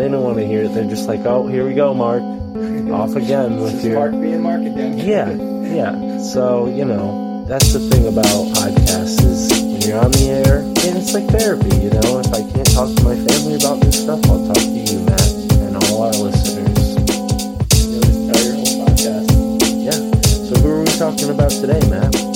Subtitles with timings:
[0.00, 0.72] They don't want to hear it.
[0.72, 2.22] They're just like, oh, here we go, Mark.
[2.90, 3.96] Off again with your.
[3.96, 4.96] Mark being Mark again.
[4.96, 6.18] Yeah, yeah.
[6.22, 10.96] So, you know, that's the thing about podcasts is when you're on the air, and
[10.96, 12.18] it's like therapy, you know?
[12.18, 15.32] If I can't talk to my family about this stuff, I'll talk to you, Matt,
[15.68, 16.96] and all our listeners.
[17.84, 19.28] You know, just tell your whole podcast.
[19.84, 20.00] Yeah.
[20.48, 22.29] So who are we talking about today, Matt?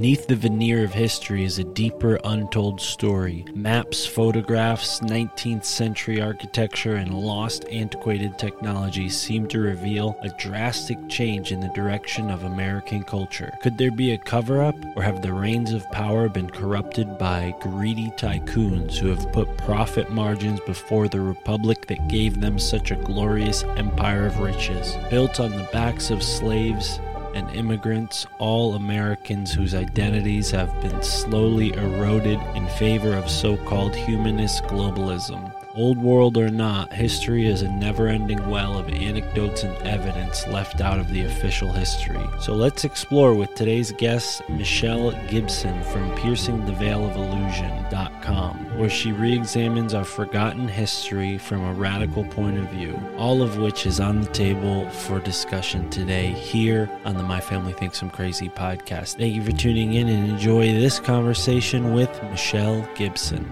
[0.00, 3.44] Beneath the veneer of history is a deeper, untold story.
[3.52, 11.52] Maps, photographs, 19th century architecture, and lost, antiquated technology seem to reveal a drastic change
[11.52, 13.52] in the direction of American culture.
[13.62, 17.54] Could there be a cover up, or have the reins of power been corrupted by
[17.60, 22.96] greedy tycoons who have put profit margins before the republic that gave them such a
[22.96, 24.96] glorious empire of riches?
[25.10, 27.00] Built on the backs of slaves,
[27.34, 33.94] and immigrants, all Americans whose identities have been slowly eroded in favor of so called
[33.94, 35.49] humanist globalism.
[35.76, 40.80] Old world or not, history is a never ending well of anecdotes and evidence left
[40.80, 42.18] out of the official history.
[42.40, 50.02] So let's explore with today's guest, Michelle Gibson from PiercingTheVeilOfIllusion.com, where she re examines our
[50.02, 54.90] forgotten history from a radical point of view, all of which is on the table
[54.90, 59.18] for discussion today here on the My Family Thinks I'm Crazy podcast.
[59.18, 63.48] Thank you for tuning in and enjoy this conversation with Michelle Gibson.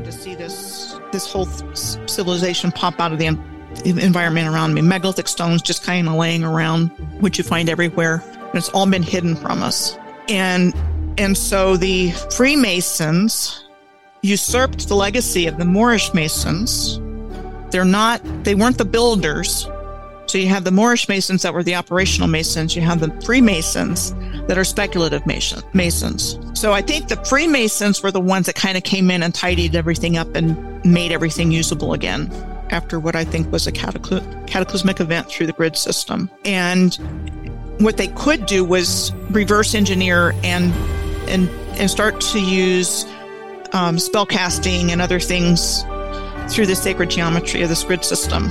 [0.00, 1.46] Starting to see this this whole
[2.06, 4.80] civilization pop out of the en- environment around me.
[4.80, 6.88] Megalithic stones just kind of laying around,
[7.20, 9.98] which you find everywhere, and it's all been hidden from us.
[10.28, 10.74] And
[11.18, 13.64] and so the Freemasons
[14.22, 17.00] usurped the legacy of the Moorish Masons.
[17.70, 19.68] They're not they weren't the builders.
[20.26, 22.76] So you have the Moorish Masons that were the operational Masons.
[22.76, 24.14] You have the Freemasons
[24.46, 26.49] that are speculative Masons.
[26.60, 29.74] So I think the Freemasons were the ones that kind of came in and tidied
[29.74, 32.30] everything up and made everything usable again
[32.68, 36.28] after what I think was a catacly- cataclysmic event through the grid system.
[36.44, 36.94] And
[37.78, 40.70] what they could do was reverse engineer and
[41.30, 41.48] and
[41.78, 43.06] and start to use
[43.72, 45.82] um, spell casting and other things
[46.50, 48.50] through the sacred geometry of this grid system.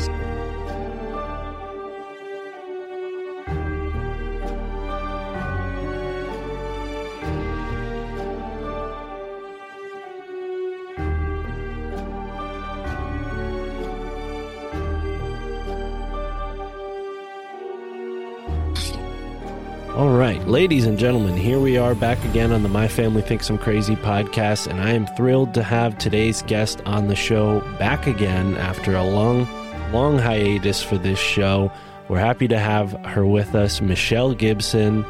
[20.50, 23.96] Ladies and gentlemen, here we are back again on the My Family Thinks I'm Crazy
[23.96, 28.96] podcast, and I am thrilled to have today's guest on the show back again after
[28.96, 29.48] a long,
[29.92, 31.72] long hiatus for this show.
[32.07, 35.04] We're happy to have her with us, Michelle Gibson,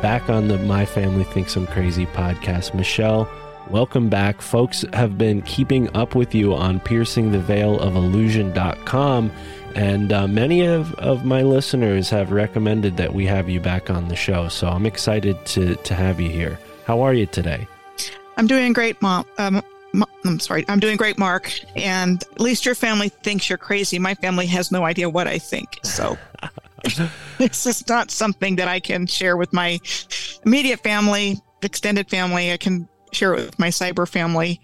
[0.00, 2.72] back on the My Family Thinks I'm Crazy podcast.
[2.72, 3.28] Michelle,
[3.68, 4.40] welcome back.
[4.40, 9.32] Folks have been keeping up with you on piercingtheveilofillusion.com,
[9.74, 14.08] and uh, many of, of my listeners have recommended that we have you back on
[14.08, 14.48] the show.
[14.48, 16.58] So I'm excited to, to have you here.
[16.86, 17.66] How are you today?
[18.36, 19.24] I'm doing great, Mom.
[19.38, 19.62] Um,
[20.24, 20.64] I'm sorry.
[20.68, 21.52] I'm doing great, Mark.
[21.76, 23.98] And at least your family thinks you're crazy.
[23.98, 25.78] My family has no idea what I think.
[25.82, 26.18] So
[27.38, 29.80] this is not something that I can share with my
[30.44, 32.52] immediate family, extended family.
[32.52, 34.60] I can share it with my cyber family,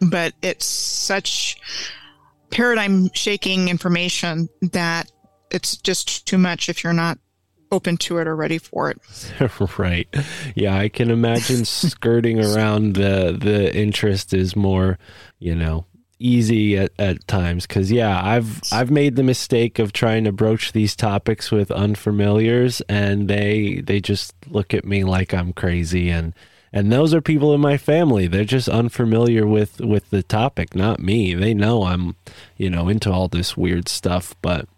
[0.00, 1.60] but it's such
[2.50, 5.10] paradigm shaking information that
[5.50, 7.18] it's just too much if you're not
[7.70, 8.98] open to it or ready for it.
[9.78, 10.08] right.
[10.54, 14.98] Yeah, I can imagine skirting around the the interest is more,
[15.38, 15.86] you know,
[16.18, 20.72] easy at, at times cuz yeah, I've I've made the mistake of trying to broach
[20.72, 26.34] these topics with unfamiliars and they they just look at me like I'm crazy and
[26.72, 28.26] and those are people in my family.
[28.26, 31.34] They're just unfamiliar with with the topic, not me.
[31.34, 32.16] They know I'm,
[32.56, 34.68] you know, into all this weird stuff, but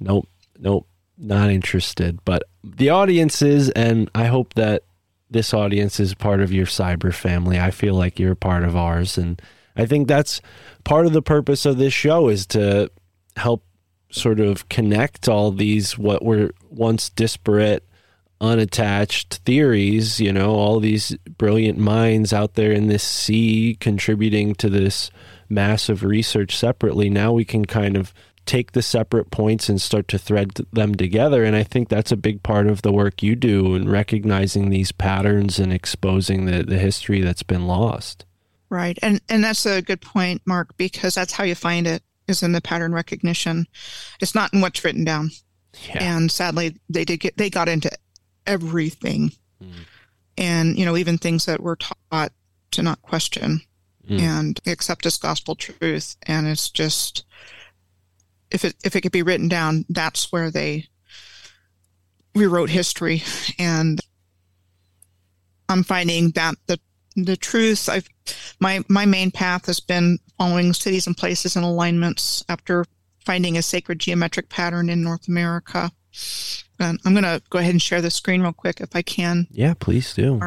[0.00, 0.28] nope,
[0.58, 0.86] nope
[1.22, 2.18] not interested.
[2.24, 4.82] But the audience is, and I hope that
[5.30, 7.58] this audience is part of your cyber family.
[7.58, 9.16] I feel like you're part of ours.
[9.16, 9.40] And
[9.76, 10.42] I think that's
[10.84, 12.90] part of the purpose of this show is to
[13.36, 13.64] help
[14.10, 17.86] sort of connect all these what were once disparate
[18.42, 24.68] unattached theories you know all these brilliant minds out there in this sea contributing to
[24.68, 25.10] this
[25.48, 28.12] massive research separately now we can kind of
[28.46, 31.44] take the separate points and start to thread them together.
[31.44, 34.92] And I think that's a big part of the work you do in recognizing these
[34.92, 38.24] patterns and exposing the, the history that's been lost.
[38.68, 38.98] Right.
[39.02, 42.52] And and that's a good point, Mark, because that's how you find it is in
[42.52, 43.66] the pattern recognition.
[44.20, 45.30] It's not in what's written down.
[45.88, 46.16] Yeah.
[46.16, 47.90] And sadly they did get they got into
[48.46, 49.32] everything.
[49.62, 49.72] Mm.
[50.38, 52.32] And, you know, even things that were taught
[52.72, 53.60] to not question
[54.08, 54.20] Mm.
[54.20, 56.16] and accept as gospel truth.
[56.22, 57.24] And it's just
[58.50, 60.88] if it if it could be written down, that's where they
[62.34, 63.22] rewrote history.
[63.58, 64.00] And
[65.68, 66.80] I'm finding that the
[67.14, 68.08] the truth I've
[68.58, 72.84] my my main path has been following cities and places and alignments after
[73.24, 75.92] finding a sacred geometric pattern in North America.
[76.82, 79.46] And I'm going to go ahead and share the screen real quick if I can.
[79.50, 80.40] Yeah, please do.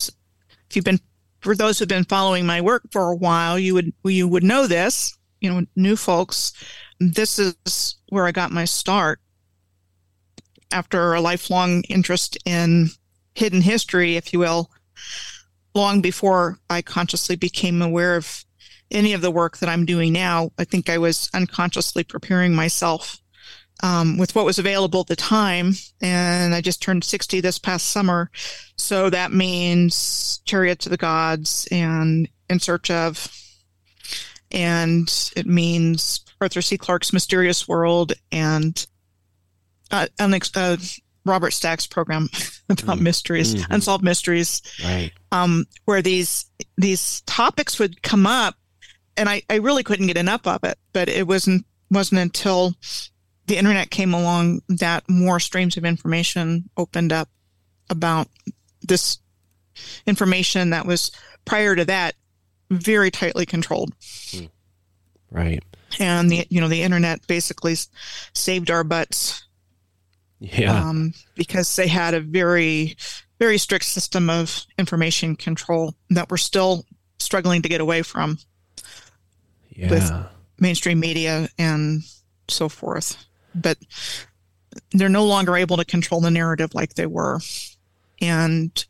[0.00, 1.00] If you've been
[1.40, 4.66] for those who've been following my work for a while, you would you would know
[4.66, 5.16] this.
[5.40, 6.52] You know, new folks,
[7.00, 9.20] this is where I got my start
[10.72, 12.88] after a lifelong interest in
[13.34, 14.70] hidden history, if you will,
[15.74, 18.44] long before I consciously became aware of
[18.90, 20.50] any of the work that I'm doing now.
[20.58, 23.21] I think I was unconsciously preparing myself
[23.82, 25.72] um, with what was available at the time.
[26.00, 28.30] And I just turned 60 this past summer.
[28.76, 33.28] So that means Chariot to the Gods and In Search of.
[34.50, 36.76] And it means Arthur C.
[36.76, 38.86] Clarke's Mysterious World and
[39.90, 40.76] uh, unex- uh,
[41.24, 42.28] Robert Stack's program
[42.68, 43.66] about mysteries, Mhm.
[43.70, 45.12] unsolved mysteries Right.
[45.30, 46.46] um, where these
[46.76, 48.56] these topics would come up,
[49.16, 50.78] and I, I really couldn't get enough of it.
[50.92, 52.74] But it wasn't wasn't until
[53.46, 57.28] the internet came along that more streams of information opened up
[57.90, 58.28] about
[58.82, 59.18] this
[60.06, 61.10] information that was
[61.44, 62.14] prior to that
[62.70, 63.92] very tightly controlled
[65.30, 65.62] Right.
[65.98, 67.74] and the you know the internet basically
[68.34, 69.42] saved our butts
[70.40, 70.88] Yeah.
[70.88, 72.96] um, because they had a very
[73.38, 76.84] very strict system of information control that we're still
[77.18, 78.38] struggling to get away from
[79.74, 80.26] yeah.
[80.60, 82.02] mainstream media and
[82.48, 83.16] so forth
[83.54, 83.78] but
[84.92, 87.40] they're no longer able to control the narrative like they were.
[88.20, 88.84] And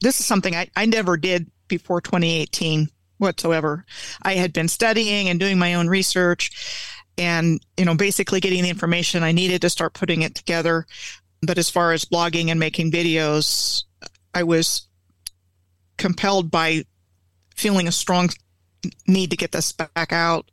[0.00, 2.88] this is something I, I never did before 2018
[3.18, 3.84] whatsoever.
[4.22, 8.70] I had been studying and doing my own research and you know basically getting the
[8.70, 10.86] information i needed to start putting it together.
[11.44, 13.84] But as far as blogging and making videos
[14.34, 14.88] i was
[15.98, 16.84] compelled by
[17.54, 18.28] feeling a strong
[19.06, 20.50] need to get this back out.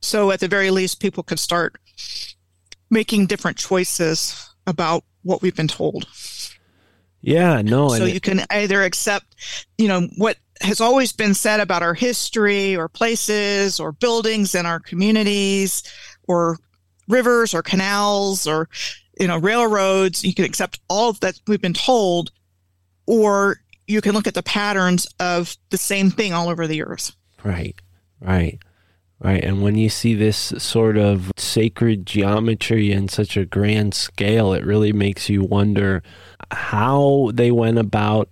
[0.00, 1.76] So at the very least people could start
[2.92, 6.06] making different choices about what we've been told
[7.22, 7.62] Yeah.
[7.62, 7.88] No.
[7.88, 9.34] so you can either accept
[9.78, 14.66] you know what has always been said about our history or places or buildings in
[14.66, 15.82] our communities
[16.28, 16.58] or
[17.08, 18.68] rivers or canals or
[19.18, 22.30] you know railroads you can accept all of that we've been told
[23.06, 23.56] or
[23.88, 27.12] you can look at the patterns of the same thing all over the earth
[27.44, 27.74] Right.
[28.20, 28.60] Right.
[29.22, 29.44] Right.
[29.44, 34.64] And when you see this sort of sacred geometry in such a grand scale, it
[34.64, 36.02] really makes you wonder
[36.50, 38.28] how they went about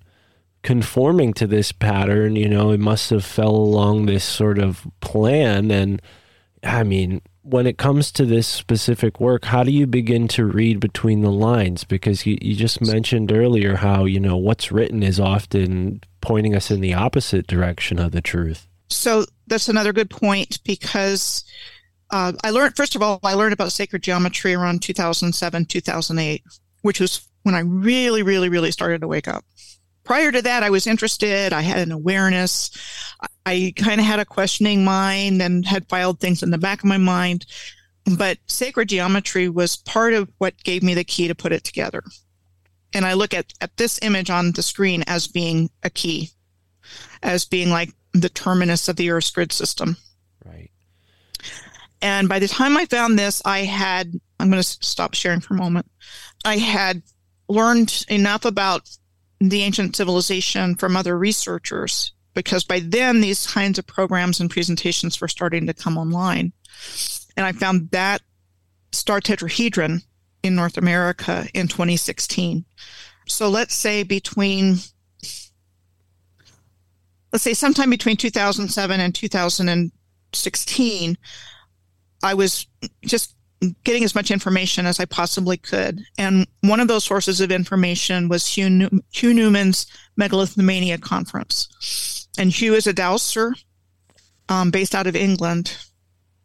[0.65, 2.35] conforming to this pattern.
[2.35, 5.71] You know, it must have fell along this sort of plan.
[5.71, 6.03] And
[6.65, 10.81] I mean, when it comes to this specific work, how do you begin to read
[10.81, 11.85] between the lines?
[11.85, 16.69] Because you, you just mentioned earlier how, you know, what's written is often pointing us
[16.69, 18.67] in the opposite direction of the truth.
[18.91, 21.45] So that's another good point because
[22.11, 26.43] uh, I learned, first of all, I learned about sacred geometry around 2007, 2008,
[26.83, 29.45] which was when I really, really, really started to wake up.
[30.05, 31.53] Prior to that, I was interested.
[31.53, 32.71] I had an awareness.
[33.47, 36.87] I kind of had a questioning mind and had filed things in the back of
[36.87, 37.47] my mind.
[38.17, 42.03] But sacred geometry was part of what gave me the key to put it together.
[42.93, 46.31] And I look at, at this image on the screen as being a key,
[47.23, 49.97] as being like the terminus of the Earth's grid system.
[50.45, 50.71] Right.
[52.03, 55.55] And by the time I found this, I had, I'm going to stop sharing for
[55.55, 55.91] a moment.
[56.45, 57.03] I had
[57.49, 58.89] learned enough about
[59.41, 65.21] the ancient civilization from other researchers because by then these kinds of programs and presentations
[65.21, 66.53] were starting to come online.
[67.37, 68.23] And I found that
[68.93, 70.03] star tetrahedron
[70.43, 72.65] in North America in 2016.
[73.27, 74.77] So let's say between
[77.33, 81.19] let's say sometime between 2007 and 2016,
[82.23, 82.67] I was
[83.03, 83.35] just
[83.85, 86.03] getting as much information as I possibly could.
[86.17, 89.87] And one of those sources of information was Hugh, New- Hugh Newman's
[90.19, 92.29] Megalithomania Conference.
[92.39, 93.55] And Hugh is a dowser
[94.49, 95.77] um, based out of England.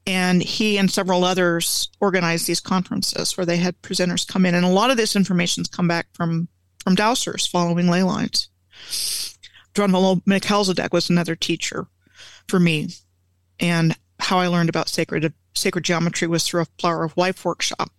[0.07, 4.53] And he and several others organized these conferences where they had presenters come in.
[4.53, 6.47] And a lot of this information's come back from,
[6.83, 8.49] from dowsers following ley lines.
[9.75, 11.87] Drunvalo Melchizedek was another teacher
[12.47, 12.89] for me.
[13.59, 17.91] And how I learned about sacred sacred geometry was through a Flower of Life workshop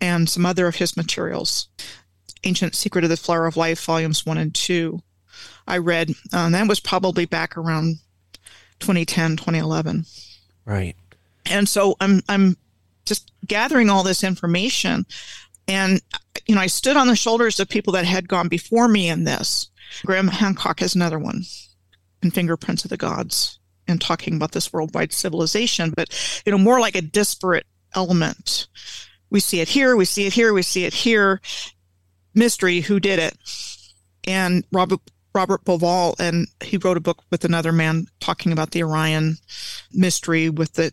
[0.00, 1.68] and some other of his materials.
[2.44, 5.00] Ancient Secret of the Flower of Life, volumes one and two.
[5.66, 7.96] I read, and that was probably back around
[8.80, 10.04] 2010, 2011.
[10.64, 10.96] Right.
[11.44, 12.56] And so I'm, I'm
[13.04, 15.06] just gathering all this information.
[15.68, 16.00] And,
[16.46, 19.24] you know, I stood on the shoulders of people that had gone before me in
[19.24, 19.70] this.
[20.04, 21.42] Graham Hancock is another one
[22.22, 26.80] in Fingerprints of the Gods and talking about this worldwide civilization, but, you know, more
[26.80, 28.66] like a disparate element.
[29.30, 31.40] We see it here, we see it here, we see it here.
[32.34, 33.36] Mystery, who did it?
[34.26, 35.00] And Robert
[35.34, 39.36] Robert Bauval, and he wrote a book with another man talking about the Orion
[39.92, 40.92] mystery with the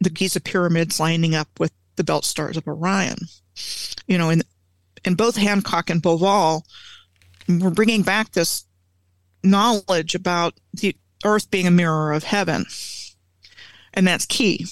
[0.00, 3.18] the Giza pyramids lining up with the belt stars of Orion.
[4.06, 4.42] You know, in
[5.04, 6.02] in both Hancock and
[7.48, 8.64] We're bringing back this
[9.42, 12.66] knowledge about the Earth being a mirror of heaven,
[13.94, 14.66] and that's key.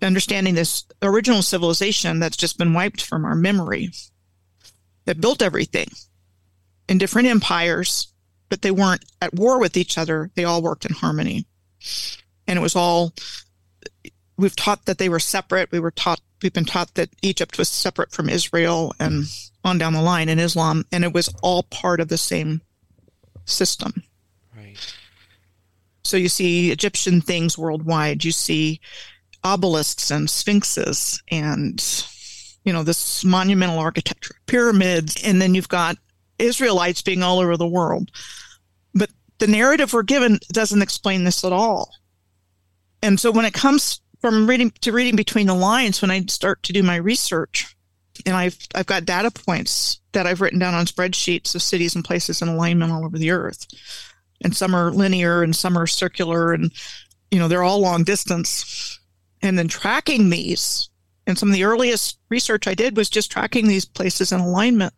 [0.00, 3.90] Understanding this original civilization that's just been wiped from our memory,
[5.06, 5.88] that built everything
[6.88, 8.08] in different empires,
[8.48, 10.30] but they weren't at war with each other.
[10.34, 11.46] They all worked in harmony,
[12.46, 13.12] and it was all
[14.36, 15.72] we've taught that they were separate.
[15.72, 19.24] We were taught, we've been taught that Egypt was separate from Israel and
[19.66, 22.62] on down the line in Islam, and it was all part of the same
[23.44, 24.02] system.
[24.56, 24.76] Right.
[26.04, 28.24] So you see Egyptian things worldwide.
[28.24, 28.80] You see
[29.44, 31.82] obelisks and sphinxes and,
[32.64, 35.16] you know, this monumental architecture, pyramids.
[35.24, 35.96] And then you've got
[36.38, 38.10] Israelites being all over the world.
[38.94, 41.90] But the narrative we're given doesn't explain this at all.
[43.02, 46.62] And so when it comes from reading to reading between the lines, when I start
[46.64, 47.75] to do my research,
[48.24, 52.04] and I've I've got data points that I've written down on spreadsheets of cities and
[52.04, 53.66] places in alignment all over the earth,
[54.42, 56.72] and some are linear and some are circular, and
[57.30, 58.98] you know they're all long distance,
[59.42, 60.88] and then tracking these.
[61.28, 64.94] And some of the earliest research I did was just tracking these places in alignment.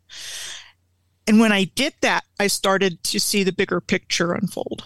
[1.27, 4.85] And when I did that, I started to see the bigger picture unfold.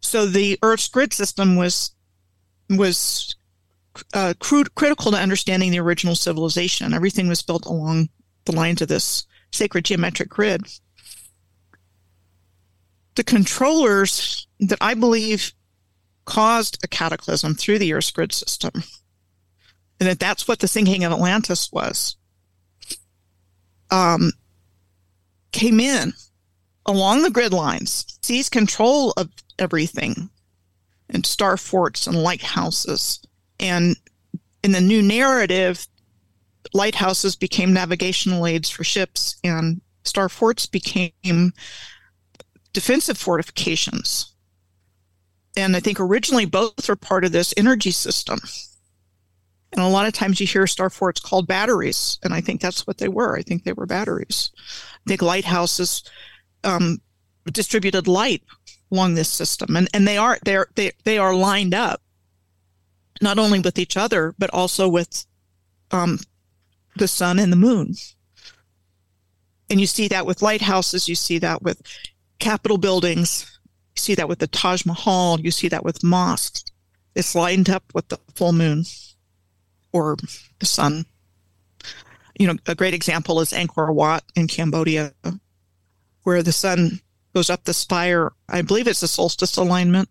[0.00, 1.92] So the Earth's grid system was
[2.70, 3.34] was
[4.12, 6.94] uh, crude, critical to understanding the original civilization.
[6.94, 8.08] Everything was built along
[8.44, 10.62] the lines of this sacred geometric grid.
[13.14, 15.52] The controllers that I believe
[16.24, 18.72] caused a cataclysm through the Earth's grid system,
[20.00, 22.16] and that that's what the sinking of Atlantis was,
[23.90, 24.32] um,
[25.52, 26.12] came in
[26.86, 30.30] along the grid lines, seized control of everything,
[31.08, 33.20] and star forts and lighthouses.
[33.60, 33.96] And
[34.62, 35.86] in the new narrative,
[36.72, 41.52] lighthouses became navigational aids for ships, and star forts became
[42.72, 44.34] defensive fortifications.
[45.56, 48.40] And I think originally both were part of this energy system.
[49.72, 52.86] And a lot of times you hear star forts called batteries, and I think that's
[52.86, 53.36] what they were.
[53.36, 54.50] I think they were batteries.
[55.06, 56.04] I think lighthouses
[56.62, 57.00] um,
[57.52, 58.42] distributed light
[58.92, 62.00] along this system, and and they are they're, they they are lined up,
[63.20, 65.26] not only with each other but also with
[65.90, 66.18] um,
[66.96, 67.94] the sun and the moon.
[69.70, 71.08] And you see that with lighthouses.
[71.08, 71.80] You see that with
[72.38, 73.58] Capitol buildings.
[73.96, 75.40] You see that with the Taj Mahal.
[75.40, 76.64] You see that with mosques.
[77.14, 78.84] It's lined up with the full moon
[79.92, 80.16] or
[80.58, 81.06] the sun.
[82.38, 85.12] You know, a great example is Angkor Wat in Cambodia,
[86.24, 87.00] where the sun
[87.34, 88.32] goes up the spire.
[88.48, 90.08] I believe it's a solstice alignment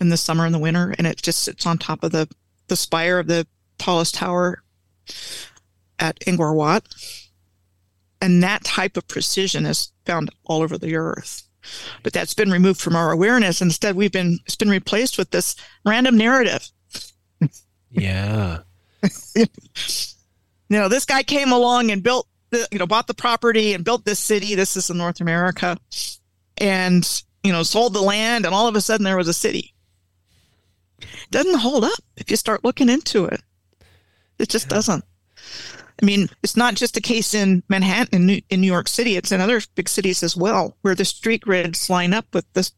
[0.00, 2.28] in the summer and the winter, and it just sits on top of the,
[2.68, 3.46] the spire of the
[3.78, 4.62] tallest tower
[5.98, 6.86] at Angkor Wat.
[8.22, 11.42] And that type of precision is found all over the earth.
[12.02, 13.62] But that's been removed from our awareness.
[13.62, 16.68] Instead, we've been it's been replaced with this random narrative.
[17.92, 18.58] Yeah.
[19.34, 19.46] you
[20.68, 24.04] know, this guy came along and built the, you know, bought the property and built
[24.04, 24.54] this city.
[24.54, 25.76] This is in North America.
[26.58, 29.74] And, you know, sold the land and all of a sudden there was a city.
[31.00, 33.42] It doesn't hold up if you start looking into it.
[34.38, 35.04] It just doesn't.
[36.02, 39.16] I mean, it's not just a case in Manhattan in New, in New York City.
[39.16, 42.70] It's in other big cities as well, where the street grids line up with the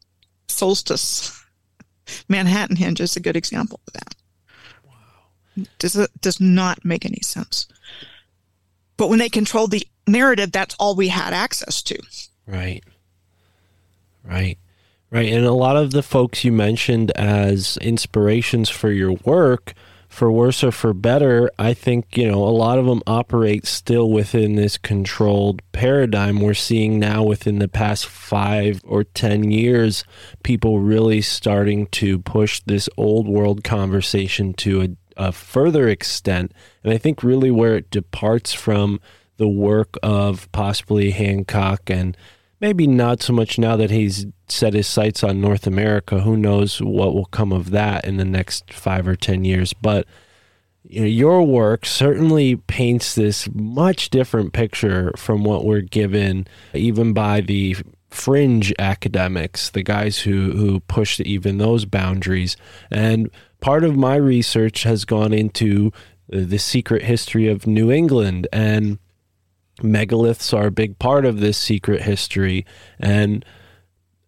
[0.47, 1.41] solstice.
[2.27, 4.15] Manhattan Hinge is a good example of that.
[4.85, 5.65] Wow.
[5.79, 7.67] Does it does not make any sense.
[8.97, 11.97] But when they controlled the narrative, that's all we had access to.
[12.45, 12.83] Right.
[14.23, 14.57] Right.
[15.13, 15.31] Right.
[15.31, 19.75] And a lot of the folks you mentioned as inspirations for your work
[20.09, 24.09] for worse or for better, I think, you know, a lot of them operate still
[24.09, 30.03] within this controlled paradigm we're seeing now within the past five or 10 years.
[30.41, 34.89] People really starting to push this old world conversation to a,
[35.27, 36.53] a further extent.
[36.83, 38.99] And I think really where it departs from
[39.37, 42.17] the work of possibly Hancock and
[42.63, 46.21] maybe not so much now that he's set his sights on North America.
[46.21, 49.73] Who knows what will come of that in the next five or 10 years.
[49.73, 50.07] But
[50.83, 57.11] you know, your work certainly paints this much different picture from what we're given, even
[57.11, 57.75] by the
[58.09, 62.55] fringe academics, the guys who, who push even those boundaries.
[62.89, 65.91] And part of my research has gone into
[66.29, 68.99] the secret history of New England and
[69.81, 72.65] megaliths are a big part of this secret history.
[72.99, 73.43] And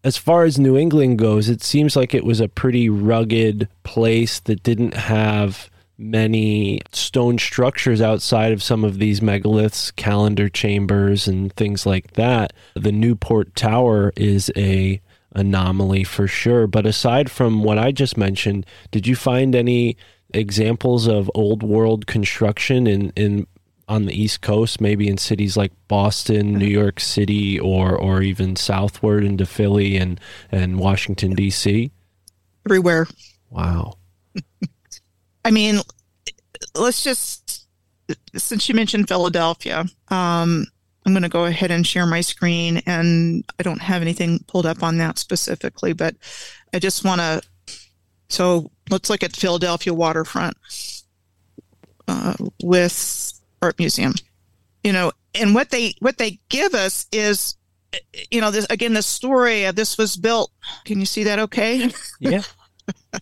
[0.03, 4.39] as far as New England goes, it seems like it was a pretty rugged place
[4.41, 11.53] that didn't have many stone structures outside of some of these megaliths, calendar chambers, and
[11.53, 12.53] things like that.
[12.75, 15.01] The Newport Tower is a
[15.35, 16.67] anomaly for sure.
[16.67, 19.97] But aside from what I just mentioned, did you find any
[20.33, 23.47] examples of old world construction in, in
[23.87, 28.55] on the East Coast, maybe in cities like Boston, New York City, or or even
[28.55, 30.19] southward into Philly and
[30.51, 31.91] and Washington D.C.
[32.65, 33.07] Everywhere.
[33.49, 33.97] Wow.
[35.45, 35.79] I mean,
[36.75, 37.67] let's just
[38.35, 40.65] since you mentioned Philadelphia, um,
[41.05, 44.65] I'm going to go ahead and share my screen, and I don't have anything pulled
[44.65, 46.15] up on that specifically, but
[46.73, 47.41] I just want to.
[48.29, 50.57] So let's look at Philadelphia waterfront
[52.07, 54.13] uh, with art museum.
[54.83, 57.55] You know and what they what they give us is
[58.31, 60.51] you know this again the story of this was built
[60.85, 61.91] can you see that okay?
[62.19, 62.41] Yeah.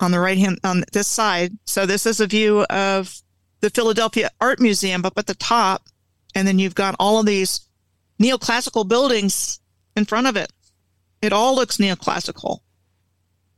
[0.00, 1.58] On the right hand on this side.
[1.66, 3.20] So this is a view of
[3.60, 5.88] the philadelphia art museum up at the top
[6.34, 7.68] and then you've got all of these
[8.18, 9.60] neoclassical buildings
[9.96, 10.50] in front of it.
[11.20, 12.60] It all looks neoclassical.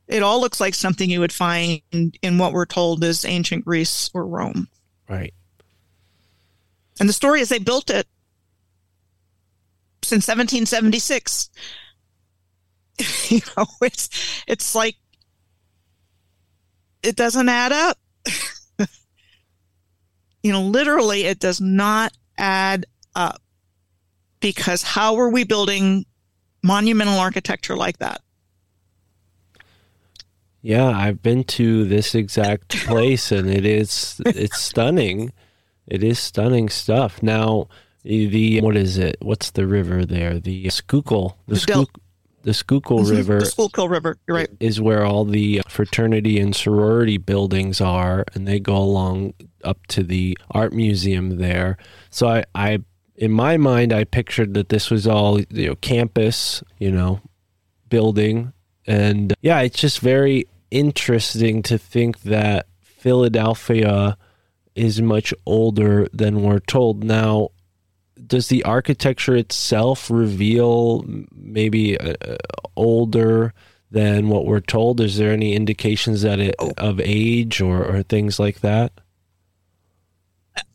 [0.09, 4.09] It all looks like something you would find in what we're told is ancient greece
[4.13, 4.67] or rome
[5.09, 5.33] Right.
[6.99, 8.07] And the story is they built it
[10.03, 11.49] since 1776.
[13.29, 14.09] you know, it's
[14.47, 14.95] it's like
[17.01, 17.97] it doesn't add up.
[20.43, 22.85] you know, literally it does not add
[23.15, 23.41] up.
[24.39, 26.05] Because how are we building
[26.61, 28.21] monumental architecture like that?
[30.63, 35.31] Yeah, I've been to this exact place and it is it's stunning.
[35.85, 37.21] It is stunning stuff.
[37.21, 37.67] Now,
[38.03, 39.17] the what is it?
[39.21, 40.39] What's the river there?
[40.39, 42.01] The Schuylkill, the Schuylkill,
[42.43, 43.15] the Schuylkill mm-hmm.
[43.15, 43.39] River.
[43.41, 44.49] The Schuylkill River, you're right.
[44.61, 49.33] Is where all the uh, fraternity and sorority buildings are and they go along
[49.65, 51.77] up to the art museum there.
[52.09, 52.79] So I I
[53.17, 57.19] in my mind I pictured that this was all, you know, campus, you know,
[57.89, 58.53] building
[58.85, 64.17] And yeah, it's just very interesting to think that Philadelphia
[64.75, 67.03] is much older than we're told.
[67.03, 67.49] Now,
[68.25, 72.15] does the architecture itself reveal maybe uh,
[72.75, 73.53] older
[73.91, 74.99] than what we're told?
[75.01, 78.91] Is there any indications that it of age or, or things like that?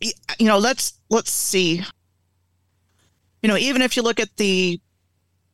[0.00, 1.82] you know let's let's see
[3.42, 4.80] you know even if you look at the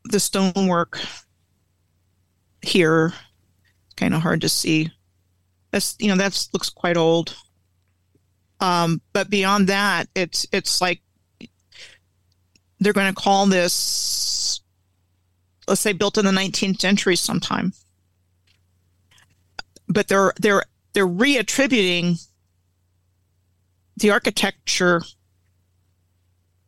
[0.04, 1.00] the stonework
[2.68, 3.12] here
[3.87, 4.90] It's kind of hard to see.
[5.70, 7.37] That's you know that's looks quite old.
[8.61, 11.00] Um but beyond that it's it's like
[12.81, 14.61] they're going to call this
[15.66, 17.72] let's say built in the 19th century sometime.
[19.88, 22.24] But they're they're they're reattributing
[23.96, 25.03] the architecture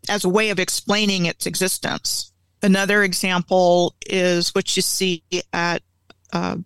[0.08, 2.32] as a way of explaining its existence.
[2.66, 5.82] Another example is what you see at
[6.32, 6.56] uh,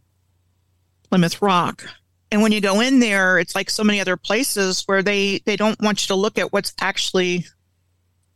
[1.10, 1.84] Plymouth Rock.
[2.32, 5.56] And when you go in there, it's like so many other places where they, they
[5.56, 7.44] don't want you to look at what's actually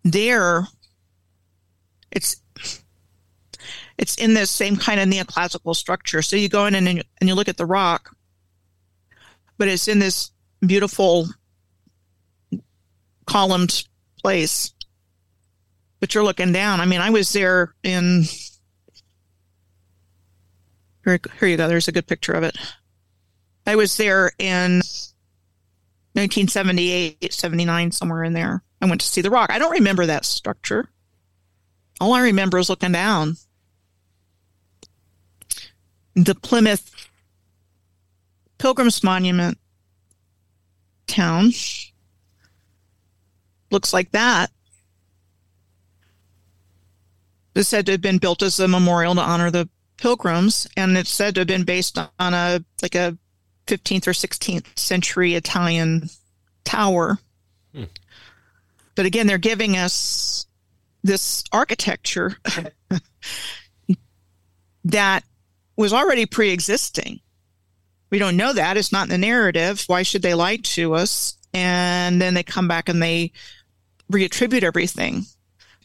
[0.03, 0.69] there.
[2.11, 2.37] It's
[3.97, 6.21] it's in this same kind of neoclassical structure.
[6.21, 8.15] So you go in and, and you look at the rock,
[9.57, 11.29] but it's in this beautiful
[13.25, 13.85] columned
[14.23, 14.74] place.
[16.01, 16.81] But you're looking down.
[16.81, 18.25] I mean, I was there in.
[21.05, 21.69] Here, here you go.
[21.69, 22.57] There's a good picture of it.
[23.67, 24.83] I was there in
[26.13, 28.63] 1978, 79, somewhere in there.
[28.81, 29.51] I went to see the rock.
[29.51, 30.89] I don't remember that structure.
[32.01, 33.37] All I remember is looking down.
[36.15, 37.09] The Plymouth
[38.59, 39.59] Pilgrims Monument
[41.07, 41.53] town
[43.71, 44.51] looks like that.
[47.55, 51.11] It's said to have been built as a memorial to honor the pilgrims, and it's
[51.11, 53.17] said to have been based on a like a
[53.67, 56.09] 15th or 16th century Italian
[56.65, 57.19] tower.
[57.75, 57.85] Hmm.
[58.95, 60.47] But again, they're giving us
[61.03, 62.37] this architecture
[64.85, 65.25] that
[65.77, 67.21] was already pre-existing.
[68.11, 69.85] We don't know that; it's not in the narrative.
[69.87, 71.37] Why should they lie to us?
[71.53, 73.31] And then they come back and they
[74.13, 75.25] reattribute everything.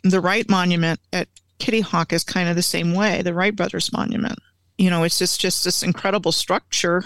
[0.03, 1.27] The Wright Monument at
[1.59, 3.21] Kitty Hawk is kind of the same way.
[3.21, 4.39] The Wright Brothers Monument.
[4.77, 7.03] You know, it's just just this incredible structure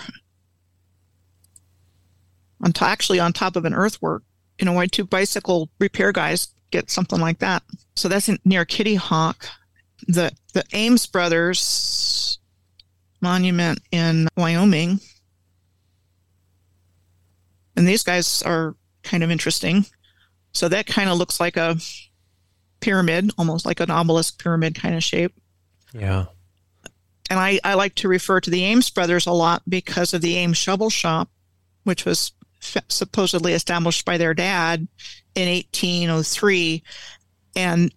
[2.63, 4.23] on to, actually on top of an earthwork.
[4.59, 7.63] You know, why two bicycle repair guys get something like that?
[7.95, 9.47] So that's in, near Kitty Hawk.
[10.07, 12.39] The the Ames Brothers
[13.21, 14.99] Monument in Wyoming.
[17.75, 19.85] And these guys are kind of interesting.
[20.51, 21.77] So that kind of looks like a
[22.83, 25.33] pyramid, almost like an obelisk pyramid kind of shape.
[25.93, 26.25] Yeah.
[27.29, 30.35] And I, I like to refer to the Ames brothers a lot because of the
[30.35, 31.29] Ames Shovel Shop,
[31.83, 34.87] which was f- supposedly established by their dad
[35.33, 36.83] in 1803.
[37.55, 37.93] And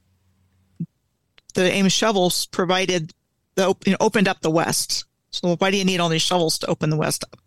[1.55, 3.13] the Ames shovels provided
[3.57, 5.05] the you know, opened up the West.
[5.31, 7.41] So why do you need all these shovels to open the West up?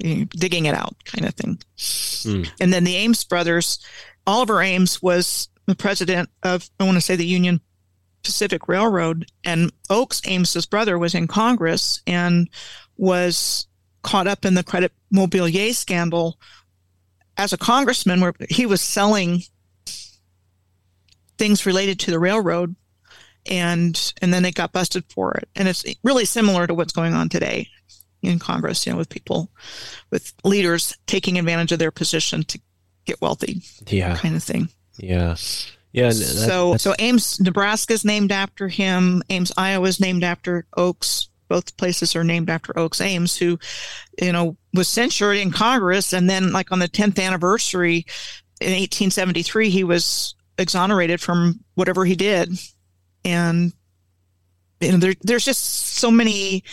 [0.00, 1.60] You know, digging it out, kind of thing.
[2.24, 2.50] Hmm.
[2.60, 3.78] And then the Ames brothers,
[4.26, 7.60] Oliver Ames was the president of I want to say the Union
[8.22, 12.48] Pacific Railroad, and Oakes Ames's brother was in Congress and
[12.96, 13.66] was
[14.02, 16.38] caught up in the credit mobilier scandal
[17.36, 19.42] as a congressman, where he was selling
[21.38, 22.76] things related to the railroad,
[23.46, 25.48] and and then they got busted for it.
[25.56, 27.68] And it's really similar to what's going on today
[28.22, 29.50] in Congress, you know, with people,
[30.10, 32.60] with leaders taking advantage of their position to
[33.04, 34.16] get wealthy, Yeah.
[34.16, 34.68] kind of thing.
[35.02, 35.36] Yeah.
[35.92, 36.08] Yeah.
[36.08, 39.22] that- so that's- so Ames, Nebraska is named after him.
[39.28, 41.28] Ames, Iowa is named after Oakes.
[41.48, 43.58] Both places are named after Oakes Ames, who,
[44.20, 48.06] you know, was censured in Congress, and then like on the 10th anniversary
[48.62, 52.50] in 1873, he was exonerated from whatever he did,
[53.24, 53.72] and
[54.80, 56.64] you know, there, there's just so many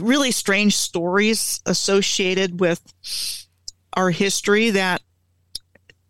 [0.00, 2.80] really strange stories associated with
[3.96, 5.02] our history that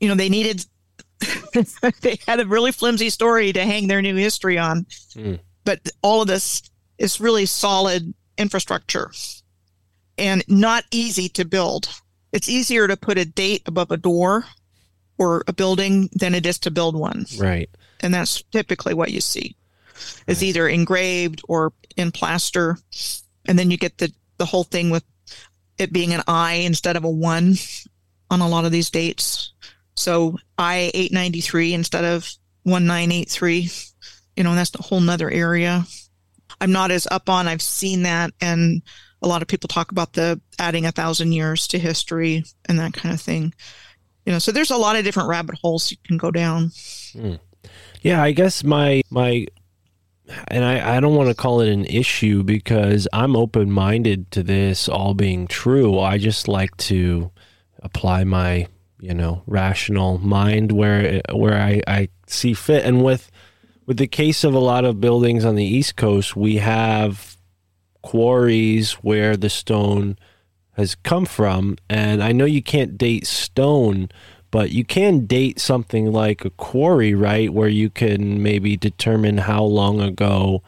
[0.00, 0.64] you know they needed
[2.00, 4.86] they had a really flimsy story to hang their new history on.
[5.14, 5.34] Hmm.
[5.64, 6.62] But all of this
[6.98, 9.10] is really solid infrastructure
[10.18, 11.88] and not easy to build.
[12.32, 14.44] It's easier to put a date above a door
[15.18, 17.26] or a building than it is to build one.
[17.38, 17.70] right.
[18.00, 19.56] And that's typically what you see.
[20.26, 22.76] It's either engraved or in plaster.
[23.46, 25.04] And then you get the, the whole thing with
[25.78, 27.54] it being an I instead of a one
[28.30, 29.53] on a lot of these dates.
[29.96, 32.28] So I 893 instead of
[32.64, 33.70] 1983.
[34.36, 35.84] You know, that's a whole nother area.
[36.60, 37.46] I'm not as up on.
[37.46, 38.82] I've seen that, and
[39.22, 42.94] a lot of people talk about the adding a thousand years to history and that
[42.94, 43.54] kind of thing.
[44.24, 46.72] You know, so there's a lot of different rabbit holes you can go down.
[47.12, 47.34] Hmm.
[48.02, 49.46] Yeah, I guess my my
[50.48, 54.42] and I, I don't want to call it an issue because I'm open minded to
[54.42, 55.98] this all being true.
[55.98, 57.30] I just like to
[57.82, 58.66] apply my,
[59.04, 62.86] you know, rational mind where where I, I see fit.
[62.86, 63.30] And with
[63.84, 67.36] with the case of a lot of buildings on the East Coast, we have
[68.00, 70.16] quarries where the stone
[70.72, 71.76] has come from.
[71.90, 74.08] And I know you can't date stone,
[74.50, 77.52] but you can date something like a quarry, right?
[77.52, 80.62] Where you can maybe determine how long ago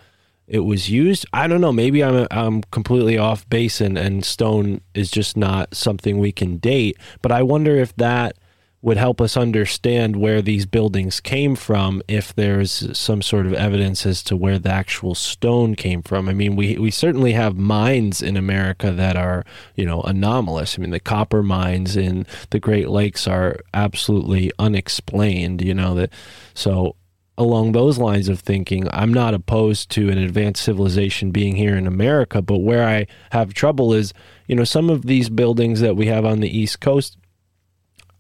[0.47, 1.27] it was used.
[1.33, 1.73] I don't know.
[1.73, 6.59] Maybe I'm I'm completely off base and, and stone is just not something we can
[6.59, 6.97] date.
[7.23, 8.37] But I wonder if that
[8.83, 14.07] would help us understand where these buildings came from if there's some sort of evidence
[14.07, 16.29] as to where the actual stone came from.
[16.29, 20.79] I mean, we, we certainly have mines in America that are, you know, anomalous.
[20.79, 26.13] I mean, the copper mines in the Great Lakes are absolutely unexplained, you know, that
[26.55, 26.95] so
[27.39, 31.87] along those lines of thinking, I'm not opposed to an advanced civilization being here in
[31.87, 34.13] America, but where I have trouble is,
[34.47, 37.19] you know, some of these buildings that we have on the East Coast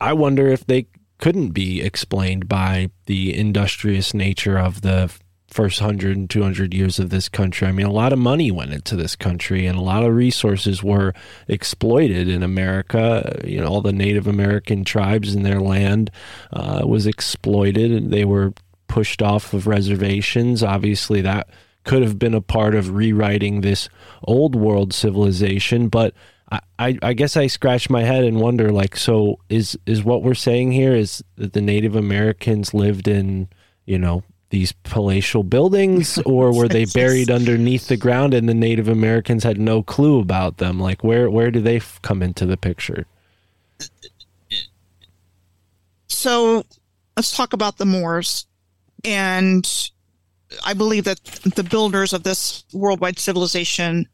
[0.00, 0.86] I wonder if they
[1.18, 5.10] couldn't be explained by the industrious nature of the
[5.48, 7.66] first 100 and 200 years of this country.
[7.66, 10.82] I mean, a lot of money went into this country and a lot of resources
[10.82, 11.14] were
[11.48, 13.40] exploited in America.
[13.42, 16.10] You know, all the Native American tribes in their land
[16.52, 18.52] uh, was exploited and they were
[18.88, 20.62] pushed off of reservations.
[20.62, 21.48] Obviously, that
[21.84, 23.88] could have been a part of rewriting this
[24.24, 26.14] old world civilization, but
[26.78, 30.34] I, I guess I scratch my head and wonder like so is is what we're
[30.34, 33.48] saying here is that the Native Americans lived in
[33.84, 38.86] you know these palatial buildings or were they buried underneath the ground and the Native
[38.86, 42.56] Americans had no clue about them like where where do they f- come into the
[42.56, 43.06] picture
[46.08, 46.64] So
[47.16, 48.46] let's talk about the Moors.
[49.06, 49.90] And
[50.64, 54.08] I believe that the builders of this worldwide civilization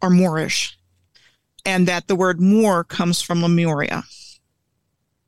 [0.00, 0.78] are Moorish
[1.64, 4.04] and that the word Moor comes from Lemuria.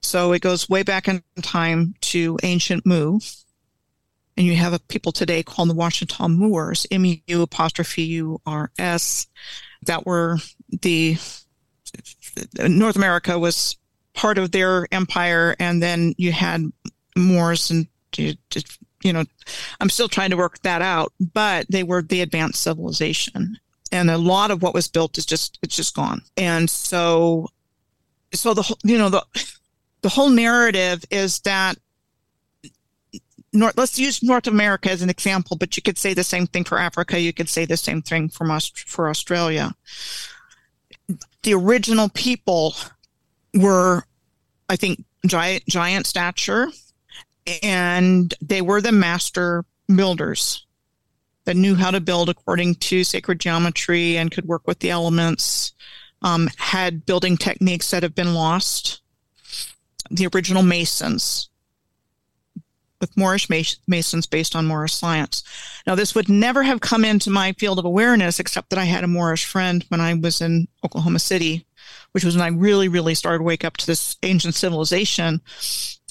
[0.03, 3.19] So it goes way back in time to ancient Mu.
[4.37, 8.71] And you have a people today called the Washitaw Moors, M U apostrophe U R
[8.79, 9.27] S,
[9.85, 10.39] that were
[10.81, 11.17] the
[12.61, 13.77] North America was
[14.15, 15.57] part of their empire.
[15.59, 16.63] And then you had
[17.17, 17.89] Moors and
[19.03, 19.25] you know,
[19.81, 23.59] I'm still trying to work that out, but they were the advanced civilization
[23.91, 27.49] and a lot of what was built is just it's just gone and so
[28.35, 29.25] so the you know the
[30.03, 31.77] the whole narrative is that
[33.53, 36.65] North, let's use North America as an example, but you could say the same thing
[36.65, 37.19] for Africa.
[37.19, 39.75] You could say the same thing from us for Australia.
[41.43, 42.75] The original people
[43.55, 44.05] were,
[44.69, 46.69] I think, giant giant stature,
[47.63, 50.67] and they were the master builders
[51.45, 55.73] that knew how to build according to sacred geometry and could work with the elements,
[56.23, 59.01] um, had building techniques that have been lost.
[60.11, 61.49] The original Masons,
[63.01, 63.49] with Moorish
[63.87, 65.43] Masons based on Moorish science.
[65.87, 69.05] Now, this would never have come into my field of awareness except that I had
[69.05, 71.67] a Moorish friend when I was in Oklahoma City,
[72.13, 75.41] which was when I really, really started to wake up to this ancient civilization.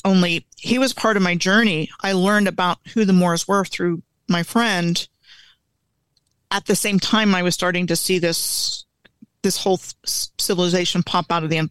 [0.08, 1.90] Only he was part of my journey.
[2.02, 5.08] I learned about who the Moors were through my friend
[6.52, 8.86] at the same time, I was starting to see this
[9.44, 11.70] this whole civilization pop out of the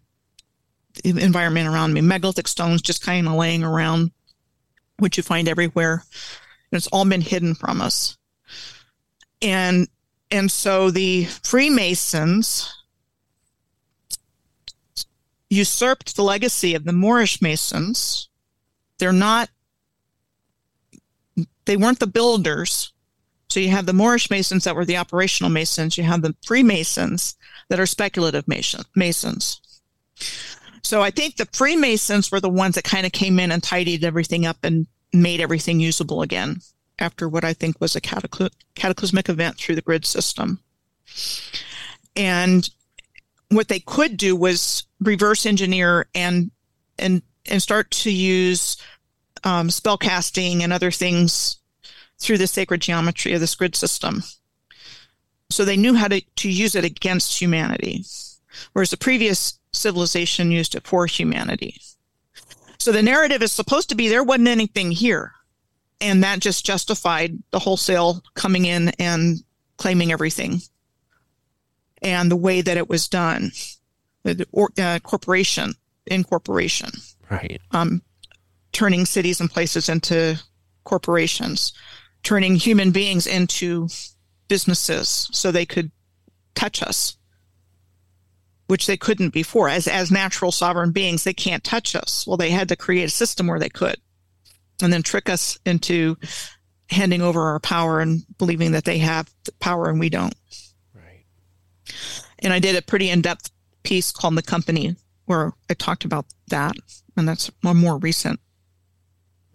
[1.05, 2.01] environment around me.
[2.01, 4.13] Megalithic stones just kind of laying around,
[4.99, 6.05] which you find everywhere.
[6.71, 8.17] And it's all been hidden from us.
[9.43, 9.89] And
[10.31, 12.73] and so the Freemasons
[15.51, 18.29] usurped the legacy of the Moorish Masons.
[18.99, 19.51] They're not
[21.67, 22.93] they weren't the builders
[23.49, 25.97] so you have the Moorish Masons that were the operational Masons.
[25.97, 27.37] You have the Freemasons
[27.69, 29.61] that are speculative Masons.
[30.83, 34.05] So I think the Freemasons were the ones that kind of came in and tidied
[34.05, 36.61] everything up and made everything usable again
[36.99, 40.61] after what I think was a cataclysmic event through the grid system.
[42.15, 42.69] And
[43.51, 46.51] what they could do was reverse engineer and
[46.99, 48.77] and and start to use
[49.45, 51.59] um, spell casting and other things
[52.19, 54.23] through the sacred geometry of this grid system.
[55.51, 58.05] So they knew how to, to use it against humanity,
[58.73, 61.81] whereas the previous civilization used it for humanity.
[62.79, 65.33] So the narrative is supposed to be there wasn't anything here.
[66.01, 69.39] And that just justified the wholesale coming in and
[69.77, 70.61] claiming everything
[72.03, 73.53] and the way that it was done,
[74.53, 75.75] or, uh, corporation,
[76.07, 76.91] incorporation,
[77.31, 77.61] Right.
[77.71, 78.03] um,
[78.73, 80.41] turning cities and places into
[80.85, 81.73] corporations,
[82.23, 83.89] turning human beings into
[84.49, 85.91] businesses so they could
[86.55, 87.17] touch us,
[88.67, 89.69] which they couldn't before.
[89.69, 92.27] As as natural sovereign beings, they can't touch us.
[92.27, 93.97] Well, they had to create a system where they could,
[94.83, 96.17] and then trick us into
[96.91, 100.35] handing over our power and believing that they have the power and we don't.
[100.95, 101.25] Right.
[102.39, 103.51] And I did a pretty in depth
[103.87, 104.97] piece called The Company
[105.27, 106.75] where I talked about that.
[107.17, 108.41] And that's a more recent,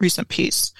[0.00, 0.72] recent piece.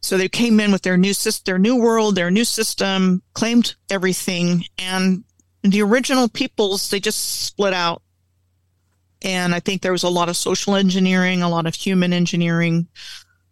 [0.00, 3.74] So they came in with their new system, their new world, their new system, claimed
[3.90, 4.64] everything.
[4.78, 5.24] And
[5.62, 8.02] the original peoples, they just split out.
[9.22, 12.88] And I think there was a lot of social engineering, a lot of human engineering.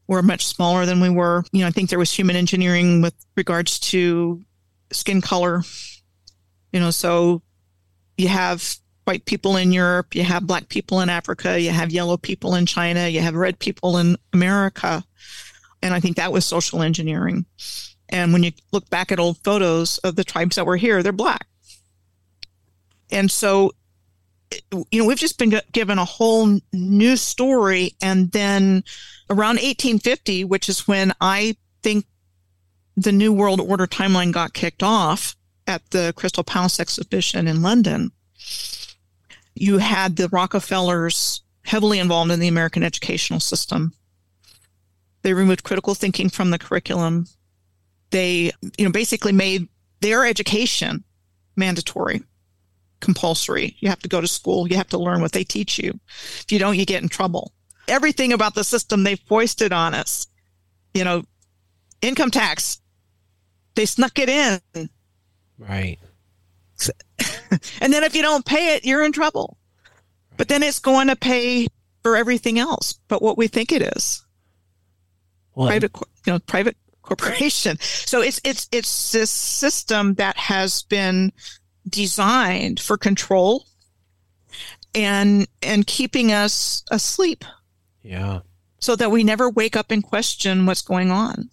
[0.08, 1.44] We're much smaller than we were.
[1.52, 4.42] You know, I think there was human engineering with regards to
[4.90, 5.62] skin color.
[6.72, 7.42] You know, so
[8.20, 12.16] you have white people in Europe, you have black people in Africa, you have yellow
[12.16, 15.02] people in China, you have red people in America.
[15.82, 17.46] And I think that was social engineering.
[18.08, 21.12] And when you look back at old photos of the tribes that were here, they're
[21.12, 21.46] black.
[23.10, 23.72] And so,
[24.90, 27.96] you know, we've just been given a whole new story.
[28.02, 28.84] And then
[29.30, 32.04] around 1850, which is when I think
[32.96, 35.36] the New World Order timeline got kicked off
[35.70, 38.10] at the Crystal Palace exhibition in London,
[39.54, 43.92] you had the Rockefellers heavily involved in the American educational system.
[45.22, 47.26] They removed critical thinking from the curriculum.
[48.10, 49.68] They, you know, basically made
[50.00, 51.04] their education
[51.56, 52.22] mandatory,
[53.00, 53.76] compulsory.
[53.78, 54.66] You have to go to school.
[54.66, 56.00] You have to learn what they teach you.
[56.40, 57.52] If you don't, you get in trouble.
[57.86, 60.26] Everything about the system they foisted on us,
[60.94, 61.22] you know,
[62.02, 62.80] income tax,
[63.76, 64.90] they snuck it in.
[65.60, 65.98] Right.
[67.80, 69.58] and then if you don't pay it, you're in trouble.
[70.36, 71.66] But then it's going to pay
[72.02, 74.24] for everything else, but what we think it is.
[75.54, 75.92] Well, Private,
[76.26, 77.78] you know, private corporation.
[77.80, 81.32] So it's it's it's this system that has been
[81.88, 83.66] designed for control
[84.94, 87.44] and and keeping us asleep
[88.02, 88.40] yeah.
[88.78, 91.50] so that we never wake up and question what's going on.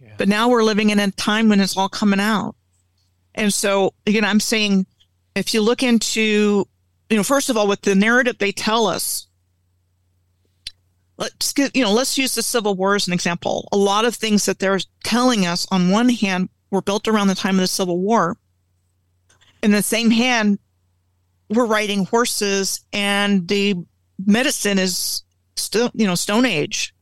[0.00, 0.14] Yeah.
[0.18, 2.56] But now we're living in a time when it's all coming out.
[3.36, 4.86] And so, again, I'm saying
[5.34, 6.66] if you look into,
[7.10, 9.28] you know, first of all, with the narrative they tell us,
[11.18, 13.68] let's get, you know, let's use the Civil War as an example.
[13.72, 17.34] A lot of things that they're telling us on one hand were built around the
[17.34, 18.36] time of the Civil War.
[19.62, 20.58] In the same hand,
[21.48, 23.74] we're riding horses and the
[24.24, 25.22] medicine is
[25.56, 26.94] still, you know, Stone Age,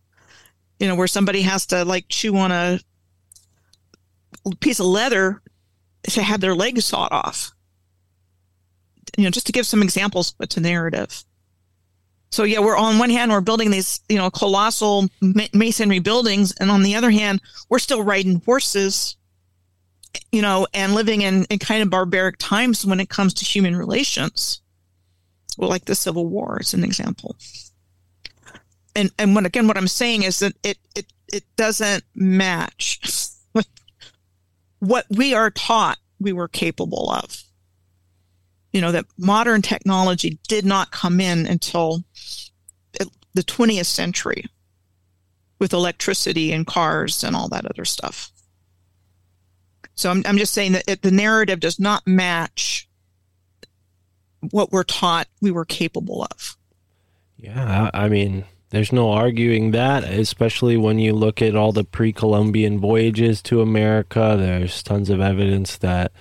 [0.79, 2.81] you know, where somebody has to like chew on a
[4.61, 5.41] piece of leather
[6.05, 7.53] to have their legs sawed off.
[9.17, 11.25] You know, just to give some examples, but to narrative.
[12.31, 15.09] So yeah, we're on one hand, we're building these, you know, colossal
[15.53, 16.53] masonry buildings.
[16.59, 19.17] And on the other hand, we're still riding horses,
[20.33, 23.77] you know, and living in, in kind of barbaric times when it comes to human
[23.77, 24.61] relations.
[25.57, 27.37] Well, like the Civil War is an example.
[28.97, 33.01] And, and when, again, what I'm saying is that it, it, it doesn't match
[34.85, 37.43] what we are taught we were capable of.
[38.73, 42.05] You know, that modern technology did not come in until
[43.35, 44.47] the 20th century
[45.59, 48.31] with electricity and cars and all that other stuff.
[49.97, 52.89] So I'm, I'm just saying that it, the narrative does not match
[54.51, 56.57] what we're taught we were capable of.
[57.39, 61.85] Yeah, I I mean, there's no arguing that, especially when you look at all the
[61.85, 64.37] pre-Columbian voyages to America.
[64.39, 66.13] There's tons of evidence that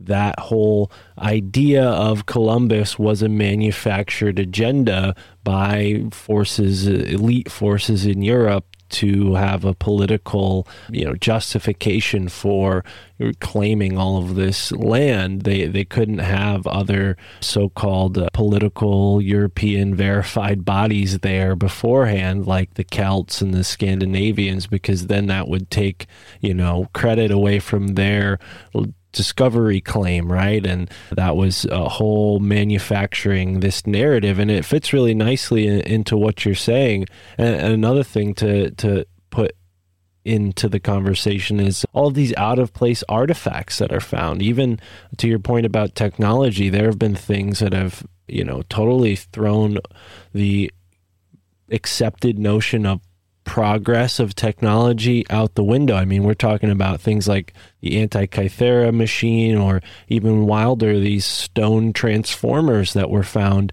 [0.00, 5.14] that whole idea of Columbus was a manufactured agenda
[5.44, 12.84] by forces, elite forces in Europe to have a political, you know, justification for
[13.40, 15.42] claiming all of this land.
[15.42, 22.84] They they couldn't have other so-called uh, political European verified bodies there beforehand, like the
[22.84, 26.06] Celts and the Scandinavians, because then that would take,
[26.40, 28.38] you know, credit away from their
[29.14, 30.64] discovery claim, right?
[30.64, 36.16] And that was a whole manufacturing this narrative, and it fits really nicely in, into
[36.16, 37.06] what you're saying.
[37.38, 39.52] And, and another thing to to put
[40.24, 44.42] into the conversation is all these out of place artifacts that are found.
[44.42, 44.80] Even
[45.18, 49.78] to your point about technology, there have been things that have you know totally thrown
[50.32, 50.70] the
[51.70, 53.00] accepted notion of
[53.44, 55.94] progress of technology out the window.
[55.94, 61.92] I mean, we're talking about things like the Antikythera machine or even wilder, these stone
[61.92, 63.72] transformers that were found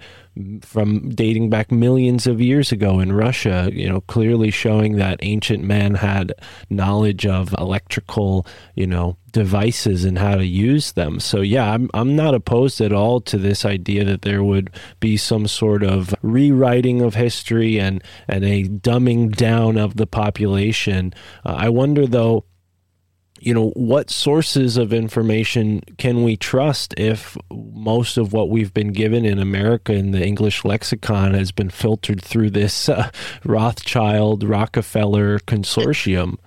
[0.62, 5.64] from dating back millions of years ago in Russia, you know, clearly showing that ancient
[5.64, 6.34] man had
[6.70, 11.20] knowledge of electrical, you know, devices and how to use them.
[11.20, 14.70] So yeah, I'm I'm not opposed at all to this idea that there would
[15.00, 21.14] be some sort of rewriting of history and and a dumbing down of the population.
[21.46, 22.46] Uh, I wonder though
[23.42, 28.94] you know, what sources of information can we trust if most of what we've been
[28.94, 33.10] given in America in the English lexicon has been filtered through this uh,
[33.44, 36.38] Rothschild Rockefeller consortium?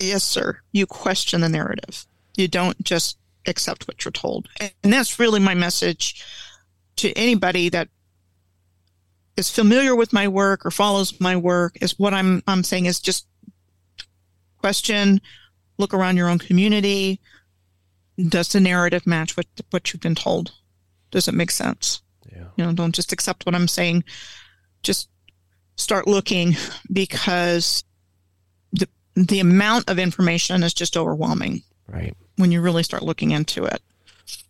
[0.00, 0.58] Yes, sir.
[0.72, 2.04] You question the narrative.
[2.36, 3.16] You don't just
[3.46, 4.48] accept what you're told.
[4.58, 6.24] And that's really my message
[6.96, 7.88] to anybody that
[9.36, 12.98] is familiar with my work or follows my work is what I'm I'm saying is
[12.98, 13.26] just
[14.58, 15.20] question
[15.78, 17.20] look around your own community.
[18.28, 20.52] Does the narrative match what what you've been told?
[21.10, 22.00] Does it make sense?
[22.30, 22.44] Yeah.
[22.56, 24.04] You know, don't just accept what I'm saying.
[24.82, 25.08] Just
[25.76, 26.56] start looking
[26.92, 27.84] because
[28.72, 32.16] the the amount of information is just overwhelming Right.
[32.36, 33.82] when you really start looking into it.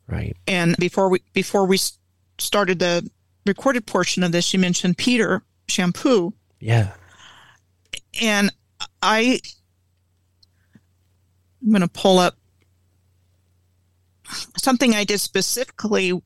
[0.06, 0.36] Right.
[0.46, 1.78] And before we before we
[2.38, 3.08] started the
[3.46, 6.92] recorded portion of this, you mentioned Peter Champoux, Yeah.
[8.20, 8.52] and
[9.02, 9.40] I
[11.64, 12.36] I'm going to pull up
[14.56, 16.20] something I did specifically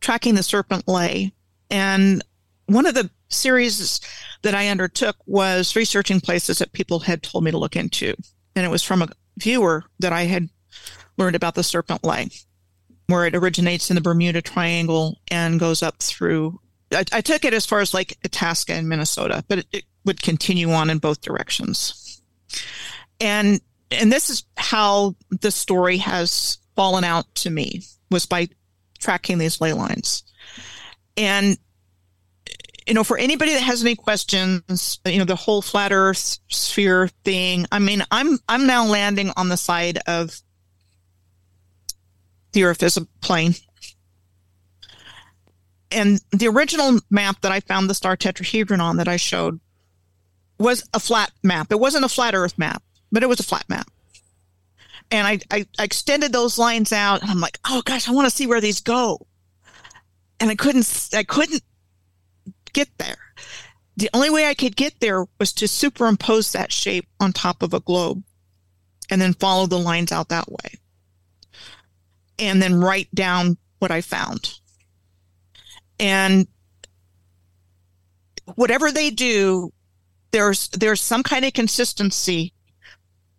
[0.00, 1.32] tracking the serpent lay.
[1.70, 2.22] And
[2.66, 4.00] one of the series
[4.42, 8.14] that I undertook was researching places that people had told me to look into.
[8.56, 9.08] And it was from a
[9.38, 10.48] viewer that I had
[11.16, 12.28] learned about the serpent lay,
[13.06, 16.60] where it originates in the Bermuda Triangle and goes up through.
[16.92, 20.22] I, I took it as far as like Itasca in Minnesota, but it, it would
[20.22, 22.22] continue on in both directions.
[23.20, 23.60] And
[23.94, 28.48] and this is how the story has fallen out to me was by
[28.98, 30.24] tracking these ley lines.
[31.16, 31.56] And
[32.86, 37.08] you know, for anybody that has any questions, you know, the whole flat earth sphere
[37.24, 40.38] thing, I mean, I'm I'm now landing on the side of
[42.52, 43.54] the earth is a plane.
[45.90, 49.60] And the original map that I found the star tetrahedron on that I showed
[50.58, 51.68] was a flat map.
[51.70, 52.82] It wasn't a flat earth map
[53.14, 53.88] but it was a flat map.
[55.10, 58.28] And I, I, I extended those lines out and I'm like, oh gosh, I want
[58.28, 59.26] to see where these go.
[60.40, 61.62] And I couldn't, I couldn't
[62.72, 63.16] get there.
[63.96, 67.72] The only way I could get there was to superimpose that shape on top of
[67.72, 68.24] a globe
[69.08, 70.78] and then follow the lines out that way.
[72.40, 74.58] And then write down what I found.
[76.00, 76.48] And
[78.56, 79.72] whatever they do,
[80.32, 82.53] there's, there's some kind of consistency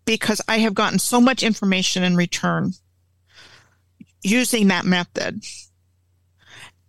[0.05, 2.73] because I have gotten so much information in return
[4.23, 5.43] using that method.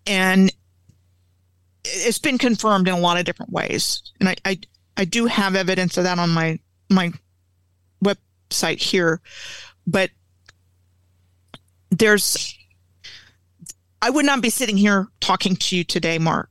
[0.06, 0.52] And
[1.84, 4.02] it's been confirmed in a lot of different ways.
[4.20, 4.58] And I, I,
[4.96, 6.58] I do have evidence of that on my,
[6.90, 7.12] my
[8.04, 9.20] website here,
[9.86, 10.10] but
[11.90, 12.56] there's,
[14.02, 16.50] I would not be sitting here talking to you today, Mark,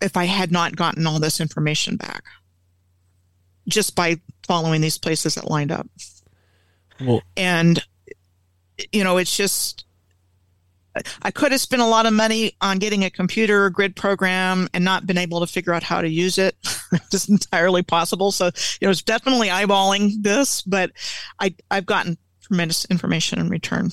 [0.00, 2.24] if I had not gotten all this information back
[3.68, 5.86] just by following these places that lined up.
[7.00, 7.82] Well, And,
[8.92, 9.84] you know, it's just,
[11.22, 14.84] I could have spent a lot of money on getting a computer grid program and
[14.84, 16.54] not been able to figure out how to use it.
[16.92, 18.30] it's entirely possible.
[18.30, 18.46] So,
[18.80, 20.90] you know, it's definitely eyeballing this, but
[21.40, 23.90] I, I've gotten tremendous information in return.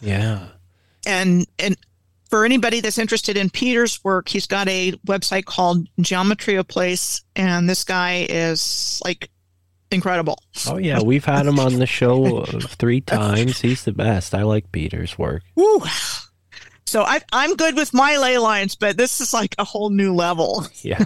[0.00, 0.48] yeah.
[1.06, 1.76] And, and,
[2.30, 7.22] for anybody that's interested in Peter's work, he's got a website called Geometry of Place,
[7.34, 9.30] and this guy is like
[9.90, 10.42] incredible.
[10.66, 13.60] Oh yeah, we've had him on the show three times.
[13.60, 14.34] He's the best.
[14.34, 15.42] I like Peter's work.
[15.54, 15.82] Woo.
[16.86, 20.12] So I, I'm good with my ley lines, but this is like a whole new
[20.12, 20.66] level.
[20.82, 21.04] Yeah.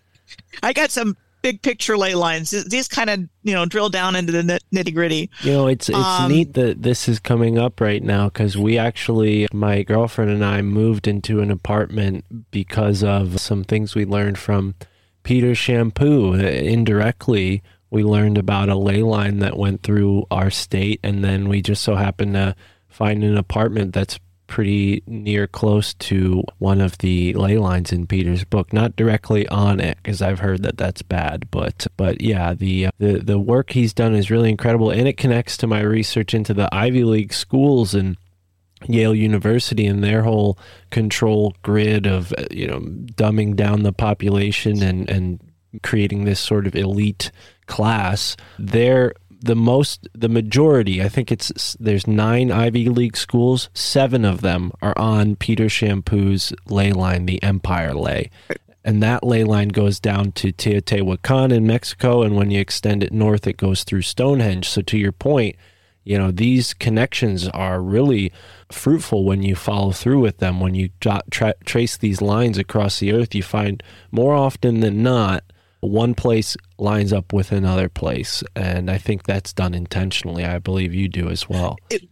[0.62, 2.50] I got some big picture ley lines.
[2.50, 5.30] These kind of you know drill down into the nitty gritty.
[5.42, 8.78] You know, it's it's Um, neat that this is coming up right now because we
[8.78, 14.38] actually, my girlfriend and I, moved into an apartment because of some things we learned
[14.38, 14.74] from
[15.22, 16.42] Peter Champoux.
[16.42, 17.62] Uh, Indirectly,
[17.92, 21.82] we learned about a ley line that went through our state, and then we just
[21.82, 22.56] so happened to
[22.88, 28.44] find an apartment that's pretty near close to one of the ley lines in Peter's
[28.44, 28.72] book.
[28.72, 33.18] Not directly on it, because I've heard that that's bad, but but yeah, the the
[33.18, 36.74] the work he's done is really incredible, and it connects to my research into the
[36.74, 38.16] Ivy League schools and.
[38.88, 40.58] Yale University and their whole
[40.90, 45.38] control grid of uh, you know dumbing down the population and and
[45.84, 47.30] creating this sort of elite
[47.66, 53.68] class, they're the most the majority i think it's there's nine ivy league schools.
[53.74, 58.30] Seven of them are on peter Champoux's ley line the empire ley.
[58.84, 63.12] And that ley line goes down to teotihuacan in mexico and when you extend it
[63.12, 64.68] north it goes through stonehenge.
[64.68, 65.56] So to your point
[66.04, 68.32] you know these connections are really
[68.70, 70.60] fruitful when you follow through with them.
[70.60, 73.82] When you tra- tra- trace these lines across the earth you find
[74.12, 75.44] more often than not
[75.82, 80.94] one place lines up with another place and i think that's done intentionally i believe
[80.94, 82.02] you do as well It,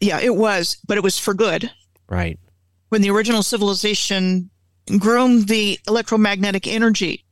[0.00, 1.70] yeah, it was, but it was for good.
[2.08, 2.38] right
[2.90, 4.50] When the original civilization
[4.98, 7.24] groomed the electromagnetic energy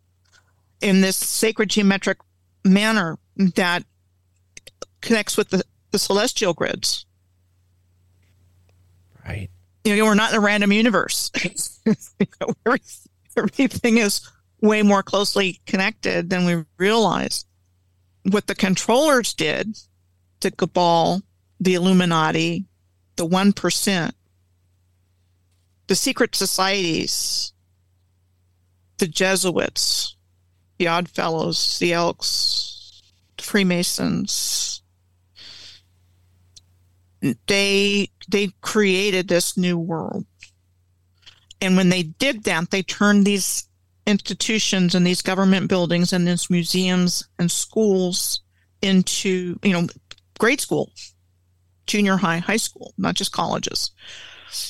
[0.81, 2.19] in this sacred geometric
[2.65, 3.85] manner that
[5.01, 7.07] connects with the, the celestial grids.
[9.25, 9.49] right
[9.85, 11.31] You know, we're not in a random universe.
[11.87, 12.55] You know,
[13.37, 14.27] everything is
[14.65, 17.45] way more closely connected than we realize.
[18.23, 19.79] What the controllers did
[20.41, 21.23] to Cabal,
[21.61, 22.65] the Illuminati,
[23.17, 24.13] the 1%,
[25.87, 27.53] the secret societies,
[28.97, 30.17] the Jesuits,
[30.79, 33.03] the Odd Fellows, the Elks,
[33.37, 34.81] the Freemasons,
[37.47, 40.27] they they created this new world.
[41.61, 43.67] And when they did that, they turned these
[44.07, 48.41] institutions and these government buildings and these museums and schools
[48.83, 49.87] into, you know,
[50.39, 50.93] grade school,
[51.87, 53.91] junior high, high school, not just colleges.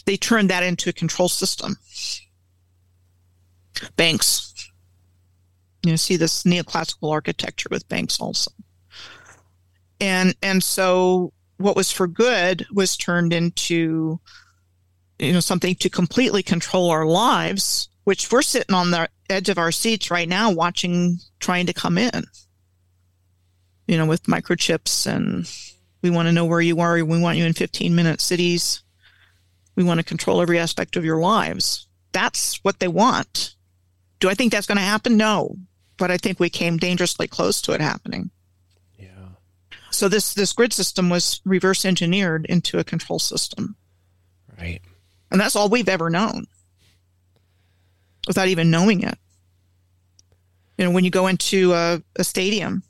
[0.06, 1.76] They turned that into a control system.
[3.96, 4.70] Banks.
[5.84, 8.52] You see this neoclassical architecture with banks also.
[10.00, 14.20] And and so what was for good was turned into
[15.18, 19.58] you know something to completely control our lives which we're sitting on the edge of
[19.58, 22.24] our seats right now watching trying to come in.
[23.86, 25.50] You know with microchips and
[26.02, 26.94] we want to know where you are.
[27.04, 28.82] We want you in 15 minute cities.
[29.76, 31.86] We want to control every aspect of your lives.
[32.12, 33.56] That's what they want.
[34.20, 35.16] Do i think that's going to happen?
[35.16, 35.56] No.
[35.96, 38.30] But i think we came dangerously close to it happening.
[38.98, 39.28] Yeah.
[39.90, 43.76] So this this grid system was reverse engineered into a control system.
[44.58, 44.80] Right.
[45.30, 46.46] And that's all we've ever known
[48.26, 49.18] without even knowing it.
[50.78, 52.82] You know, when you go into a, a stadium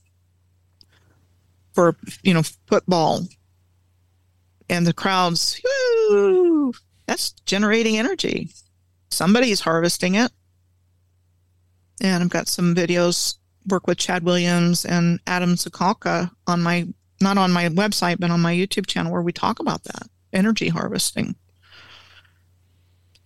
[1.73, 3.27] for, you know, football
[4.69, 5.61] and the crowds,
[6.09, 6.73] "Woo!"
[7.07, 8.51] that's generating energy.
[9.11, 10.33] Somebody's harvesting it.
[12.01, 13.37] And I've got some videos,
[13.69, 16.89] work with Chad Williams and Adam Zukalka on my,
[17.21, 20.69] not on my website, but on my YouTube channel where we talk about that energy
[20.69, 21.37] harvesting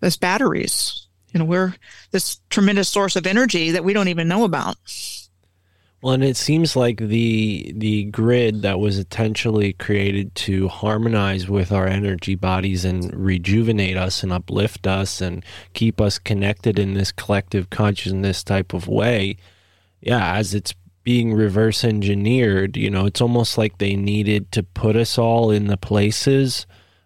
[0.02, 1.07] as batteries.
[1.32, 1.74] You know, we're
[2.10, 4.76] this tremendous source of energy that we don't even know about.
[6.00, 11.72] Well, and it seems like the the grid that was intentionally created to harmonize with
[11.72, 17.10] our energy bodies and rejuvenate us and uplift us and keep us connected in this
[17.10, 19.38] collective consciousness type of way.
[20.00, 20.72] Yeah, as it's
[21.02, 25.66] being reverse engineered, you know, it's almost like they needed to put us all in
[25.66, 26.64] the places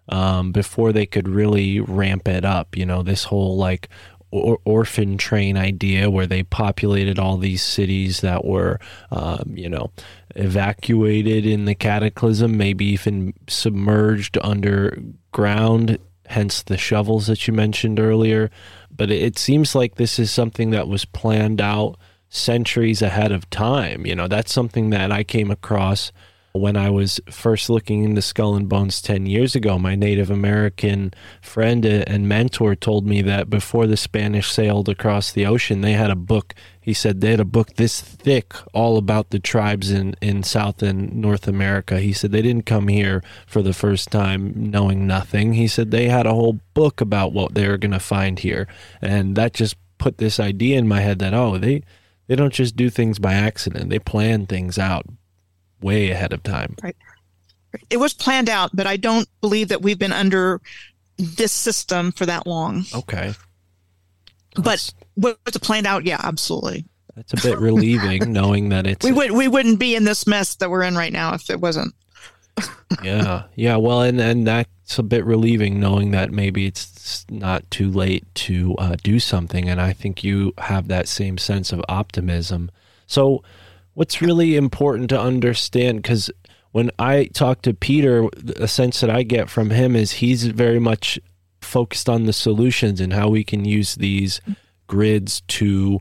[0.08, 2.76] um, before they could really ramp it up.
[2.76, 3.88] You know, this whole like
[4.32, 8.80] or, orphan train idea where they populated all these cities that were,
[9.12, 9.92] um, you know,
[10.34, 18.50] evacuated in the cataclysm, maybe even submerged underground, hence the shovels that you mentioned earlier.
[18.90, 21.96] But it, it seems like this is something that was planned out
[22.28, 24.06] centuries ahead of time.
[24.06, 26.10] You know, that's something that I came across
[26.54, 31.14] when I was first looking into Skull and Bones 10 years ago, my Native American
[31.40, 36.10] friend and mentor told me that before the Spanish sailed across the ocean, they had
[36.10, 36.54] a book.
[36.78, 40.82] He said they had a book this thick all about the tribes in, in South
[40.82, 42.00] and North America.
[42.00, 45.54] He said they didn't come here for the first time knowing nothing.
[45.54, 48.68] He said they had a whole book about what they were going to find here.
[49.00, 51.82] And that just put this idea in my head that, oh, they,
[52.26, 55.06] they don't just do things by accident, they plan things out
[55.82, 56.76] way ahead of time.
[56.82, 56.96] Right.
[57.90, 60.60] It was planned out, but I don't believe that we've been under
[61.16, 62.84] this system for that long.
[62.94, 63.32] Okay.
[64.56, 66.04] But was it planned out?
[66.04, 66.84] Yeah, absolutely.
[67.16, 70.54] That's a bit relieving knowing that it's We would we wouldn't be in this mess
[70.56, 71.94] that we're in right now if it wasn't.
[73.02, 77.90] yeah yeah well and and that's a bit relieving knowing that maybe it's not too
[77.90, 82.70] late to uh, do something and i think you have that same sense of optimism
[83.06, 83.42] so
[83.94, 86.30] what's really important to understand because
[86.72, 90.78] when i talk to peter a sense that i get from him is he's very
[90.78, 91.18] much
[91.60, 94.40] focused on the solutions and how we can use these
[94.86, 96.00] grids to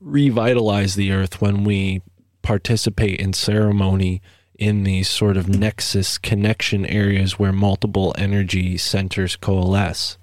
[0.00, 2.02] revitalize the earth when we
[2.42, 4.20] participate in ceremony
[4.58, 10.18] in these sort of nexus connection areas where multiple energy centers coalesce.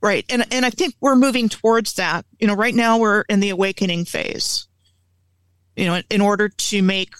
[0.00, 0.24] Right.
[0.28, 2.24] And and I think we're moving towards that.
[2.38, 4.67] You know, right now we're in the awakening phase.
[5.78, 7.14] You know, in order to make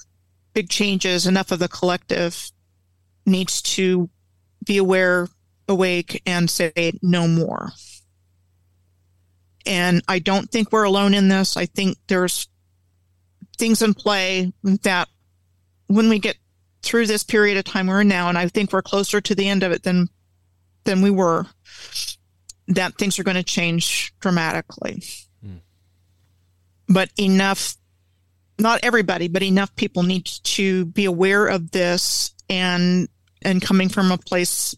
[0.52, 2.50] big changes, enough of the collective
[3.24, 4.10] needs to
[4.64, 5.28] be aware,
[5.68, 7.70] awake, and say no more.
[9.64, 11.56] And I don't think we're alone in this.
[11.56, 12.48] I think there's
[13.58, 14.52] things in play
[14.82, 15.08] that
[15.86, 16.36] when we get
[16.82, 19.48] through this period of time we're in now, and I think we're closer to the
[19.48, 20.08] end of it than
[20.82, 21.46] than we were,
[22.66, 25.02] that things are going to change dramatically.
[25.44, 25.58] Hmm.
[26.88, 27.76] But enough,
[28.58, 33.08] not everybody, but enough people need to be aware of this and
[33.42, 34.74] and coming from a place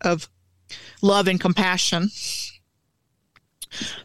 [0.00, 0.28] of
[1.02, 2.08] love and compassion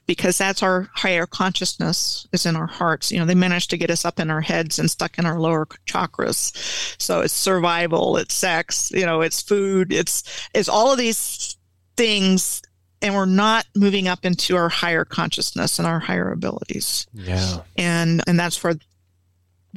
[0.05, 3.11] because that's our higher consciousness is in our hearts.
[3.11, 5.39] You know, they managed to get us up in our heads and stuck in our
[5.39, 6.55] lower chakras.
[7.01, 11.57] So it's survival, it's sex, you know, it's food, it's it's all of these
[11.97, 12.61] things
[13.01, 17.07] and we're not moving up into our higher consciousness and our higher abilities.
[17.13, 17.59] Yeah.
[17.78, 18.76] And and that's where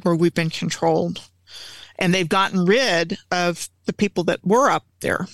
[0.03, 1.21] where we've been controlled.
[1.97, 5.27] And they've gotten rid of the people that were up there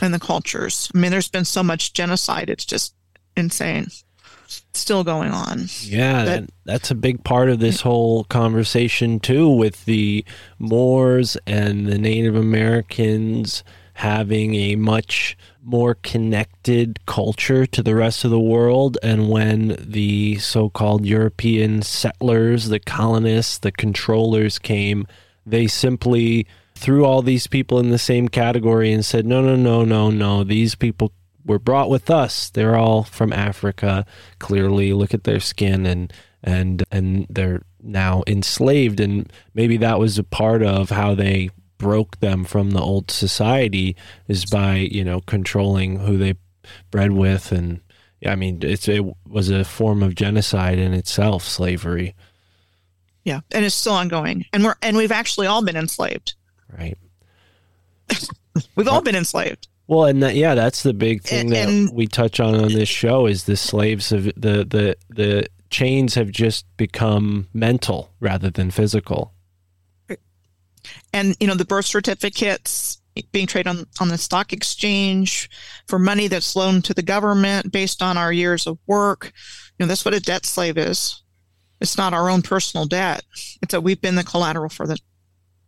[0.00, 0.90] and the cultures.
[0.94, 2.94] I mean, there's been so much genocide; it's just
[3.36, 3.88] insane.
[4.72, 5.66] Still going on.
[5.82, 10.24] Yeah, But- that, that's a big part of this whole conversation too, with the
[10.58, 18.30] Moors and the Native Americans having a much more connected culture to the rest of
[18.30, 18.98] the world.
[19.02, 25.06] And when the so called European settlers, the colonists, the controllers came,
[25.44, 29.84] they simply threw all these people in the same category and said, no, no, no,
[29.84, 31.12] no, no, these people
[31.44, 32.50] were brought with us.
[32.50, 34.06] They're all from Africa.
[34.38, 39.00] Clearly, look at their skin and and and they're now enslaved.
[39.00, 41.50] And maybe that was a part of how they
[41.80, 43.96] broke them from the old society
[44.28, 46.34] is by you know controlling who they
[46.92, 47.50] bred with.
[47.50, 47.80] And
[48.24, 52.14] I mean, it's it was a form of genocide in itself, slavery,
[53.24, 54.44] Yeah, and it's still ongoing.
[54.52, 56.34] And we're and we've actually all been enslaved.
[56.78, 56.96] right?
[58.74, 59.68] We've all been enslaved.
[59.86, 62.88] Well, and that, yeah, that's the big thing that And- we touch on on this
[62.88, 68.70] show is the slaves of the the the chains have just become mental rather than
[68.70, 69.32] physical.
[71.12, 73.00] And you know the birth certificates
[73.32, 75.50] being traded on, on the stock exchange
[75.88, 79.32] for money that's loaned to the government based on our years of work.
[79.78, 81.22] You know that's what a debt slave is.
[81.80, 83.24] It's not our own personal debt.
[83.62, 84.98] It's that we've been the collateral for the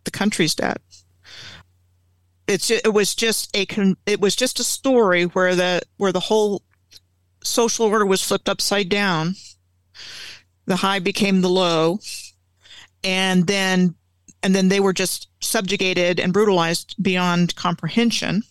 [0.04, 0.80] the country's debt.
[2.46, 3.66] It's it was just a
[4.06, 6.62] it was just a story where the where the whole
[7.42, 9.34] social order was flipped upside down.
[10.66, 11.98] The high became the low.
[13.04, 13.96] And then
[14.42, 18.42] and then they were just subjugated and brutalized beyond comprehension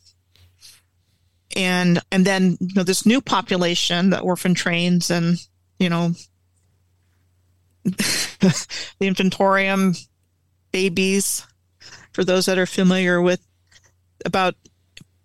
[1.55, 5.37] and and then you know this new population the orphan trains and
[5.79, 6.11] you know
[7.83, 8.67] the
[9.01, 9.95] inventorium
[10.71, 11.45] babies
[12.13, 13.45] for those that are familiar with
[14.25, 14.55] about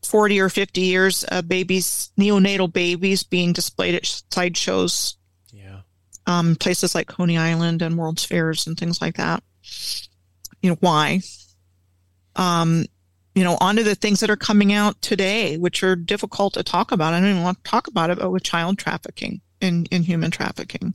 [0.03, 5.17] 40 or 50 years of babies neonatal babies being displayed at sideshows
[5.53, 5.81] Yeah.
[6.27, 9.43] um, places like Coney Island and World's Fairs and things like that.
[10.63, 11.21] You know, why?
[12.35, 12.87] Um,
[13.35, 16.91] you know, onto the things that are coming out today, which are difficult to talk
[16.93, 17.13] about.
[17.15, 20.31] I don't even want to talk about it, but with child trafficking and, in human
[20.31, 20.95] trafficking.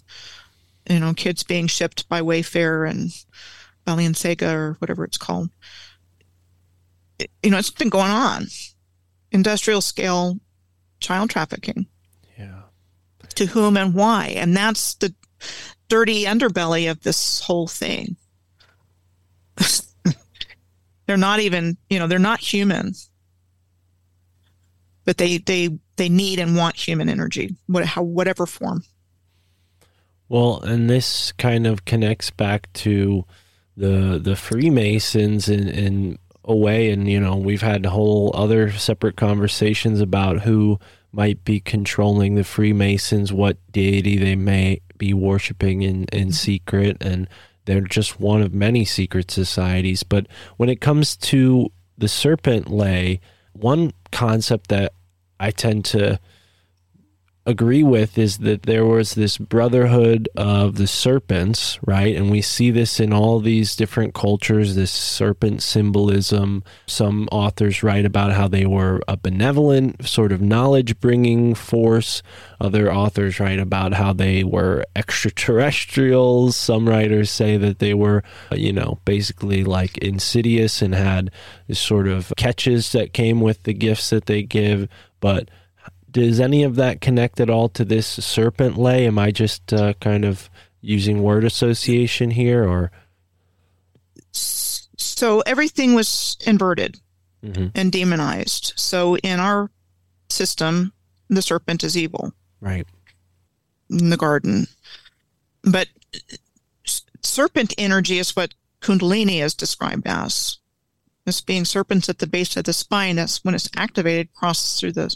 [0.90, 3.12] You know, kids being shipped by Wayfair and
[3.86, 5.50] Balenciaga or whatever it's called.
[7.20, 8.48] It- you know, it's been going on.
[9.32, 10.40] Industrial scale
[11.00, 11.86] child trafficking
[12.38, 12.64] Yeah.
[13.36, 14.28] to whom and why.
[14.28, 15.14] And that's the
[15.88, 18.18] dirty underbelly of this whole thing.
[21.06, 22.94] they're not even, you know, they're not human.
[25.04, 28.84] But they they they need and want human energy, what how whatever form.
[30.30, 33.26] Well, and this kind of connects back to
[33.76, 39.18] the the Freemasons in in a way, and you know we've had whole other separate
[39.18, 40.80] conversations about who
[41.12, 46.30] might be controlling the Freemasons, what deity they may be worshiping in in mm-hmm.
[46.32, 47.28] secret, and
[47.72, 50.04] they're just one of many secret societies.
[50.04, 53.22] But when it comes to the Serpent Lay,
[53.54, 54.94] one concept that
[55.40, 56.20] I tend to
[57.46, 62.16] agree with is that there was this brotherhood of the serpents, right?
[62.16, 66.64] And we see this in all these different cultures, this serpent symbolism.
[66.86, 72.22] Some authors write about how they were a benevolent, sort of knowledge bringing force.
[72.60, 76.56] Other authors write about how they were extraterrestrials.
[76.56, 81.32] Some writers say that they were, uh, you know, basically like insidious and had
[81.68, 84.88] this sort of catches that came with the gifts that they give.
[85.20, 85.50] But
[86.12, 89.06] does any of that connect at all to this serpent lay?
[89.08, 90.50] Am I just uh, kind of
[90.82, 92.92] using word association here, or
[94.34, 97.00] So everything was inverted
[97.44, 97.72] Mhm.
[97.76, 98.74] and demonized.
[98.76, 99.70] So in our
[100.30, 100.94] system,
[101.30, 102.88] the serpent is evil right?
[103.90, 104.68] in the garden.
[105.64, 105.88] But
[107.22, 110.58] serpent energy is what Kundalini is described as.
[111.26, 114.94] This being serpents at the base of the spine, that's when it's activated, crosses through
[114.94, 115.16] the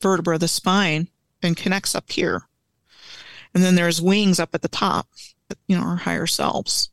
[0.00, 1.08] vertebra of the spine
[1.42, 2.42] and connects up here.
[3.54, 5.08] And then there's wings up at the top,
[5.66, 6.90] you know, our higher selves.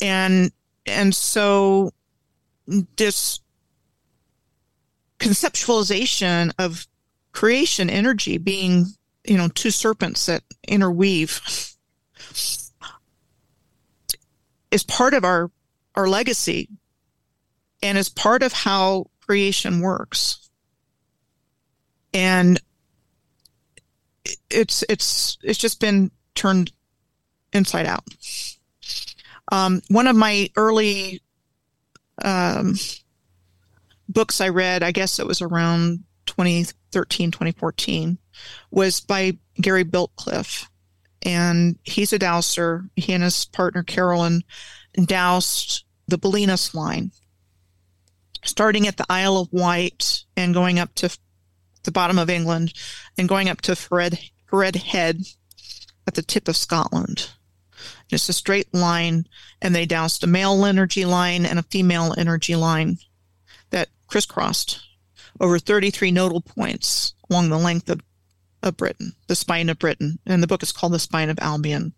[0.00, 0.52] And
[0.86, 1.92] and so
[2.96, 3.40] this
[5.18, 6.86] conceptualization of
[7.32, 8.86] creation energy being,
[9.24, 11.40] you know, two serpents that interweave
[14.70, 15.50] is part of our
[15.94, 16.68] our legacy
[17.82, 20.47] and is part of how creation works.
[22.18, 22.60] And
[24.50, 26.72] it's it's it's just been turned
[27.52, 28.04] inside out.
[29.52, 31.22] Um, one of my early
[32.24, 32.74] um,
[34.08, 38.18] books I read, I guess it was around 2013, 2014,
[38.72, 40.68] was by Gary Biltcliffe.
[41.22, 42.84] And he's a dowser.
[42.96, 44.42] He and his partner Carolyn
[45.04, 47.12] dowsed the Belinus line,
[48.44, 51.16] starting at the Isle of Wight and going up to
[51.84, 52.72] the bottom of England
[53.16, 55.22] and going up to Fred, Faraid Head
[56.06, 57.30] at the tip of Scotland.
[58.08, 59.26] Just a straight line.
[59.60, 62.98] And they dowsed a male energy line and a female energy line
[63.70, 64.80] that crisscrossed
[65.40, 68.00] over 33 nodal points along the length of,
[68.62, 70.18] of Britain, the spine of Britain.
[70.26, 71.92] And the book is called The Spine of Albion.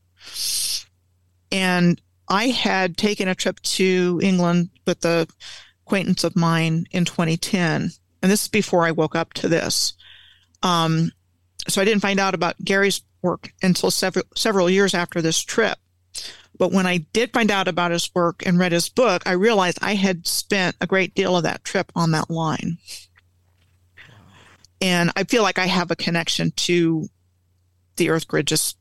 [1.52, 5.26] And I had taken a trip to England with a
[5.90, 7.90] acquaintance of mine in 2010.
[8.22, 9.94] And this is before I woke up to this.
[10.62, 11.12] Um,
[11.68, 15.78] so I didn't find out about Gary's work until several, several years after this trip.
[16.58, 19.78] But when I did find out about his work and read his book, I realized
[19.80, 22.78] I had spent a great deal of that trip on that line.
[24.82, 27.08] And I feel like I have a connection to
[27.96, 28.76] the earth grid just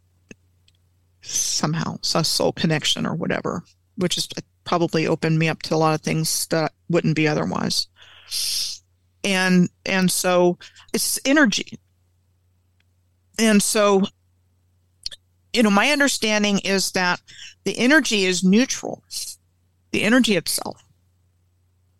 [1.21, 3.63] somehow, a soul connection or whatever,
[3.95, 4.27] which has
[4.63, 7.87] probably opened me up to a lot of things that wouldn't be otherwise.
[9.23, 10.57] And and so
[10.93, 11.77] it's energy.
[13.37, 14.03] And so
[15.53, 17.21] you know, my understanding is that
[17.63, 19.03] the energy is neutral.
[19.91, 20.83] The energy itself.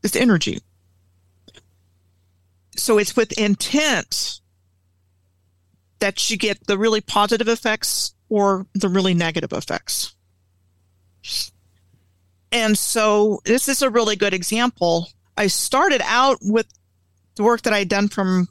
[0.03, 0.59] It's energy.
[2.75, 4.39] So it's with intent
[5.99, 10.15] that you get the really positive effects or the really negative effects.
[12.51, 15.07] And so this is a really good example.
[15.35, 16.67] I started out with
[17.39, 18.49] the work that I'd done from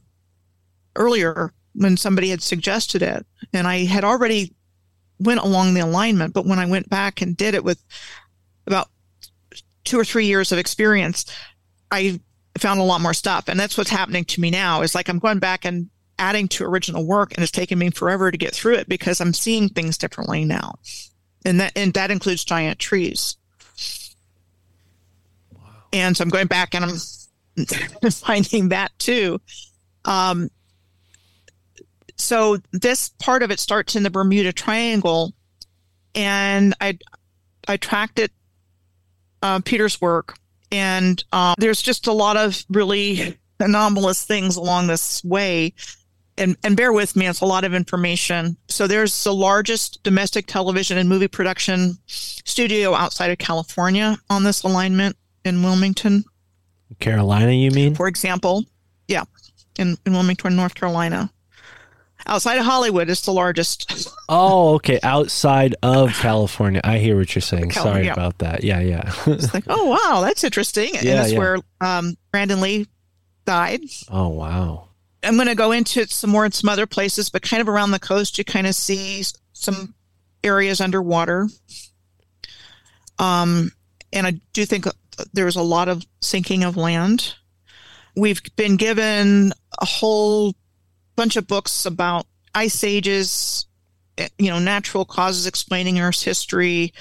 [0.96, 3.26] earlier when somebody had suggested it.
[3.52, 4.54] And I had already
[5.20, 7.84] went along the alignment, but when I went back and did it with
[8.66, 8.88] about
[9.84, 11.26] two or three years of experience,
[11.90, 12.18] I
[12.56, 13.48] found a lot more stuff.
[13.48, 16.64] And that's what's happening to me now is like I'm going back and adding to
[16.64, 19.98] original work and it's taken me forever to get through it because I'm seeing things
[19.98, 20.76] differently now.
[21.44, 23.36] And that and that includes giant trees.
[25.92, 26.96] And so I'm going back and I'm
[28.10, 29.40] finding that too.
[30.04, 30.50] Um,
[32.16, 35.32] so this part of it starts in the Bermuda Triangle,
[36.14, 36.98] and I
[37.66, 38.32] I tracked it,
[39.42, 40.36] uh, Peter's work,
[40.72, 45.74] and um, there's just a lot of really anomalous things along this way.
[46.36, 48.56] And, and bear with me, it's a lot of information.
[48.68, 54.62] So there's the largest domestic television and movie production studio outside of California on this
[54.62, 56.24] alignment in Wilmington,
[57.00, 57.94] Carolina, you mean?
[57.94, 58.64] for example.
[59.06, 59.24] Yeah,
[59.78, 61.30] in, in Wilmington, North Carolina.
[62.26, 64.10] Outside of Hollywood, it's the largest.
[64.30, 65.00] Oh, okay.
[65.02, 66.82] Outside of California.
[66.84, 67.70] I hear what you're saying.
[67.70, 68.12] Cal- Sorry yeah.
[68.12, 68.62] about that.
[68.62, 69.10] Yeah, yeah.
[69.26, 70.94] It's like, oh wow, that's interesting.
[70.94, 71.38] and Yeah, that's yeah.
[71.38, 72.86] where um, Brandon Lee
[73.46, 73.80] died.
[74.10, 74.88] oh, wow.
[75.22, 77.92] I'm going to go into some more in some other places, but kind of around
[77.92, 79.24] the coast, you kind of see
[79.54, 79.94] some
[80.44, 81.48] areas underwater.
[83.18, 83.72] Um,
[84.12, 84.84] and I do think
[85.32, 87.34] there's a lot of sinking of land.
[88.16, 90.54] We've been given a whole
[91.16, 93.66] bunch of books about ice ages,
[94.16, 96.92] eh, you know, natural causes explaining Earth's history,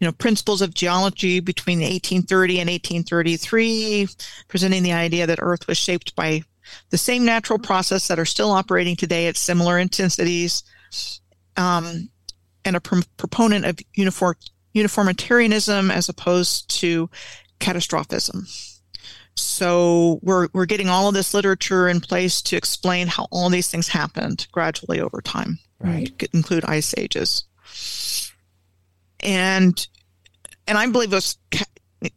[0.00, 4.08] you know, principles of geology between 1830 and 1833,
[4.48, 6.42] presenting the idea that Earth was shaped by
[6.90, 10.62] the same natural process that are still operating today at similar intensities,
[11.56, 12.10] um,
[12.64, 14.36] and a pr- proponent of uniform
[14.74, 17.08] uniformitarianism as opposed to
[17.58, 18.46] catastrophism.
[19.34, 23.68] So we're we're getting all of this literature in place to explain how all these
[23.70, 25.58] things happened gradually over time.
[25.80, 26.10] Right.
[26.32, 27.44] Include ice ages.
[29.20, 29.86] And
[30.66, 31.64] and I believe it was ca-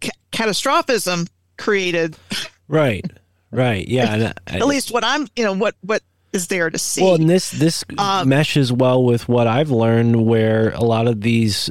[0.01, 1.27] ca- catastrophism
[1.57, 2.15] created
[2.67, 3.05] Right.
[3.51, 3.87] Right.
[3.87, 4.33] Yeah.
[4.47, 6.01] I- at least what I'm, you know, what what
[6.33, 7.03] is there to see.
[7.03, 11.21] Well, and this this Um, meshes well with what I've learned, where a lot of
[11.21, 11.69] these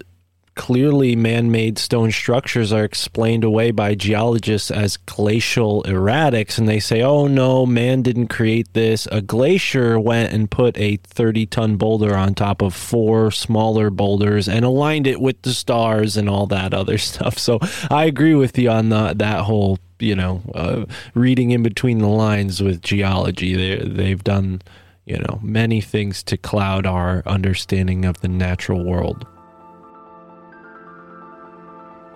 [0.60, 7.00] clearly man-made stone structures are explained away by geologists as glacial erratics, and they say,
[7.00, 9.08] "Oh no, man didn't create this.
[9.10, 14.62] A glacier went and put a 30-ton boulder on top of four smaller boulders and
[14.62, 17.58] aligned it with the stars and all that other stuff." So
[17.90, 20.84] I agree with you on the, that whole you know, uh,
[21.14, 23.54] reading in between the lines with geology.
[23.54, 24.60] They they've done,
[25.06, 29.26] you know, many things to cloud our understanding of the natural world.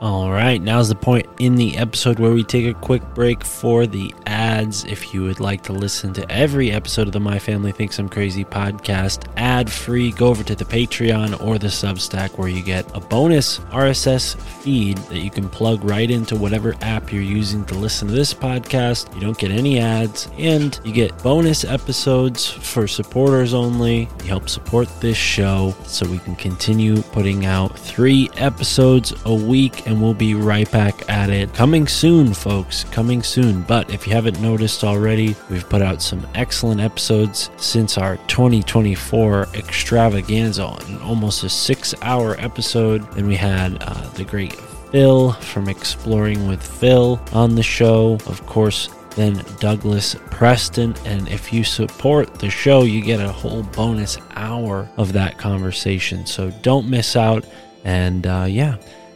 [0.05, 3.87] All right, now's the point in the episode where we take a quick break for
[3.87, 4.85] the ads.
[4.85, 8.11] If you would like to listen to every episode of the My Family Thinks I'm
[8.11, 12.85] Crazy podcast ad free, go over to the Patreon or the Substack where you get
[12.95, 17.75] a bonus RSS feed that you can plug right into whatever app you're using to
[17.75, 19.15] listen to this podcast.
[19.15, 24.01] You don't get any ads, and you get bonus episodes for supporters only.
[24.21, 29.87] You help support this show so we can continue putting out three episodes a week,
[29.87, 31.53] and we'll be right back at it.
[31.55, 33.63] Coming soon, folks, coming soon.
[33.63, 39.49] But if you haven't noticed already, we've put out some excellent episodes since our 2024
[39.55, 43.03] extravaganza, an almost a six hour episode.
[43.17, 44.55] And we had uh, the great
[44.93, 48.15] Phil from Exploring with Phil on the show.
[48.27, 50.95] Of course, then Douglas Preston.
[51.05, 56.27] And if you support the show, you get a whole bonus hour of that conversation.
[56.27, 57.45] So don't miss out.
[57.85, 58.77] And uh, yeah,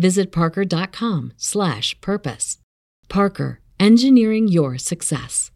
[0.00, 2.58] visit parker.com slash purpose.
[3.08, 5.50] Parker, engineering your success.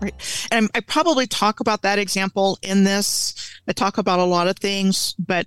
[0.00, 0.48] Right.
[0.50, 3.34] And I probably talk about that example in this.
[3.66, 5.46] I talk about a lot of things, but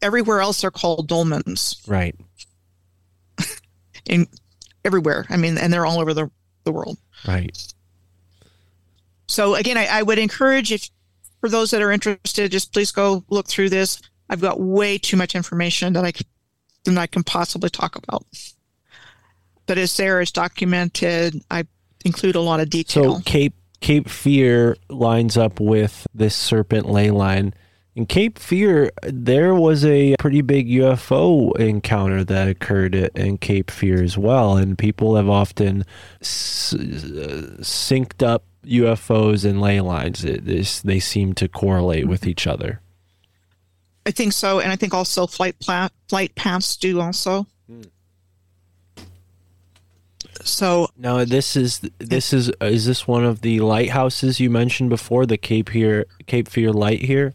[0.00, 2.14] everywhere else they're called dolmens Right.
[4.06, 4.26] in
[4.84, 5.26] everywhere.
[5.28, 6.30] I mean, and they're all over the,
[6.64, 6.98] the world.
[7.26, 7.56] Right.
[9.26, 10.88] So again, I, I would encourage if
[11.40, 14.00] for those that are interested, just please go look through this.
[14.28, 16.26] I've got way too much information that I can,
[16.84, 18.24] than I can possibly talk about.
[19.66, 21.42] But it's there, it's documented.
[21.50, 21.64] I
[22.04, 23.16] include a lot of detail.
[23.16, 27.54] So Cape Cape Fear lines up with this serpent ley line.
[27.96, 34.02] In Cape Fear, there was a pretty big UFO encounter that occurred in Cape Fear
[34.02, 35.84] as well, and people have often
[36.20, 40.24] s- uh, synced up UFOs and ley lines.
[40.24, 42.80] It, is- they seem to correlate with each other.
[44.06, 47.46] I think so, and I think also flight pla- flight paths do also.
[50.42, 55.26] So Now, this is this is is this one of the lighthouses you mentioned before,
[55.26, 57.34] the Cape here Cape Fear light here?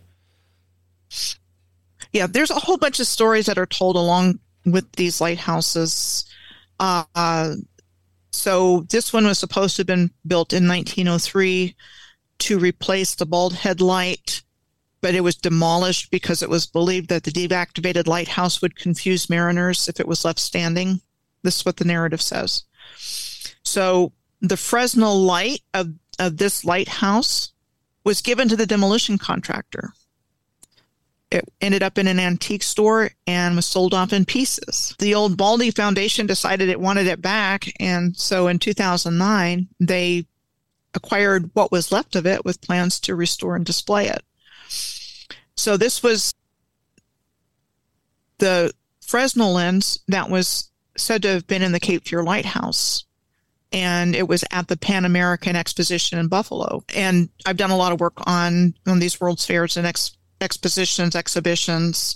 [2.12, 6.26] yeah, there's a whole bunch of stories that are told along with these lighthouses.
[6.80, 7.04] Uh,
[8.36, 11.76] so this one was supposed to have been built in 1903
[12.40, 14.42] to replace the bald head light,
[15.02, 19.88] but it was demolished because it was believed that the deactivated lighthouse would confuse mariners
[19.88, 21.02] if it was left standing.
[21.44, 22.64] This is what the narrative says.
[23.64, 24.12] So
[24.42, 27.54] the Fresnel light of, of this lighthouse
[28.04, 29.94] was given to the demolition contractor
[31.36, 34.96] it ended up in an antique store and was sold off in pieces.
[35.00, 37.72] The old Baldy Foundation decided it wanted it back.
[37.80, 40.26] And so in 2009, they
[40.94, 44.24] acquired what was left of it with plans to restore and display it.
[45.56, 46.34] So this was
[48.38, 48.72] the
[49.02, 53.04] Fresnel lens that was said to have been in the Cape Fear Lighthouse.
[53.72, 56.84] and it was at the Pan American Exposition in Buffalo.
[56.96, 61.16] And I've done a lot of work on on these World's Fairs and ex, expositions,
[61.16, 62.16] exhibitions,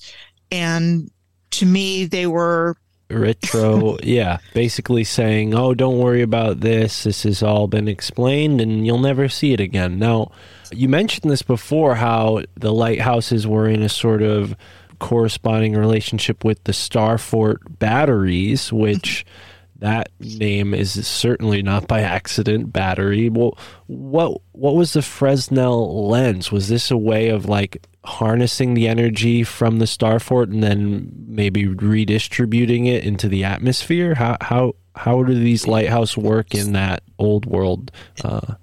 [0.51, 1.09] and
[1.51, 2.75] to me, they were
[3.11, 8.85] retro yeah basically saying oh don't worry about this this has all been explained and
[8.85, 9.97] you'll never see it again.
[9.97, 10.31] Now
[10.71, 14.55] you mentioned this before how the lighthouses were in a sort of
[14.99, 19.48] corresponding relationship with the starfort batteries which mm-hmm.
[19.79, 23.57] That name is certainly not by accident battery well
[23.87, 29.43] what what was the fresnel lens was this a way of like harnessing the energy
[29.43, 35.33] from the starfort and then maybe redistributing it into the atmosphere how how how do
[35.33, 37.91] these lighthouse work in that old world
[38.23, 38.55] uh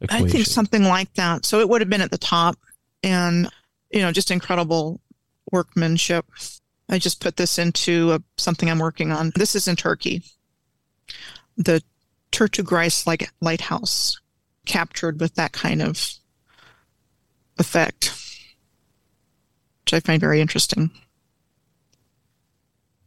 [0.00, 0.26] equation?
[0.26, 1.44] I think something like that.
[1.44, 2.56] So it would have been at the top
[3.02, 3.48] and,
[3.90, 5.00] you know, just incredible
[5.50, 6.26] workmanship.
[6.88, 9.32] I just put this into a, something I'm working on.
[9.34, 10.22] This is in Turkey.
[11.58, 11.82] The
[12.32, 14.18] Turtugrais like lighthouse
[14.64, 16.14] captured with that kind of
[17.58, 18.14] effect,
[19.84, 20.90] which I find very interesting.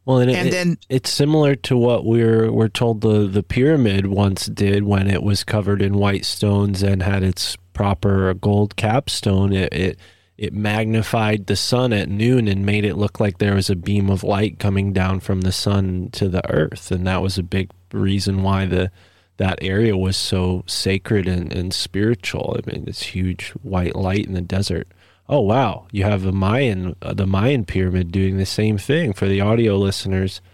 [0.05, 4.07] Well, and, And it- then- it's similar to what we're we're told the the pyramid
[4.07, 9.53] once did when it was covered in white stones and had its proper gold capstone.
[9.53, 9.99] It it
[10.37, 14.09] it magnified the sun at noon and made it look like there was a beam
[14.09, 17.69] of light coming down from the sun to the earth, and that was a big
[17.93, 18.91] reason why the
[19.37, 22.57] that area was so sacred and, and spiritual.
[22.57, 24.87] I mean, this huge white light in the desert.
[25.27, 29.27] Oh wow, you have the Mayan uh, the Mayan pyramid doing the same thing for
[29.27, 30.41] the audio listeners.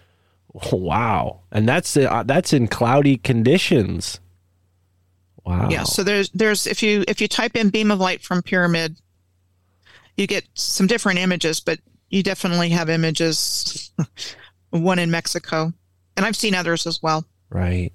[0.72, 4.20] Wow, and that's uh, that's in cloudy conditions.
[5.46, 5.70] Wow.
[5.70, 5.84] Yeah.
[5.84, 8.98] So there's there's if you if you type in beam of light from pyramid,
[10.16, 11.80] you get some different images, but
[12.10, 13.92] you definitely have images.
[14.70, 15.74] one in Mexico,
[16.18, 17.26] and I've seen others as well.
[17.50, 17.92] Right.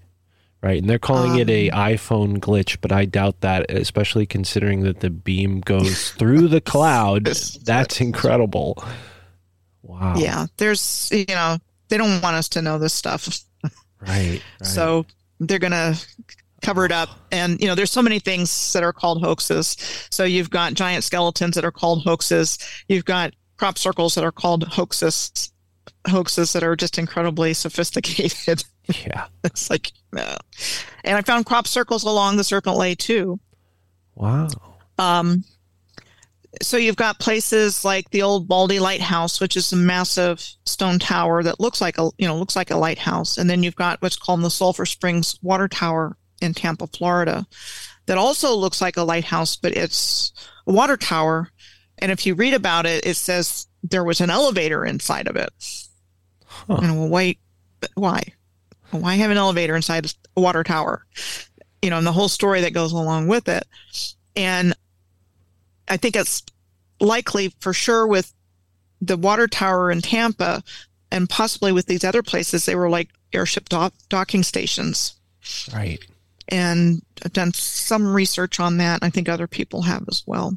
[0.62, 0.80] Right.
[0.80, 5.00] And they're calling it a Um, iPhone glitch, but I doubt that, especially considering that
[5.00, 7.24] the beam goes through the cloud.
[7.64, 8.82] That's incredible.
[9.82, 10.14] Wow.
[10.16, 10.46] Yeah.
[10.58, 11.58] There's you know
[11.88, 13.40] they don't want us to know this stuff,
[14.00, 14.40] Right.
[14.40, 14.42] right.
[14.62, 15.04] so
[15.40, 15.96] they're gonna
[16.62, 17.08] cover it up.
[17.32, 19.76] And you know there's so many things that are called hoaxes.
[20.10, 22.58] So you've got giant skeletons that are called hoaxes.
[22.88, 25.51] You've got crop circles that are called hoaxes.
[26.08, 28.64] Hoaxes that are just incredibly sophisticated.
[29.06, 29.26] yeah.
[29.44, 30.36] It's like, no.
[31.04, 33.38] And I found crop circles along the Serpent Lei too.
[34.14, 34.48] Wow.
[34.98, 35.44] Um,
[36.60, 41.42] so you've got places like the old Baldy Lighthouse, which is a massive stone tower
[41.42, 44.16] that looks like a you know looks like a lighthouse, and then you've got what's
[44.16, 47.46] called the Sulphur Springs Water Tower in Tampa, Florida,
[48.06, 50.32] that also looks like a lighthouse, but it's
[50.66, 51.48] a water tower.
[51.98, 55.50] And if you read about it, it says there was an elevator inside of it.
[56.66, 56.78] Huh.
[56.82, 57.38] And well, wait,
[57.80, 58.22] but why?
[58.90, 61.06] Why have an elevator inside a water tower?
[61.80, 63.64] You know, and the whole story that goes along with it.
[64.36, 64.74] And
[65.88, 66.42] I think it's
[67.00, 68.32] likely for sure with
[69.00, 70.62] the water tower in Tampa
[71.10, 75.14] and possibly with these other places, they were like airship dock- docking stations.
[75.74, 76.00] Right.
[76.48, 79.00] And I've done some research on that.
[79.02, 80.56] I think other people have as well.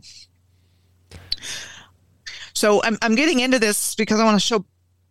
[2.54, 4.66] So I'm, I'm getting into this because I want to show,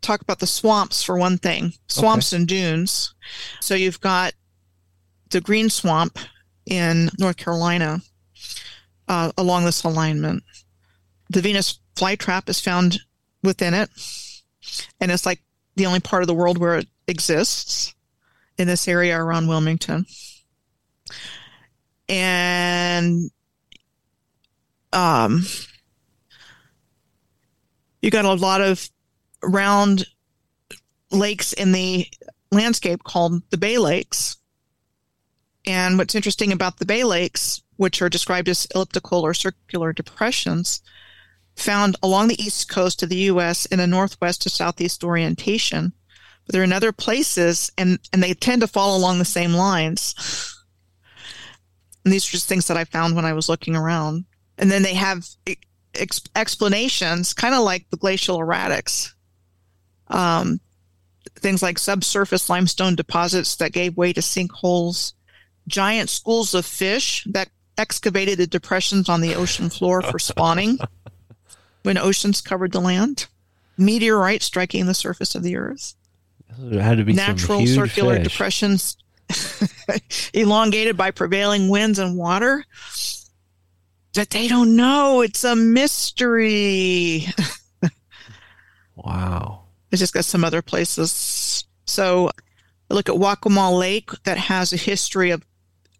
[0.04, 3.14] talk about the swamps for one thing, swamps and dunes.
[3.60, 4.34] So you've got
[5.30, 6.18] the green swamp
[6.66, 8.00] in North Carolina
[9.08, 10.44] uh, along this alignment.
[11.30, 13.00] The Venus flytrap is found
[13.42, 13.90] within it,
[15.00, 15.40] and it's like
[15.76, 17.94] the only part of the world where it exists
[18.58, 20.06] in this area around Wilmington.
[22.08, 23.30] And
[24.92, 25.44] um,
[28.02, 28.88] you got a lot of
[29.46, 30.06] round
[31.10, 32.06] lakes in the
[32.50, 34.36] landscape called the Bay Lakes.
[35.66, 40.82] And what's interesting about the Bay Lakes, which are described as elliptical or circular depressions,
[41.56, 43.64] found along the east coast of the U.S.
[43.66, 45.92] in a northwest to southeast orientation.
[46.44, 50.14] But they're in other places, and, and they tend to fall along the same lines.
[52.04, 54.26] And these are just things that I found when I was looking around.
[54.58, 55.26] And then they have
[55.94, 59.13] ex- explanations, kind of like the glacial erratics.
[60.08, 60.60] Um,
[61.36, 65.14] things like subsurface limestone deposits that gave way to sinkholes,
[65.66, 70.78] giant schools of fish that excavated the depressions on the ocean floor for spawning
[71.82, 73.26] when oceans covered the land,
[73.76, 75.94] meteorites striking the surface of the earth,
[76.72, 78.28] had to be some natural circular fish.
[78.28, 78.96] depressions
[80.34, 82.64] elongated by prevailing winds and water
[84.12, 85.22] that they don't know.
[85.22, 87.26] It's a mystery.
[88.96, 89.63] Wow.
[89.94, 91.64] I just got some other places.
[91.86, 92.28] So
[92.90, 95.46] I look at Waccamaw Lake that has a history of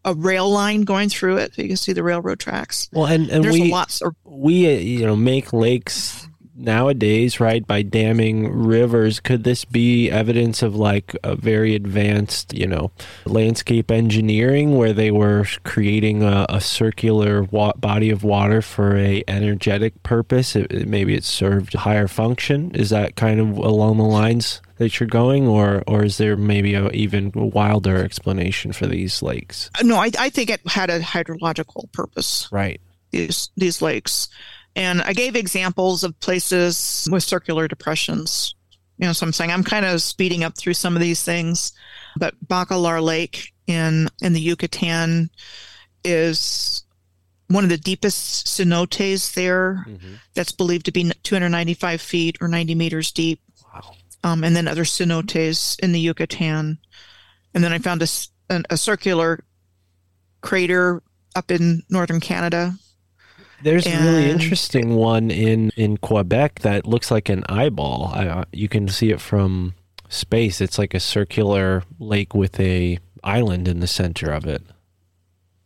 [0.05, 1.55] a rail line going through it.
[1.55, 2.89] So You can see the railroad tracks.
[2.93, 6.27] Well, and, and There's we lots of we uh, you know make lakes
[6.57, 12.67] nowadays right by damming rivers could this be evidence of like a very advanced you
[12.67, 12.91] know
[13.25, 19.23] landscape engineering where they were creating a, a circular wa- body of water for a
[19.29, 23.97] energetic purpose it, it- maybe it served a higher function is that kind of along
[23.97, 28.87] the lines that you're going or or is there maybe a even wilder explanation for
[28.87, 32.49] these lakes no, I, I think it had a hydrological purpose.
[32.53, 32.81] right
[33.11, 34.29] these these lakes.
[34.77, 38.55] And I gave examples of places with circular depressions.
[38.99, 41.73] You know, so I'm saying I'm kind of speeding up through some of these things,
[42.17, 45.31] but Bacalar Lake in in the Yucatan
[46.05, 46.85] is
[47.49, 49.85] one of the deepest cenotes there.
[50.35, 53.41] That's believed to be 295 feet or 90 meters deep.
[53.73, 53.95] Wow.
[54.23, 56.79] Um, and then other cenotes in the Yucatan.
[57.53, 58.09] And then I found a,
[58.71, 59.45] a circular
[60.41, 61.03] crater
[61.35, 62.75] up in northern Canada
[63.65, 68.11] There's a really interesting one in in Quebec that looks like an eyeball.
[68.15, 69.75] I, uh, you can see it from
[70.09, 70.61] space.
[70.61, 74.63] It's like a circular lake with a island in the center of it.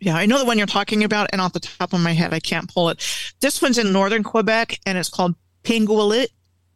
[0.01, 2.33] Yeah, I know the one you're talking about, and off the top of my head,
[2.33, 3.05] I can't pull it.
[3.41, 5.35] This one's in northern Quebec, and it's called
[5.65, 6.29] Pingualuit,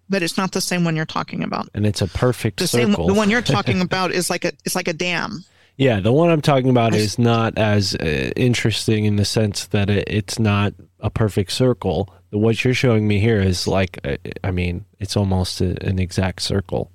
[0.09, 1.69] but it's not the same one you're talking about.
[1.73, 2.95] And it's a perfect The circle.
[2.97, 5.45] same, the one you're talking about is like a, it's like a dam.
[5.77, 9.89] yeah, the one I'm talking about is not as uh, interesting in the sense that
[9.89, 12.09] it, it's not a perfect circle.
[12.31, 16.41] What you're showing me here is like, uh, I mean, it's almost a, an exact
[16.43, 16.91] circle.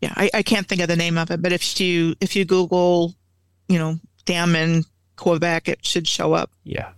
[0.00, 2.44] Yeah, I, I can't think of the name of it, but if you if you
[2.44, 3.14] Google,
[3.68, 4.84] you know, dam in
[5.16, 6.90] Quebec, it should show up Yeah.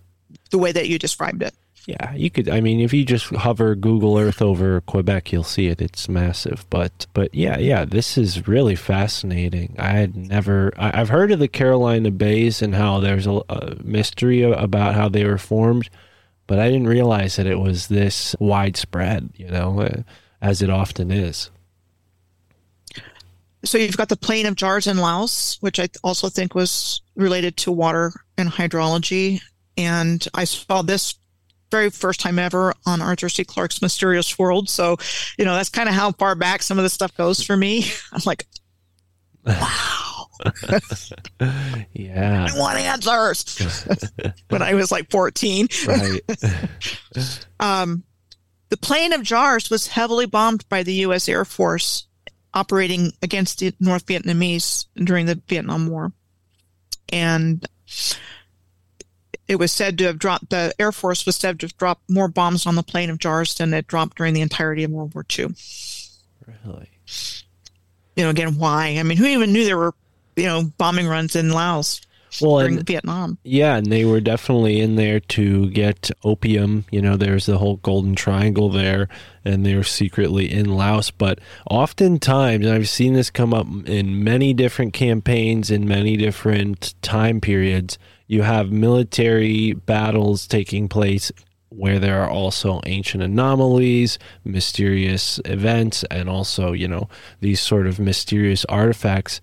[0.51, 1.53] the way that you described it.
[1.85, 2.49] Yeah, you could.
[2.49, 5.81] I mean, if you just hover Google Earth over Quebec, you'll see it.
[5.81, 6.65] It's massive.
[6.69, 9.75] But, but yeah, yeah, this is really fascinating.
[9.79, 10.71] I had never.
[10.77, 15.09] I, I've heard of the Carolina Bays and how there's a, a mystery about how
[15.09, 15.89] they were formed,
[16.47, 19.31] but I didn't realize that it was this widespread.
[19.35, 20.03] You know, uh,
[20.41, 21.49] as it often is.
[23.65, 27.57] So you've got the plain of jars in Laos, which I also think was related
[27.57, 29.41] to water and hydrology.
[29.75, 31.15] And I saw this
[31.71, 33.43] very first time ever on Arthur C.
[33.43, 34.69] Clarke's Mysterious World.
[34.69, 34.97] So,
[35.37, 37.85] you know, that's kind of how far back some of this stuff goes for me.
[38.11, 38.45] I'm like,
[39.45, 40.27] wow,
[41.93, 42.47] Yeah.
[42.49, 43.87] I want answers.
[44.49, 45.67] when I was like 14.
[45.87, 46.21] Right.
[47.59, 48.03] Um,
[48.69, 51.27] the plain of jars was heavily bombed by the U.S.
[51.27, 52.07] Air Force
[52.53, 56.11] operating against the North Vietnamese during the Vietnam War.
[57.11, 57.65] And
[59.49, 62.27] it was said to have dropped, the Air Force was said to have dropped more
[62.27, 65.25] bombs on the plain of jars than it dropped during the entirety of World War
[65.27, 65.47] II.
[66.63, 66.89] really.
[68.15, 68.97] You know, again, why?
[68.99, 69.95] I mean, who even knew there were,
[70.35, 71.99] you know, bombing runs in Laos
[72.39, 73.39] Well, during and Vietnam?
[73.43, 76.85] Yeah, and they were definitely in there to get opium.
[76.91, 79.09] You know, there's the whole Golden Triangle there,
[79.43, 81.09] and they're secretly in Laos.
[81.09, 81.39] But
[81.71, 87.41] oftentimes, and I've seen this come up in many different campaigns in many different time
[87.41, 87.97] periods,
[88.29, 91.31] you have military battles taking place
[91.69, 97.09] where there are also ancient anomalies, mysterious events, and also, you know,
[97.41, 99.41] these sort of mysterious artifacts.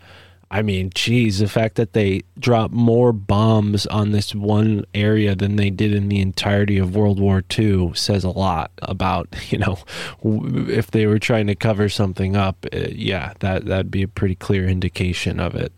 [0.53, 5.57] I mean, geez, the fact that they dropped more bombs on this one area than
[5.57, 9.79] they did in the entirety of World War II says a lot about, you know,
[10.23, 12.65] if they were trying to cover something up.
[12.73, 15.73] Uh, yeah, that that'd be a pretty clear indication of it.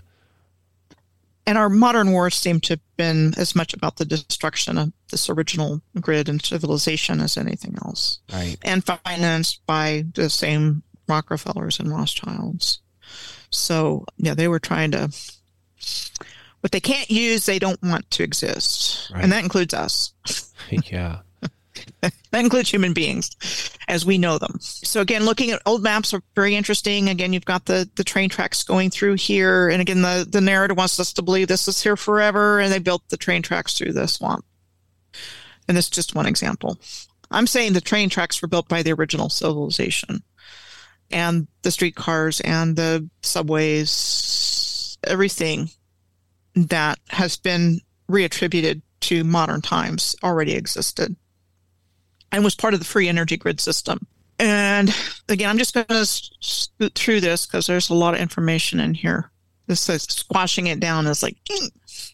[1.48, 5.30] And our modern wars seem to have been as much about the destruction of this
[5.30, 8.56] original grid and civilization as anything else, Right.
[8.62, 12.80] and financed by the same Rockefellers and Rothschilds.
[13.50, 15.10] So, yeah, they were trying to.
[16.60, 19.22] What they can't use, they don't want to exist, Right.
[19.22, 20.12] and that includes us.
[20.70, 21.20] yeah.
[22.00, 23.30] That includes human beings
[23.88, 24.58] as we know them.
[24.60, 27.08] So again, looking at old maps are very interesting.
[27.08, 29.68] Again, you've got the, the train tracks going through here.
[29.68, 32.60] And again, the, the narrator wants us to believe this is here forever.
[32.60, 34.44] And they built the train tracks through the swamp.
[35.66, 36.78] And this is just one example.
[37.30, 40.22] I'm saying the train tracks were built by the original civilization
[41.10, 45.70] and the streetcars and the subways, everything
[46.54, 47.80] that has been
[48.10, 51.16] reattributed to modern times already existed
[52.32, 54.06] and was part of the free energy grid system.
[54.38, 54.94] And
[55.28, 58.94] again, I'm just going to scoot through this because there's a lot of information in
[58.94, 59.30] here.
[59.66, 62.12] This is squashing it down is like, "Mm."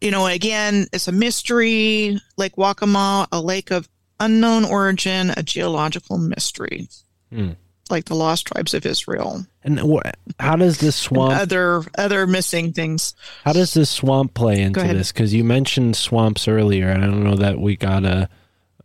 [0.00, 2.18] you know, again, it's a mystery.
[2.36, 3.88] Lake Waccamaw, a lake of
[4.20, 6.88] unknown origin, a geological mystery,
[7.32, 7.50] Hmm.
[7.90, 9.46] like the lost tribes of Israel.
[9.62, 10.10] And wh-
[10.40, 13.14] how does this swamp other other missing things.
[13.44, 15.12] how does this swamp play into this?
[15.12, 18.28] Because you mentioned swamps earlier, and I don't know that we got a,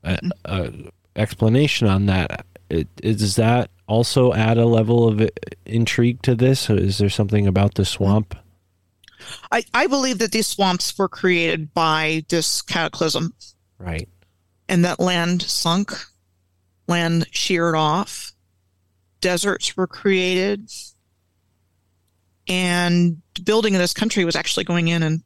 [0.03, 0.73] a, a
[1.15, 2.45] explanation on that.
[2.69, 5.30] It, does that also add a level of
[5.65, 6.69] intrigue to this?
[6.69, 8.35] Is there something about the swamp?
[9.51, 13.34] I, I believe that these swamps were created by this cataclysm
[13.77, 14.09] Right.
[14.67, 15.93] and that land sunk,
[16.88, 18.34] land sheared off,
[19.21, 20.69] deserts were created,
[22.47, 25.23] and the building of this country was actually going in and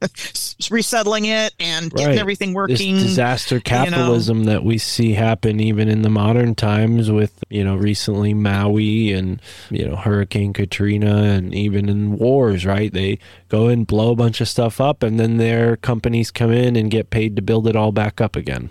[0.70, 2.18] resettling it and getting Right.
[2.18, 2.96] everything This working.
[2.96, 8.32] disaster capitalism that we see happen even in the modern times with, you know, recently
[8.34, 9.40] Maui and,
[9.70, 12.92] you know, Hurricane Katrina and even in wars, right?
[12.92, 13.18] They
[13.48, 16.90] go and blow a bunch of stuff up and then their companies come in and
[16.90, 18.70] get paid to build it all back up again.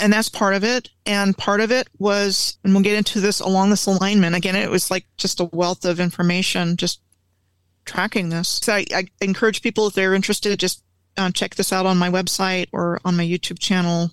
[0.00, 0.90] and that's part of it.
[1.06, 4.36] And part of it was, and we'll get into this along this alignment.
[4.36, 7.00] Again, it was like just a wealth of information, just
[7.88, 8.60] tracking this.
[8.62, 10.84] So I, I encourage people if they're interested, just
[11.16, 14.10] uh, check this out on my website or on my YouTube channel.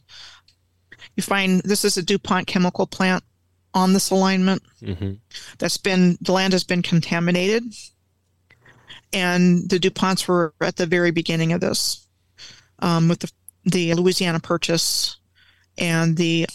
[1.16, 3.24] You find this is a DuPont chemical plant
[3.76, 5.14] on this alignment hmm
[5.58, 7.62] that's been the land has been contaminated
[9.12, 12.08] and the duponts were at the very beginning of this
[12.80, 13.32] um, with the,
[13.66, 15.18] the louisiana purchase
[15.78, 16.48] and the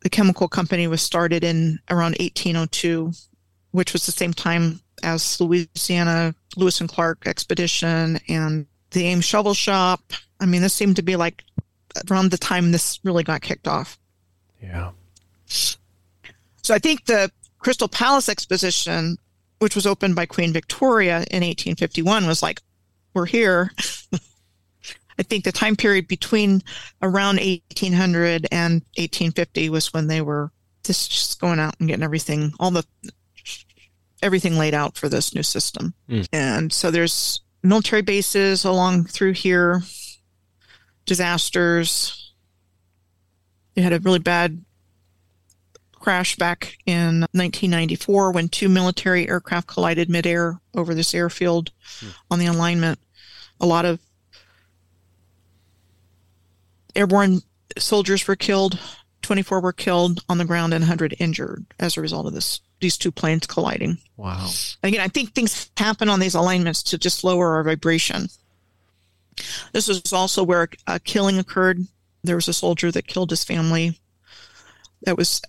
[0.00, 3.12] the chemical company was started in around 1802
[3.70, 9.54] which was the same time as louisiana lewis and clark expedition and the ames shovel
[9.54, 10.00] shop
[10.40, 11.42] i mean this seemed to be like
[12.10, 13.98] around the time this really got kicked off
[14.62, 14.90] Yeah.
[15.46, 19.16] so I think the Crystal Palace Exposition,
[19.60, 22.60] which was opened by Queen Victoria in 1851, was like,
[23.14, 23.70] we're here.
[25.18, 26.62] I think the time period between
[27.02, 30.50] around 1800 and 1850 was when they were
[30.82, 32.84] just, just going out and getting everything, all the
[34.22, 35.94] everything laid out for this new system.
[36.08, 36.28] Mm.
[36.32, 39.82] And so there's military bases along through here,
[41.04, 42.32] disasters.
[43.74, 44.64] They had a really bad
[45.92, 51.70] crash back in 1994 when two military aircraft collided midair over this airfield
[52.30, 52.98] on the alignment.
[53.60, 54.00] A lot of
[56.94, 57.40] airborne
[57.78, 58.78] soldiers were killed,
[59.22, 62.60] 24 were killed on the ground, and 100 injured as a result of this.
[62.82, 63.98] These two planes colliding.
[64.16, 64.50] Wow.
[64.82, 68.26] Again, I think things happen on these alignments to just lower our vibration.
[69.72, 71.86] This is also where a killing occurred.
[72.24, 74.00] There was a soldier that killed his family.
[75.02, 75.40] That was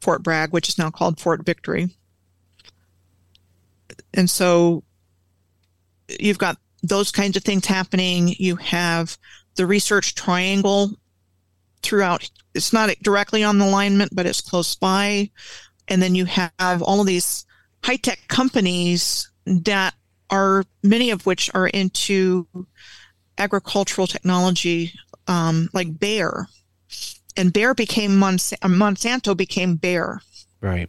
[0.00, 1.90] Fort Bragg, which is now called Fort Victory.
[4.14, 4.82] And so
[6.18, 8.34] you've got those kinds of things happening.
[8.38, 9.18] You have
[9.56, 10.92] the research triangle
[11.82, 12.30] throughout.
[12.54, 15.30] It's not directly on the alignment, but it's close by.
[15.90, 17.44] And then you have all of these
[17.84, 19.94] high tech companies that
[20.30, 22.46] are many of which are into
[23.36, 24.92] agricultural technology,
[25.26, 26.46] um, like Bayer.
[27.36, 30.20] And Bayer became Mons- uh, Monsanto became Bayer.
[30.60, 30.88] Right.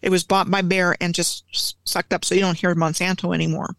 [0.00, 3.74] It was bought by Bayer and just sucked up, so you don't hear Monsanto anymore.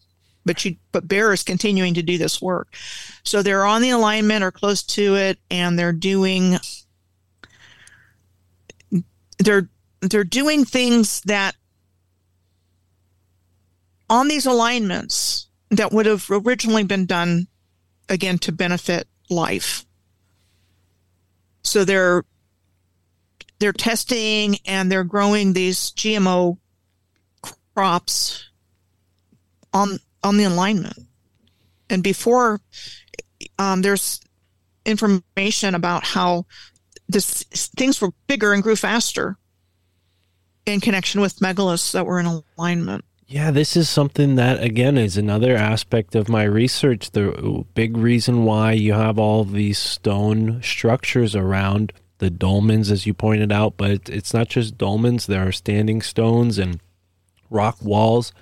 [0.46, 2.76] But you, but Bayer is continuing to do this work.
[3.24, 6.58] So they're on the alignment or close to it, and they're doing
[9.40, 9.70] they're
[10.02, 11.56] they're doing things that
[14.10, 17.48] on these alignments that would have originally been done
[18.08, 19.86] again to benefit life.
[21.62, 22.24] So they're
[23.60, 26.58] they're testing and they're growing these GMO
[27.76, 28.50] crops
[29.74, 30.98] on on the alignment.
[31.90, 32.62] And before
[33.58, 34.22] um, there's
[34.86, 36.46] information about how
[37.08, 37.44] this
[37.78, 39.38] things were bigger and grew faster
[40.74, 43.04] in connection with megaliths that were in alignment.
[43.28, 47.12] Yeah, this is something that, again, is another aspect of my research.
[47.12, 53.14] The big reason why you have all these stone structures around the dolmens, as you
[53.14, 56.80] pointed out, but it's not just dolmens, there are standing stones and
[57.52, 58.34] rock walls.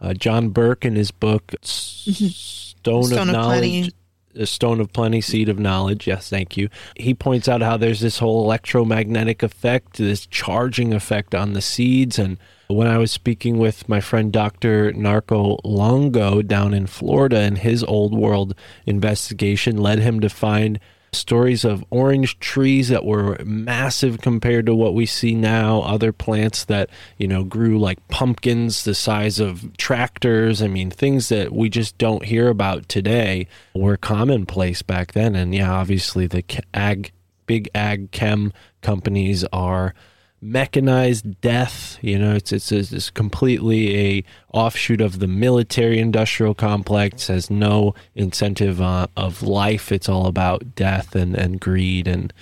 [0.00, 3.92] Uh, John Burke, in his book, Stone, Stone of of Knowledge, Plenty.
[4.36, 6.06] A stone of plenty, seed of knowledge.
[6.06, 6.68] Yes, thank you.
[6.96, 12.18] He points out how there's this whole electromagnetic effect, this charging effect on the seeds.
[12.18, 12.38] And
[12.68, 14.92] when I was speaking with my friend Dr.
[14.92, 18.54] Narco Longo down in Florida, and his old world
[18.84, 20.80] investigation led him to find
[21.12, 25.80] stories of orange trees that were massive compared to what we see now.
[25.82, 30.62] Other plants that you know grew like pumpkins the size of tractors.
[30.62, 35.34] I mean things that we just don't hear about today were commonplace back then.
[35.34, 37.12] And yeah obviously the ag
[37.46, 38.52] big ag chem
[38.82, 39.94] companies are
[40.40, 41.98] mechanized death.
[42.02, 47.28] You know, it's it's, it's completely a offshoot of the military industrial complex.
[47.28, 49.92] Has no incentive uh, of life.
[49.92, 52.32] It's all about death and, and greed, and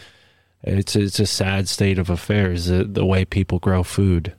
[0.62, 2.66] it's it's a sad state of affairs.
[2.66, 4.34] The, the way people grow food.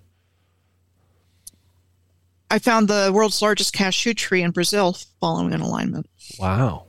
[2.51, 6.07] I found the world's largest cashew tree in Brazil following an alignment.
[6.39, 6.85] Wow.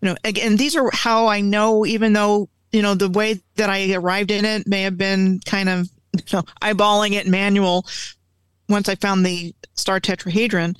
[0.00, 3.68] You know, again, these are how I know, even though, you know, the way that
[3.68, 5.90] I arrived in it may have been kind of,
[6.26, 7.86] you know, eyeballing it manual.
[8.68, 10.76] Once I found the star tetrahedron,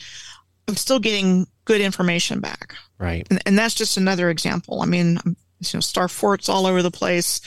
[0.68, 2.74] I'm still getting good information back.
[2.98, 3.26] Right.
[3.30, 4.80] And, and that's just another example.
[4.80, 5.34] I mean, you
[5.74, 7.40] know, star forts all over the place,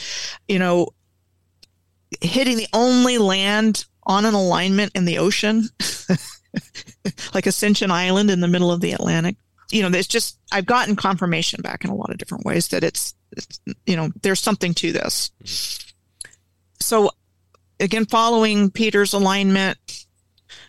[0.47, 0.89] you know,
[2.21, 5.67] hitting the only land on an alignment in the ocean,
[7.33, 9.35] like Ascension Island in the middle of the Atlantic.
[9.69, 12.83] You know, there's just, I've gotten confirmation back in a lot of different ways that
[12.83, 15.31] it's, it's you know, there's something to this.
[15.43, 15.83] Mm-hmm.
[16.79, 17.11] So
[17.79, 19.77] again, following Peter's alignment,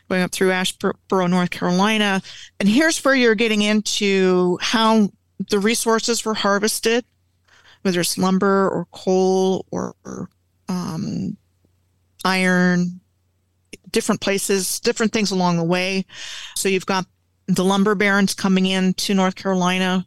[0.09, 2.23] going up through Asheboro, North Carolina.
[2.61, 5.11] And here's where you're getting into how
[5.51, 7.05] the resources were harvested,
[7.83, 10.29] whether it's lumber or coal or, or
[10.69, 11.37] um,
[12.25, 13.01] iron,
[13.91, 16.05] different places, different things along the way.
[16.57, 17.07] So you've got
[17.47, 20.07] the lumber barons coming in to North Carolina.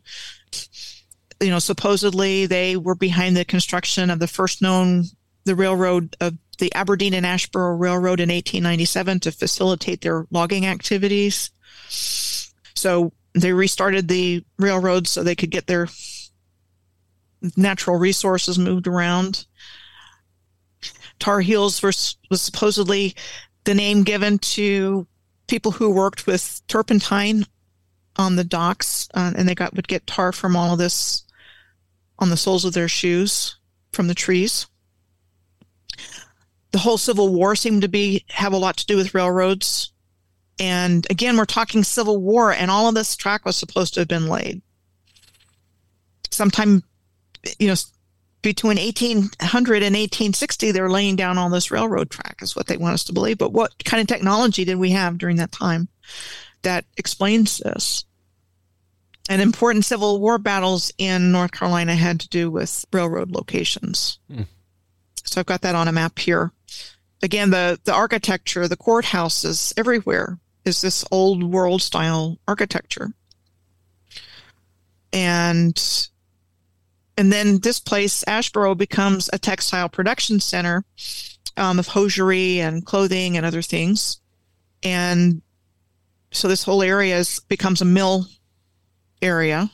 [1.40, 5.06] You know, supposedly they were behind the construction of the first known
[5.44, 11.50] the railroad of the Aberdeen and Asheboro Railroad in 1897 to facilitate their logging activities.
[11.88, 15.88] So they restarted the railroad so they could get their
[17.58, 19.46] natural resources moved around.
[21.20, 23.16] Tar Heels was, was supposedly
[23.64, 25.08] the name given to
[25.48, 27.46] people who worked with turpentine
[28.18, 31.24] on the docks, uh, and they got would get tar from all of this
[32.20, 33.58] on the soles of their shoes
[33.92, 34.68] from the trees.
[36.72, 39.92] The whole Civil War seemed to be have a lot to do with railroads,
[40.60, 44.08] and again, we're talking Civil War, and all of this track was supposed to have
[44.08, 44.62] been laid
[46.32, 46.84] sometime,
[47.60, 47.76] you know,
[48.42, 52.96] between 1800 and 1860, they're laying down all this railroad track, is what they want
[52.96, 53.38] us to believe.
[53.38, 55.88] But what kind of technology did we have during that time
[56.64, 58.06] that explains this?
[59.30, 64.18] And important Civil War battles in North Carolina had to do with railroad locations.
[64.28, 64.44] Hmm.
[65.24, 66.52] So I've got that on a map here.
[67.24, 73.14] Again, the, the architecture, the courthouses everywhere is this old world style architecture.
[75.14, 76.08] And
[77.18, 80.84] and then this place, Asheboro, becomes a textile production center
[81.58, 84.20] um, of hosiery and clothing and other things.
[84.82, 85.42] And
[86.32, 88.26] so this whole area is, becomes a mill
[89.22, 89.70] area.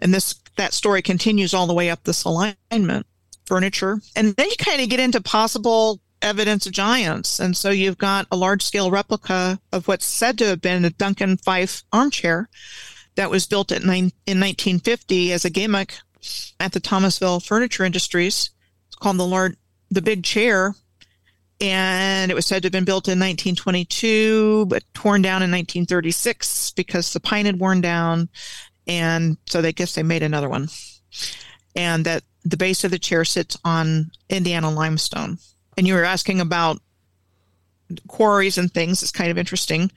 [0.00, 3.06] And this that story continues all the way up this alignment,
[3.46, 4.00] furniture.
[4.16, 7.40] And then you kind of get into possible evidence of giants.
[7.40, 10.90] And so you've got a large scale replica of what's said to have been a
[10.90, 12.48] Duncan Phyfe armchair
[13.16, 15.98] that was built at nine, in 1950 as a gimmick
[16.60, 18.50] at the Thomasville Furniture Industries.
[18.88, 19.56] It's called the Lord,
[19.90, 20.74] the Big Chair,
[21.60, 26.72] and it was said to have been built in 1922, but torn down in 1936
[26.72, 28.28] because the pine had worn down,
[28.86, 30.68] and so they guess they made another one.
[31.76, 35.38] And that the base of the chair sits on Indiana limestone.
[35.76, 36.78] And you were asking about
[38.08, 39.02] quarries and things.
[39.02, 39.90] It's kind of interesting.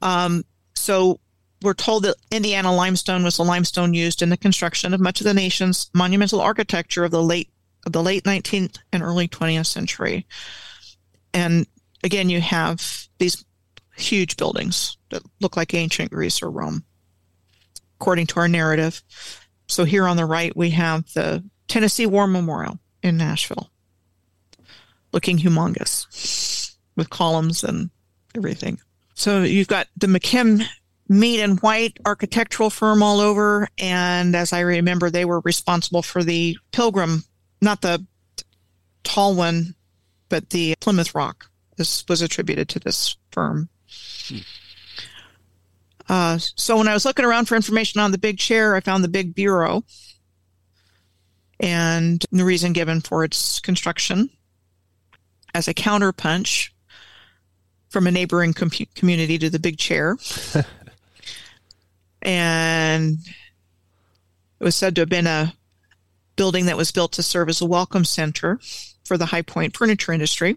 [0.00, 0.44] Um,
[0.74, 1.20] so
[1.62, 5.24] we're told that Indiana limestone was the limestone used in the construction of much of
[5.24, 7.50] the nation's monumental architecture of the late
[7.84, 10.26] of the late 19th and early 20th century.
[11.34, 11.66] And
[12.04, 13.44] again, you have these
[13.96, 16.84] huge buildings that look like ancient Greece or Rome,
[18.00, 19.02] according to our narrative.
[19.66, 23.70] So here on the right, we have the Tennessee War Memorial in Nashville,
[25.12, 27.90] looking humongous with columns and
[28.34, 28.80] everything.
[29.14, 30.64] So you've got the McKim
[31.08, 33.68] Mead and White architectural firm all over.
[33.78, 37.24] And as I remember, they were responsible for the Pilgrim,
[37.60, 38.04] not the
[39.04, 39.74] tall one,
[40.28, 41.50] but the Plymouth Rock.
[41.76, 43.68] This was attributed to this firm.
[46.08, 49.04] Uh, so when I was looking around for information on the big chair, I found
[49.04, 49.84] the big bureau
[51.60, 54.28] and the reason given for its construction
[55.54, 56.70] as a counterpunch
[57.88, 60.16] from a neighboring com- community to the big chair.
[62.22, 63.18] and
[64.60, 65.54] it was said to have been a
[66.36, 68.58] building that was built to serve as a welcome center
[69.04, 70.56] for the High Point furniture industry.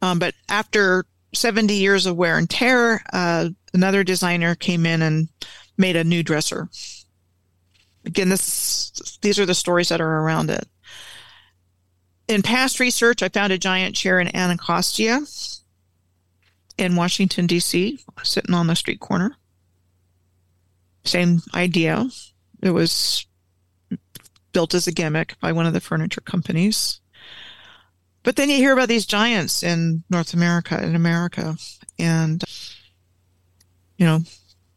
[0.00, 5.28] Um, but after 70 years of wear and tear, uh, another designer came in and
[5.76, 6.68] made a new dresser.
[8.04, 10.66] Again, this these are the stories that are around it.
[12.32, 15.20] In past research, I found a giant chair in Anacostia
[16.78, 19.36] in Washington, D.C., sitting on the street corner.
[21.04, 22.08] Same idea.
[22.62, 23.26] It was
[24.52, 27.00] built as a gimmick by one of the furniture companies.
[28.22, 31.56] But then you hear about these giants in North America, in America,
[31.98, 32.42] and,
[33.96, 34.20] you know,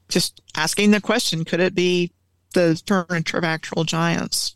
[0.09, 2.11] just asking the question could it be
[2.53, 4.55] the furniture of actual giants?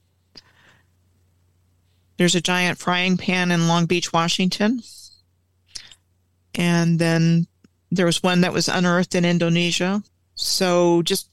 [2.19, 4.83] There's a giant frying pan in Long Beach, Washington.
[6.53, 7.47] And then
[7.91, 10.03] there was one that was unearthed in Indonesia.
[10.35, 11.29] So just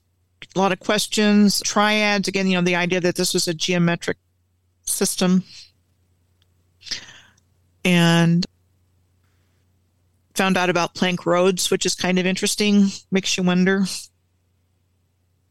[0.54, 1.60] a lot of questions.
[1.64, 4.16] Triads, again, you know, the idea that this was a geometric
[4.84, 5.42] system.
[7.84, 8.46] And
[10.36, 13.86] found out about plank roads, which is kind of interesting, makes you wonder.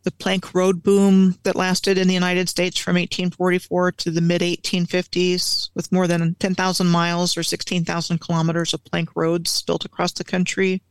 [0.05, 4.41] The plank road boom that lasted in the United States from 1844 to the mid
[4.41, 10.23] 1850s, with more than 10,000 miles or 16,000 kilometers of plank roads built across the
[10.23, 10.83] country.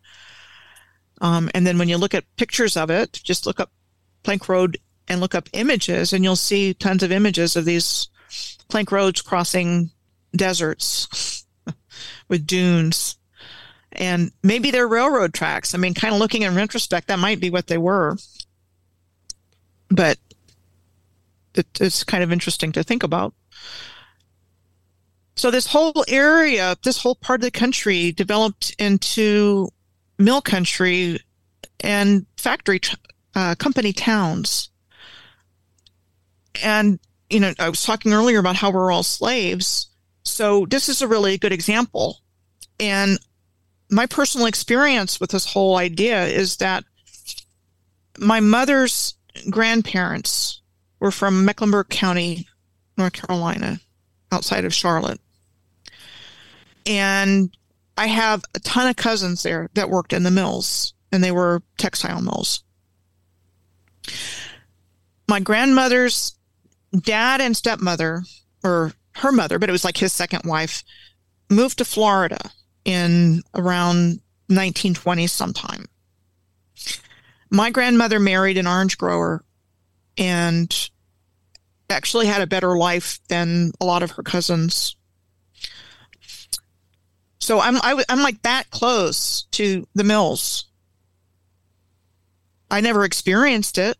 [1.21, 3.71] Um, and then when you look at pictures of it, just look up
[4.25, 8.09] plank road and look up images, and you'll see tons of images of these
[8.69, 9.91] plank roads crossing
[10.35, 11.47] deserts
[12.29, 13.17] with dunes.
[13.93, 15.73] And maybe they're railroad tracks.
[15.73, 18.17] I mean, kind of looking in retrospect, that might be what they were.
[19.89, 20.19] But
[21.55, 23.35] it, it's kind of interesting to think about.
[25.37, 29.69] So, this whole area, this whole part of the country developed into
[30.19, 31.19] mill country
[31.81, 32.81] and factory
[33.35, 34.71] uh, company towns.
[36.63, 39.89] And, you know, I was talking earlier about how we're all slaves.
[40.25, 42.21] So this is a really good example.
[42.79, 43.19] And
[43.91, 46.85] my personal experience with this whole idea is that
[48.19, 49.15] my mother's
[49.51, 50.63] grandparents
[51.01, 52.47] were from Mecklenburg County,
[52.97, 53.81] North Carolina,
[54.33, 55.21] outside of Charlotte.
[56.87, 57.57] And
[57.97, 61.63] I have a ton of cousins there that worked in the mills, and they were
[61.79, 62.63] textile mills.
[65.29, 66.37] My grandmother's
[66.97, 68.23] dad and stepmother,
[68.63, 70.83] or her mother, but it was like his second wife,
[71.49, 72.51] moved to Florida
[72.85, 75.87] in around 1920 sometime.
[77.55, 79.45] My grandmother married an orange grower
[80.19, 80.91] and
[81.89, 84.97] actually had a better life than a lot of her cousins.
[87.39, 90.65] So I'm I, am i am like that close to the mills.
[92.73, 93.97] I never experienced it,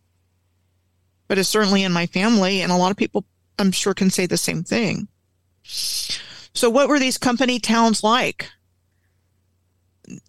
[1.29, 3.23] but it's certainly in my family, and a lot of people
[3.57, 5.07] I'm sure can say the same thing.
[5.63, 8.49] So, what were these company towns like?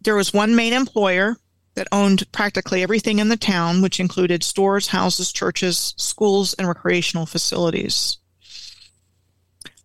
[0.04, 1.38] There was one main employer
[1.76, 7.26] that owned practically everything in the town, which included stores, houses, churches, schools, and recreational
[7.26, 8.16] facilities.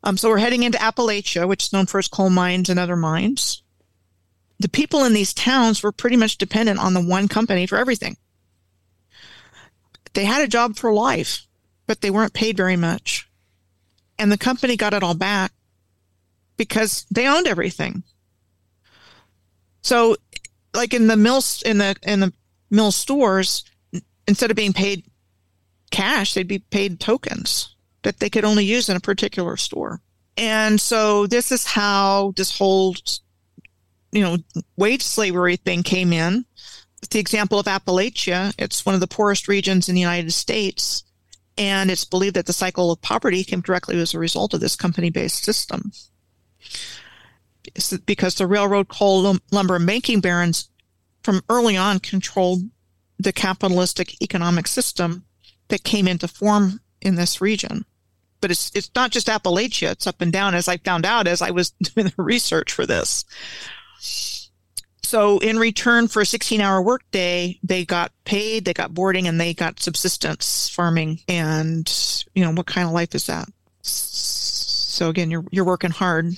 [0.03, 2.95] Um, so we're heading into Appalachia, which is known for its coal mines and other
[2.95, 3.61] mines.
[4.59, 8.15] The people in these towns were pretty much dependent on the one company for everything.
[10.13, 11.45] They had a job for life,
[11.87, 13.29] but they weren't paid very much.
[14.17, 15.51] And the company got it all back
[16.57, 18.03] because they owned everything.
[19.81, 20.15] So
[20.73, 22.33] like in the mills in the in the
[22.69, 23.63] mill stores,
[24.27, 25.05] instead of being paid
[25.91, 30.01] cash, they'd be paid tokens that they could only use in a particular store.
[30.37, 32.95] And so this is how this whole
[34.11, 34.37] you know
[34.77, 36.45] wage slavery thing came in
[37.09, 41.03] the example of Appalachia, it's one of the poorest regions in the United States.
[41.57, 44.75] And it's believed that the cycle of poverty came directly as a result of this
[44.75, 45.91] company based system.
[48.05, 50.69] Because the railroad, coal, lumber, banking barons
[51.23, 52.61] from early on controlled
[53.19, 55.25] the capitalistic economic system
[55.67, 57.85] that came into form in this region.
[58.41, 61.41] But it's, it's not just Appalachia, it's up and down, as I found out as
[61.41, 63.25] I was doing the research for this.
[65.03, 69.39] So in return for a 16 hour workday, they got paid, they got boarding, and
[69.39, 71.19] they got subsistence farming.
[71.27, 71.91] And,
[72.33, 73.47] you know, what kind of life is that?
[73.81, 76.33] So again, you're, you're working hard.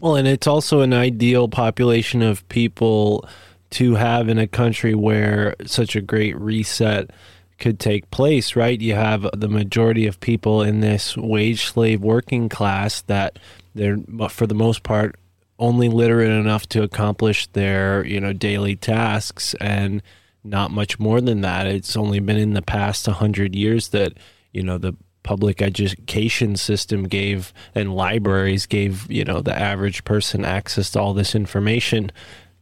[0.00, 3.28] Well, and it's also an ideal population of people
[3.70, 7.10] to have in a country where such a great reset
[7.58, 8.80] could take place, right?
[8.80, 13.38] You have the majority of people in this wage slave working class that
[13.74, 13.98] they're,
[14.30, 15.16] for the most part,
[15.58, 20.02] only literate enough to accomplish their you know daily tasks and
[20.44, 24.12] not much more than that it's only been in the past 100 years that
[24.52, 30.44] you know the public education system gave and libraries gave you know the average person
[30.44, 32.10] access to all this information.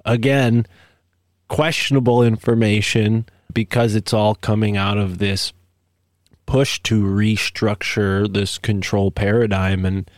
[0.04, 0.66] Again
[1.48, 5.52] questionable information because it's all coming out of this
[6.46, 9.84] push to restructure this control paradigm.
[9.84, 10.10] And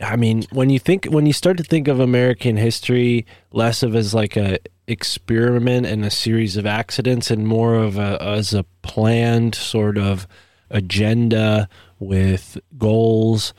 [0.00, 3.94] I mean, when you think when you start to think of American history less of
[3.94, 8.64] as like a experiment and a series of accidents, and more of a as a
[8.82, 10.26] planned sort of
[10.72, 11.68] agenda
[11.98, 13.54] with goals,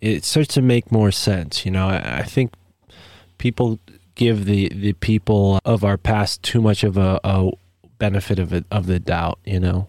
[0.00, 1.64] it starts to make more sense.
[1.64, 2.52] You know, I, I think
[3.38, 3.80] people
[4.14, 7.50] give the the people of our past too much of a, a
[7.98, 9.38] benefit of it of the doubt.
[9.44, 9.88] You know.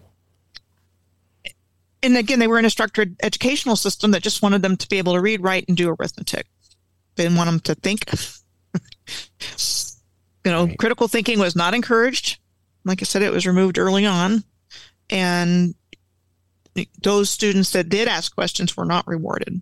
[2.02, 4.96] And again, they were in a structured educational system that just wanted them to be
[4.96, 6.46] able to read, write, and do arithmetic.
[7.16, 8.10] They didn't want them to think.
[10.44, 10.78] you know, Right.
[10.78, 12.38] critical thinking was not encouraged.
[12.84, 14.44] Like I said, it was removed early on.
[15.10, 15.74] And
[17.02, 19.60] those students that did ask questions were not rewarded.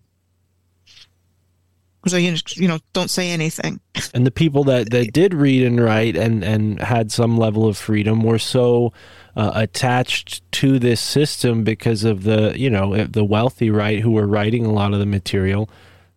[2.06, 3.80] So, you you know, don't say anything.
[4.14, 7.76] and the people that, that did read and write and, and had some level of
[7.76, 8.93] freedom were so
[9.39, 14.26] uh, attached to this system because of the you know the wealthy right who were
[14.26, 15.70] writing a lot of the material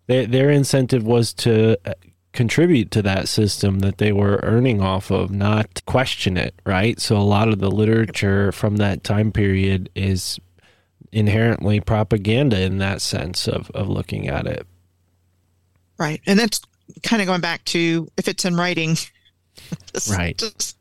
[0.08, 1.94] their, their incentive was to uh,
[2.34, 7.16] contribute to that system that they were earning off of not question it right so
[7.16, 10.40] a lot of the literature from that time period is
[11.12, 14.66] inherently propaganda in that sense of, of looking at it
[16.02, 16.20] Right.
[16.26, 16.60] And that's
[17.04, 18.96] kind of going back to if it's in writing.
[19.94, 20.36] Just- Right.
[20.36, 20.76] Just,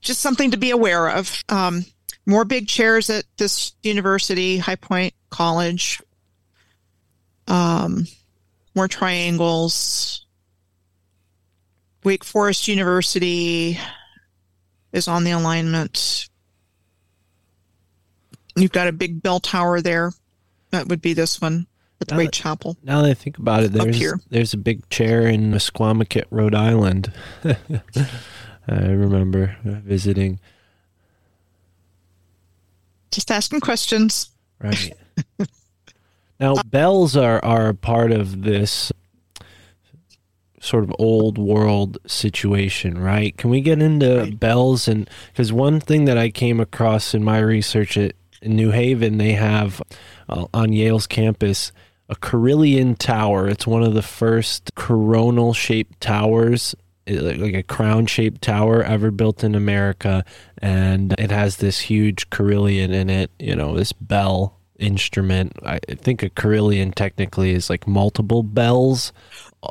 [0.00, 1.44] just something to be aware of.
[1.50, 1.84] Um,
[2.24, 6.00] more big chairs at this university, High Point College.
[7.46, 8.06] Um,
[8.74, 10.24] more triangles.
[12.02, 13.78] Wake Forest University
[14.94, 16.29] is on the alignment.
[18.60, 20.12] You've got a big bell tower there.
[20.70, 21.66] That would be this one
[22.00, 22.76] at the Now Great that- Chapel.
[22.82, 24.20] Now that I think about it, there's here.
[24.30, 27.12] there's a big chair in Squamicut, Rhode Island.
[27.44, 30.38] I remember visiting.
[33.10, 34.30] Just asking questions.
[34.60, 34.92] Right.
[36.40, 38.92] now, bells are are a part of this
[40.60, 43.36] sort of old world situation, right?
[43.36, 44.38] Can we get into Right.
[44.38, 48.12] bells and because one thing that I came across in my research at
[48.42, 49.82] in New Haven, they have
[50.28, 51.72] uh, on Yale's campus
[52.08, 53.48] a Carillon Tower.
[53.48, 56.74] It's one of the first coronal shaped towers,
[57.06, 60.24] eh, like a crown shaped tower ever built in America.
[60.58, 65.52] And it has this huge Carillon in it, you know, this bell instrument.
[65.64, 69.12] I think a Carillon technically is like multiple bells,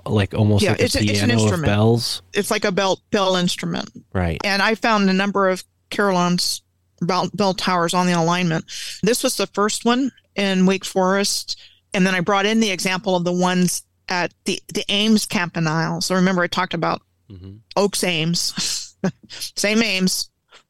[0.06, 1.66] like almost Yeah, like a it's a- it's an piano of instrument.
[1.66, 2.22] bells.
[2.34, 3.90] It's like a bell bell instrument.
[4.14, 4.40] Right.
[4.46, 6.62] And I found a number of Carillon's
[7.02, 8.66] bell, bell towers on the alignment.
[9.04, 11.60] This was the first one in Wake Forest.
[11.94, 16.02] And then I brought in the example of the ones at the, the Ames Campanile.
[16.02, 17.02] So remember, I talked about
[17.32, 17.60] Mhm.
[17.76, 18.96] Oakes Ames,
[19.28, 20.32] same Ames,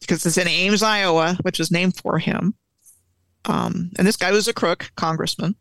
[0.00, 2.54] because it's in Ames, Iowa, which was named for him.
[3.46, 5.54] Um, and this guy was a crook, congressman.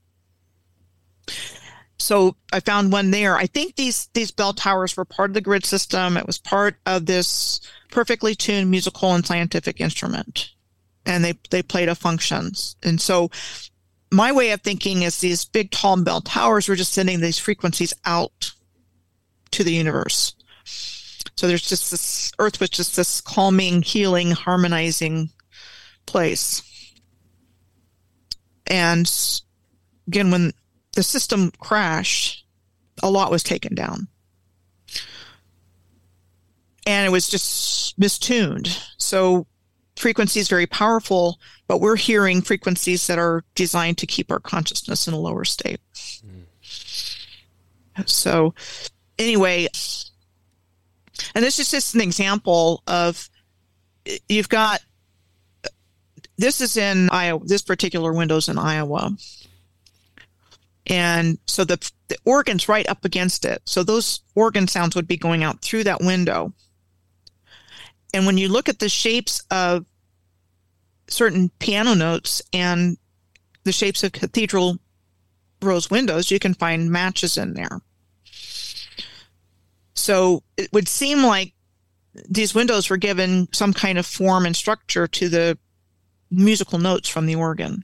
[2.00, 3.36] So I found one there.
[3.36, 6.16] I think these these bell towers were part of the grid system.
[6.16, 7.60] It was part of this
[7.92, 10.50] perfectly tuned musical and scientific instrument,
[11.06, 12.78] and they they played a functions.
[12.84, 13.30] And so
[14.12, 17.94] my way of thinking is these big tall bell towers were just sending these frequencies
[18.06, 18.54] out
[19.52, 20.36] to the universe.
[21.36, 25.30] So there's just this Earth was just this calming, healing, harmonizing
[26.06, 26.64] place.
[28.68, 29.12] And
[30.08, 30.54] again, when
[30.94, 32.46] the system crashed,
[33.02, 34.08] a lot was taken down.
[36.86, 38.68] And it was just mistuned.
[38.98, 39.46] So
[39.96, 45.08] frequency is very powerful, but we're hearing frequencies that are designed to keep our consciousness
[45.08, 45.80] in a lower state.
[48.06, 48.54] So
[49.18, 49.68] anyway,
[51.36, 53.30] and this is just an example of
[54.28, 54.82] you've got
[56.38, 59.12] this is in Iowa, this particular window's in Iowa.
[60.90, 63.62] And so the, the organ's right up against it.
[63.66, 66.52] So those organ sounds would be going out through that window.
[68.14, 69.86] And when you look at the shapes of
[71.08, 72.98] certain piano notes and
[73.64, 74.80] the shapes of cathedral
[75.62, 77.82] rose windows, you can find matches in there.
[79.94, 81.54] So it would seem like
[82.28, 85.58] these windows were given some kind of form and structure to the
[86.32, 87.84] musical notes from the organ.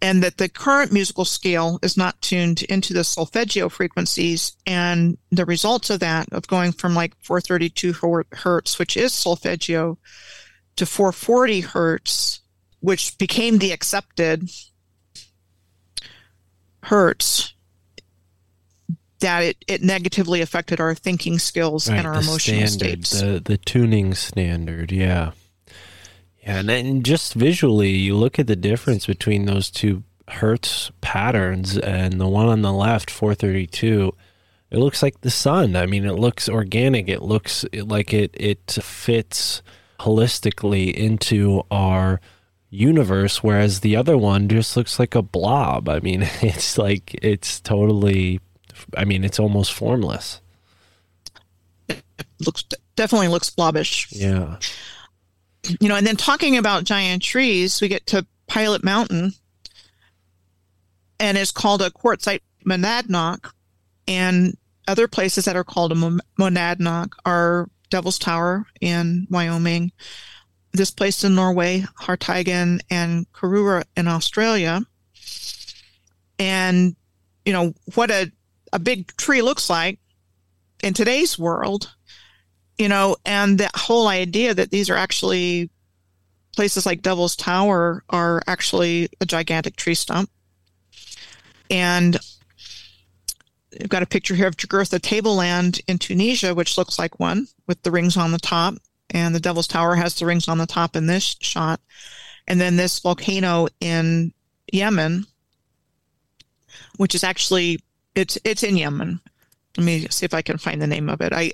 [0.00, 4.56] And that the current musical scale is not tuned into the solfeggio frequencies.
[4.64, 9.98] And the results of that, of going from like 432 hertz, which is solfeggio,
[10.76, 12.40] to 440 hertz,
[12.78, 14.48] which became the accepted
[16.84, 17.54] hertz,
[19.20, 23.20] that it, it negatively affected our thinking skills Right, and our emotional standard, states.
[23.20, 25.32] the the tuning standard, Yeah,
[26.48, 32.18] and then just visually, you look at the difference between those two Hertz patterns and
[32.18, 34.14] the one on the left, 432.
[34.70, 35.76] It looks like the sun.
[35.76, 37.06] I mean, it looks organic.
[37.06, 39.60] It looks like it it fits
[40.00, 42.18] holistically into our
[42.70, 45.86] universe, whereas the other one just looks like a blob.
[45.90, 48.40] I mean, it's like it's totally.
[48.96, 50.40] I mean, it's almost formless.
[51.90, 52.02] It
[52.40, 52.64] looks
[52.96, 54.08] definitely looks blobbish.
[54.12, 54.56] Yeah.
[55.80, 59.32] You know, and then talking about giant trees, we get to Pilot Mountain,
[61.20, 63.50] and it's called a quartzite monadnock.
[64.06, 69.92] And other places that are called a monadnock are Devil's Tower in Wyoming,
[70.72, 74.80] this place in Norway, Hartigan, and Karura in Australia.
[76.38, 76.96] And,
[77.44, 78.32] you know, what a,
[78.72, 79.98] a big tree looks like
[80.82, 81.94] in today's world,
[82.78, 85.70] you know, and the whole idea that these are actually
[86.54, 90.30] places like Devil's Tower are actually a gigantic tree stump.
[91.70, 92.16] And
[93.80, 97.82] I've got a picture here of Jugurtha tableland in Tunisia, which looks like one with
[97.82, 98.74] the rings on the top.
[99.10, 101.80] And the Devil's Tower has the rings on the top in this shot.
[102.46, 104.32] And then this volcano in
[104.72, 105.26] Yemen,
[106.96, 107.80] which is actually
[108.14, 109.20] it's it's in Yemen.
[109.76, 111.32] Let me see if I can find the name of it.
[111.32, 111.52] I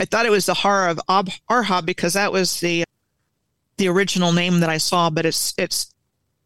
[0.00, 2.84] I thought it was the Har of Ab Arhab because that was the
[3.76, 5.94] the original name that I saw, but it's it's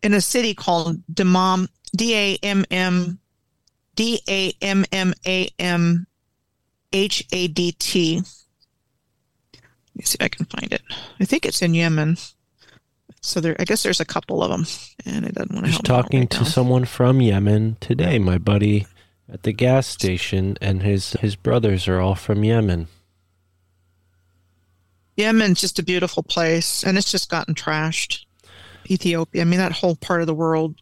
[0.02, 3.20] in a city called Dammam D A M M
[3.94, 6.06] D A M M A M
[6.92, 8.16] H A D T.
[8.16, 8.24] Let
[9.94, 10.82] me see if I can find it.
[11.20, 12.16] I think it's in Yemen.
[13.20, 14.66] So there, I guess there's a couple of them,
[15.06, 16.44] and it doesn't want to Just talking right to now.
[16.44, 18.88] someone from Yemen today, my buddy
[19.32, 22.88] at the gas station, and his his brothers are all from Yemen.
[25.16, 28.24] Yemen's just a beautiful place, and it's just gotten trashed.
[28.90, 30.74] Ethiopia, I mean, that whole part of the world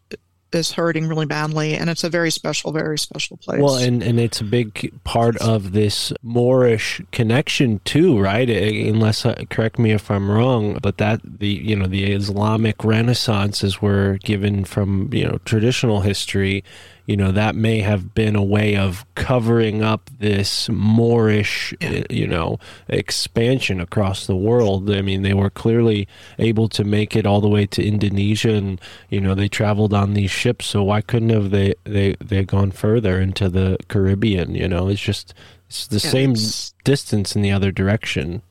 [0.53, 3.61] is hurting really badly, and it's a very special, very special place.
[3.61, 8.49] Well, and and it's a big part of this Moorish connection too, right?
[8.49, 13.63] Unless uh, correct me if I'm wrong, but that the you know the Islamic Renaissance
[13.63, 16.63] Renaissances were given from you know traditional history.
[17.05, 21.73] You know that may have been a way of covering up this Moorish,
[22.09, 24.89] you know, expansion across the world.
[24.89, 26.07] I mean, they were clearly
[26.39, 30.13] able to make it all the way to Indonesia, and you know they traveled on
[30.13, 30.65] these ships.
[30.67, 34.55] So why couldn't have they they they gone further into the Caribbean?
[34.55, 35.33] You know, it's just
[35.67, 38.43] it's the Yeah, same it's- distance in the other direction.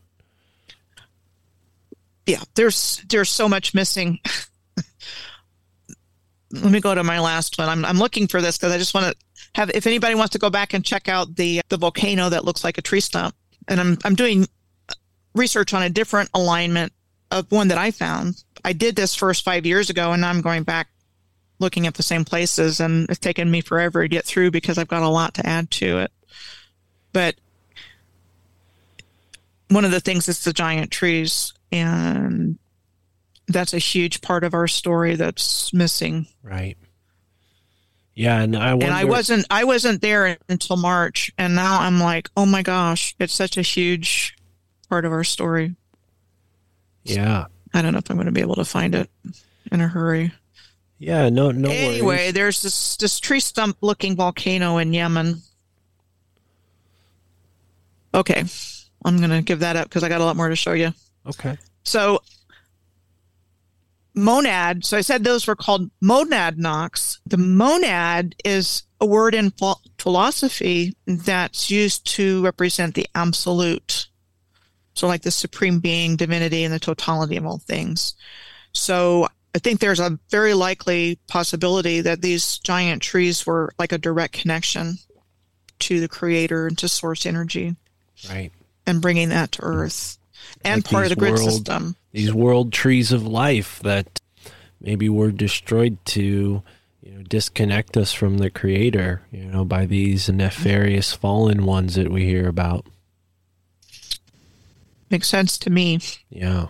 [2.26, 4.20] yeah, there's there's so much missing.
[6.52, 7.68] Let me go to my last one.
[7.68, 10.38] I'm I'm looking for this because I just want to have if anybody wants to
[10.38, 13.34] go back and check out the the volcano that looks like a tree stump,
[13.68, 14.46] and I'm I'm doing
[14.88, 14.94] uh,
[15.34, 16.92] research on a different alignment
[17.30, 18.44] of one that I found.
[18.64, 20.88] I did this first five years ago, and now I'm going back
[21.58, 24.88] looking at the same places, and it's taken me forever to get through because I've
[24.88, 26.12] got a lot to add to it.
[27.12, 27.36] But
[29.68, 32.58] one of the things is the giant trees, and
[33.48, 36.26] that's a huge part of our story that's missing.
[36.42, 36.76] Right.
[38.14, 41.98] Yeah, and I wonder, and I wasn't I wasn't there until March, and now I'm
[41.98, 44.36] like, oh my gosh, it's such a huge
[44.88, 45.74] part of our story.
[47.04, 47.46] Yeah.
[47.74, 49.08] I don't know if I'm going to be able to find it
[49.70, 50.32] in a hurry.
[50.98, 52.32] Yeah, no no anyway, worries.
[52.34, 55.40] there's this this tree stump looking volcano in Yemen.
[58.14, 58.44] Okay,
[59.04, 60.92] I'm going to give that up because I got a lot more to show you.
[61.26, 61.56] Okay.
[61.82, 62.20] So
[64.14, 64.84] monad.
[64.84, 67.18] So I said those were called monadnocks.
[67.26, 69.52] The monad is a word in
[69.98, 74.08] philosophy that's used to represent the absolute.
[74.94, 78.14] So like the supreme being, divinity, and the totality of all things.
[78.72, 83.98] So I think there's a very likely possibility that these giant trees were like a
[83.98, 84.98] direct connection
[85.80, 87.74] to the creator and to source energy
[88.28, 88.52] Right.
[88.86, 89.78] and bringing that to mm-hmm.
[89.78, 90.18] earth
[90.64, 91.96] and Like part of the grid world- system.
[92.12, 94.20] These world trees of life that
[94.80, 96.62] maybe were destroyed to
[97.02, 102.10] you know disconnect us from the creator you know by these nefarious fallen ones that
[102.10, 102.86] we hear about
[105.10, 106.00] Makes sense to me.
[106.30, 106.68] yeah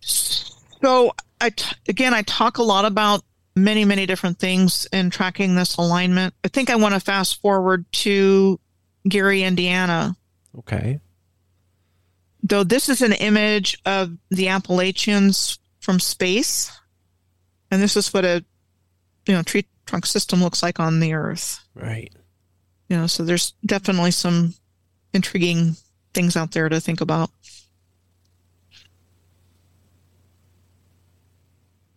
[0.00, 3.22] So I t- again, I talk a lot about
[3.56, 6.34] many, many different things in tracking this alignment.
[6.44, 8.60] I think I want to fast forward to
[9.08, 10.16] Gary, Indiana.
[10.58, 11.00] okay
[12.48, 16.70] Though this is an image of the Appalachians from space,
[17.72, 18.44] and this is what a
[19.26, 21.58] you know tree trunk system looks like on the Earth.
[21.74, 22.12] right
[22.88, 24.54] You know, so there's definitely some
[25.12, 25.76] intriguing
[26.14, 27.30] things out there to think about.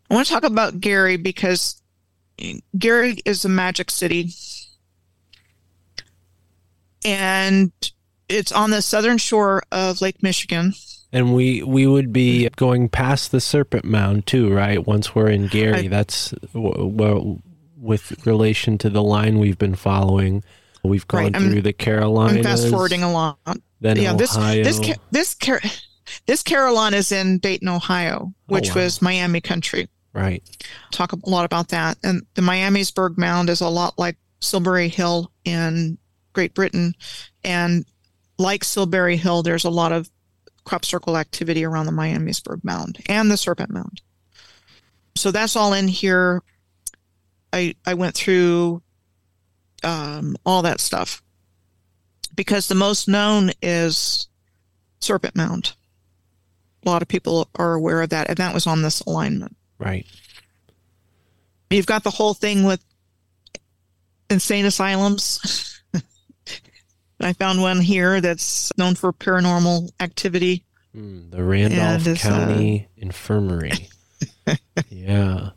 [0.10, 1.80] I want to talk about Gary because
[2.76, 4.32] Gary is a magic city.
[7.06, 7.72] And
[8.30, 10.74] it's on the southern shore of Lake Michigan.
[11.12, 14.86] And we we would be going past the Serpent Mound too, right?
[14.86, 17.42] Once we're in Gary, I- that's well
[17.78, 20.44] with relation to the line we've been following.
[20.84, 22.38] We've gone Right, through the Carolinas.
[22.38, 23.36] I'm fast forwarding along.
[23.82, 24.64] Then yeah, this Ohio.
[24.64, 25.62] this Ca- this Car-
[26.26, 28.84] this Carillon is in Dayton, Ohio, oh, which wow.
[28.84, 29.88] was Miami country.
[30.14, 30.44] right.
[30.92, 31.98] Talk a lot about that.
[32.04, 35.98] And the Miamisburg Mound is a lot like Silbury Hill in
[36.34, 36.94] Great Britain,
[37.44, 37.86] and
[38.40, 40.10] like Silbury Hill, there's a lot of
[40.64, 44.02] crop circle activity around the Miamisburg Mound and the Serpent Mound.
[45.16, 46.42] So that's all in here.
[47.52, 48.82] I I went through
[49.84, 51.22] um, all that stuff
[52.36, 54.28] because the most known is
[55.02, 55.74] Serpent Mound.
[56.86, 59.56] A lot of people are aware of that, and that was on this alignment.
[59.78, 60.06] Right.
[61.70, 62.84] You've got the whole thing with
[64.30, 65.79] insane asylums.
[67.20, 70.64] I found one here that's known for paranormal activity.
[70.96, 73.90] Mm, the Randolph And uh, County Infirmary.
[74.90, 75.50] yeah.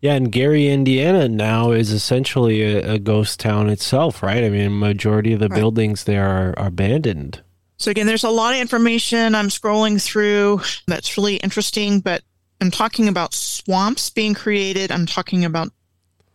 [0.00, 4.42] Yeah, and Gary, Indiana now is essentially a, a ghost town itself, right?
[4.42, 5.58] I mean, majority of the Right.
[5.60, 7.40] buildings there are, are abandoned.
[7.76, 12.22] So again, there's a lot of information I'm scrolling through that's really interesting, but
[12.60, 14.90] I'm talking about swamps being created.
[14.90, 15.72] I'm talking about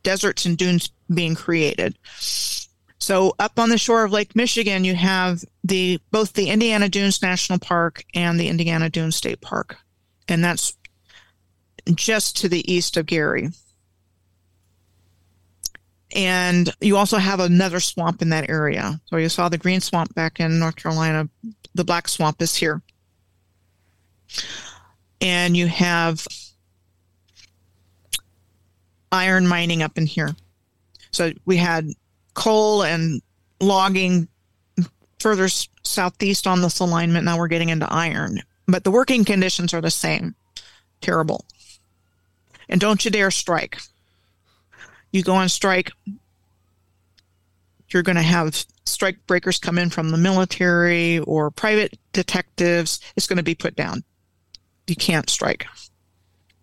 [0.04, 1.98] deserts and dunes being created.
[3.00, 7.22] So up on the shore of Lake Michigan, you have the both the Indiana Dunes
[7.22, 9.78] National Park and the Indiana Dunes State Park.
[10.28, 10.76] And that's
[11.94, 13.50] just to the east of Gary.
[16.16, 19.00] And you also have another swamp in that area.
[19.06, 21.30] So you saw the green swamp back in North Carolina.
[21.76, 22.82] The black swamp is here.
[25.22, 26.26] And you have
[29.12, 30.36] iron mining up in here.
[31.12, 31.90] So we had
[32.38, 33.22] coal and
[33.60, 34.28] logging
[35.20, 35.50] further
[35.84, 37.26] southeast on this alignment.
[37.26, 40.36] Now we're getting into iron, but the working conditions are the same.
[41.02, 41.44] Terrible.
[42.70, 43.80] And don't you dare strike.
[45.12, 45.92] You go on strike,
[47.90, 53.00] you're going to have strike breakers come in from the military or private detectives.
[53.16, 54.04] It's going to be put down.
[54.86, 55.66] You can't strike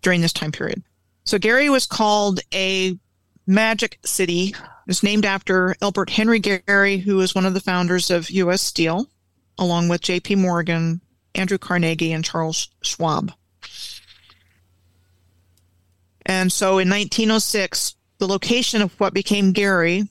[0.01, 0.83] during this time period.
[1.25, 2.97] So Gary was called a
[3.45, 4.55] magic city.
[4.87, 8.61] It's named after Elbert Henry Gary, who was one of the founders of U.S.
[8.61, 9.09] Steel,
[9.57, 10.35] along with J.P.
[10.35, 11.01] Morgan,
[11.33, 13.31] Andrew Carnegie, and Charles Schwab.
[16.25, 20.07] And so in 1906, the location of what became Gary,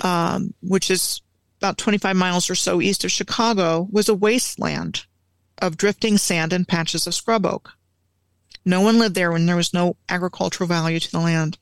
[0.00, 1.20] um, which is
[1.60, 5.04] about 25 miles or so east of Chicago, was a wasteland
[5.58, 7.72] of drifting sand and patches of scrub oak.
[8.64, 11.58] No one lived there when there was no agricultural value to the land.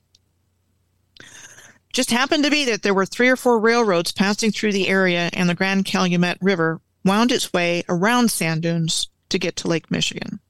[1.96, 5.30] Just happened to be that there were three or four railroads passing through the area,
[5.32, 9.90] and the Grand Calumet River wound its way around sand dunes to get to Lake
[9.90, 10.40] Michigan.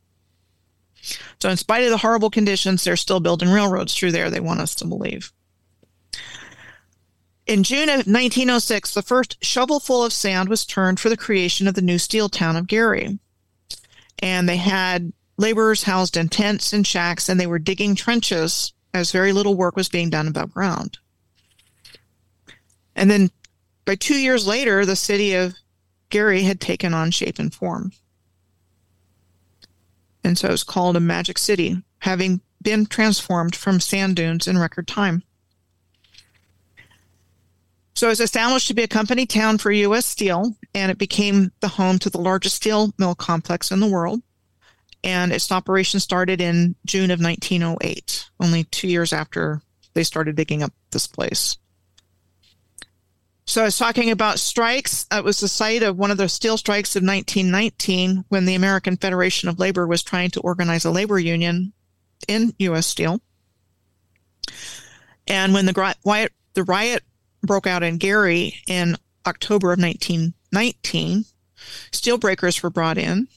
[1.40, 4.58] So, in spite of the horrible conditions, they're still building railroads through there, they want
[4.58, 5.32] us to believe.
[7.46, 11.74] In June of 1906, the first shovelful of sand was turned for the creation of
[11.74, 13.20] the new steel town of Gary.
[14.18, 19.12] And they had laborers housed in tents and shacks, and they were digging trenches as
[19.12, 20.98] very little work was being done above ground.
[22.96, 23.30] And then
[23.84, 25.54] by two years later, the city of
[26.10, 27.92] Gary had taken on shape and form.
[30.24, 34.58] And so it was called a magic city, having been transformed from sand dunes in
[34.58, 35.22] record time.
[37.94, 40.04] So it was established to be a company town for U.S.
[40.04, 44.20] Steel, and it became the home to the largest steel mill complex in the world.
[45.04, 49.62] And its operation started in June of 1908, only two years after
[49.94, 51.56] they started digging up this place.
[53.48, 55.06] So I was talking about strikes.
[55.12, 58.96] It was the site of one of the steel strikes of 1919 when the American
[58.96, 61.72] Federation of Labor was trying to organize a labor union
[62.26, 62.88] in U.S.
[62.88, 63.20] Steel.
[65.28, 67.04] And when the, riot, the riot
[67.40, 71.24] broke out in Gary in October of 1919,
[71.92, 73.28] steel breakers were brought in.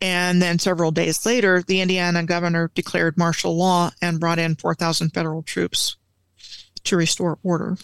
[0.00, 5.10] And then several days later, the Indiana governor declared martial law and brought in 4,000
[5.10, 5.96] federal troops
[6.84, 7.76] to restore order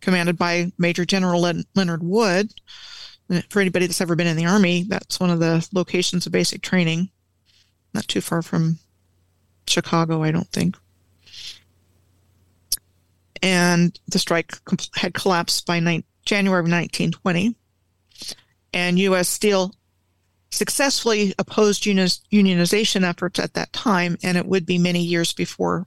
[0.00, 2.52] commanded by Major General Len- Leonard Wood.
[3.28, 6.32] And For anybody that's ever been in the Army, that's one of the locations of
[6.32, 7.10] basic training.
[7.94, 8.78] Not too far from
[9.66, 10.76] Chicago, I don't think.
[13.42, 17.56] And the strike com- had collapsed by ni- January of 1920.
[18.72, 19.28] And U.S.
[19.28, 19.74] Steel
[20.50, 25.86] successfully opposed unioniz- unionization efforts at that time, and it would be many years before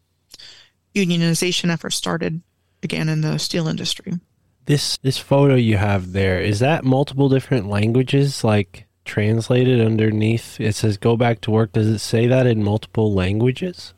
[0.95, 2.41] unionization efforts started
[2.83, 4.13] again in the steel industry.
[4.65, 10.59] This this photo you have there is that multiple different languages like translated underneath.
[10.59, 13.93] It says "Go back to work." Does it say that in multiple languages?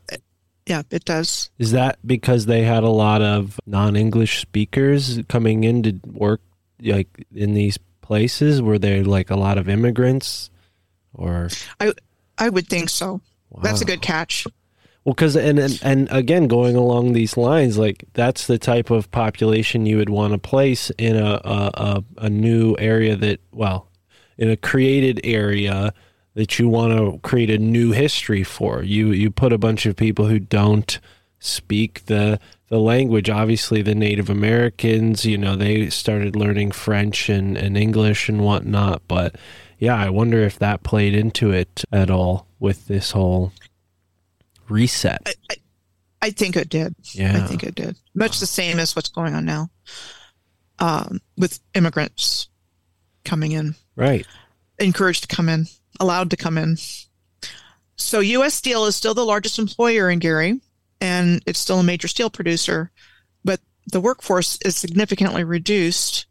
[0.65, 1.51] Yeah, it does.
[1.59, 6.41] Is that because they had a lot of non-English speakers coming in to work
[6.81, 8.61] like in these places?
[8.61, 10.49] Were there like a lot of immigrants
[11.13, 11.49] or
[11.79, 11.93] I
[12.37, 13.21] I would think so.
[13.61, 14.45] That's a good catch.
[15.05, 19.11] Well, because and, and and again, going along these lines, like that's the type of
[19.11, 23.87] population you would want to place in a a, a, a new area that well,
[24.37, 25.93] in a created area
[26.33, 28.81] that you want to create a new history for.
[28.81, 30.99] You you put a bunch of people who don't
[31.39, 33.29] speak the the language.
[33.29, 39.03] Obviously, the Native Americans, you know, they started learning French and, and English and whatnot.
[39.07, 39.35] But
[39.77, 43.51] yeah, I wonder if that played into it at all with this whole
[44.69, 45.35] reset.
[46.21, 46.95] I think it did.
[47.13, 47.37] Yeah.
[47.37, 47.95] I think it did.
[48.15, 49.69] Much the same as what's going on now
[50.79, 52.47] um, with immigrants
[53.23, 54.25] coming in, Right.
[54.79, 55.67] encouraged to come in,
[55.99, 56.77] allowed to come in.
[57.97, 58.53] So U.S.
[58.53, 60.59] Steel is still the largest employer in Gary,
[61.01, 62.91] and it's still a major steel producer,
[63.43, 63.59] but
[63.91, 66.25] the workforce is significantly reduced.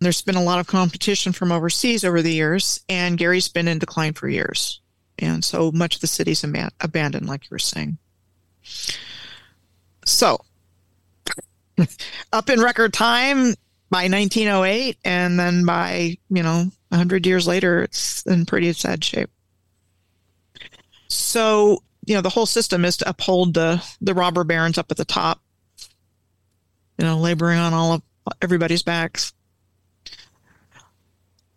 [0.00, 3.78] There's been a lot of competition from overseas over the years, and Gary's been in
[3.78, 4.80] decline for years.
[5.18, 7.98] And so much of the city's aban- abandoned, like you were saying.
[10.04, 10.40] So,
[12.32, 13.54] up in record time
[13.90, 19.30] by 1908, and then by, you know, 100 years later, it's in pretty sad shape.
[21.08, 24.96] So, you know, the whole system is to uphold the, the robber barons up at
[24.96, 25.40] the top,
[26.98, 28.02] you know, laboring on all of
[28.40, 29.32] everybody's backs.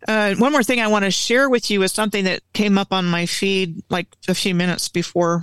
[0.06, 2.92] Uh, one more thing I want to share with you is something that came up
[2.92, 5.42] on my feed like a few minutes before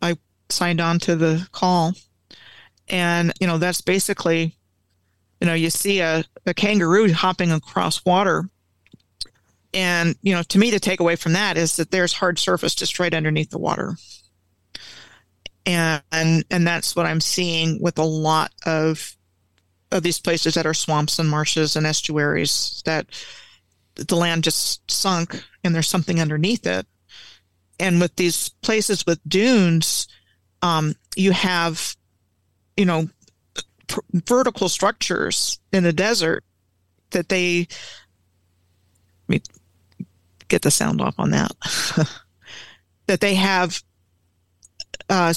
[0.00, 0.16] I
[0.48, 1.92] signed on to the call.
[2.88, 4.56] And, you know, that's basically,
[5.40, 8.48] you know, you see a, a kangaroo hopping across water.
[9.74, 12.98] And, you know, to me, the takeaway from that is that there's hard surface just
[12.98, 13.96] right underneath the water.
[15.66, 19.14] And, and, and that's what I'm seeing with a lot of,
[19.92, 23.06] of these places that are swamps and marshes and estuaries that
[23.98, 26.86] the land just sunk and there's something underneath it.
[27.80, 30.08] And with these places with dunes,
[30.62, 31.96] um, you have,
[32.76, 33.08] you know,
[33.86, 36.44] pr- vertical structures in the desert
[37.10, 37.66] that they,
[39.28, 39.42] let me
[40.48, 41.52] get the sound off on that,
[43.06, 43.82] that they have,
[45.08, 45.32] uh,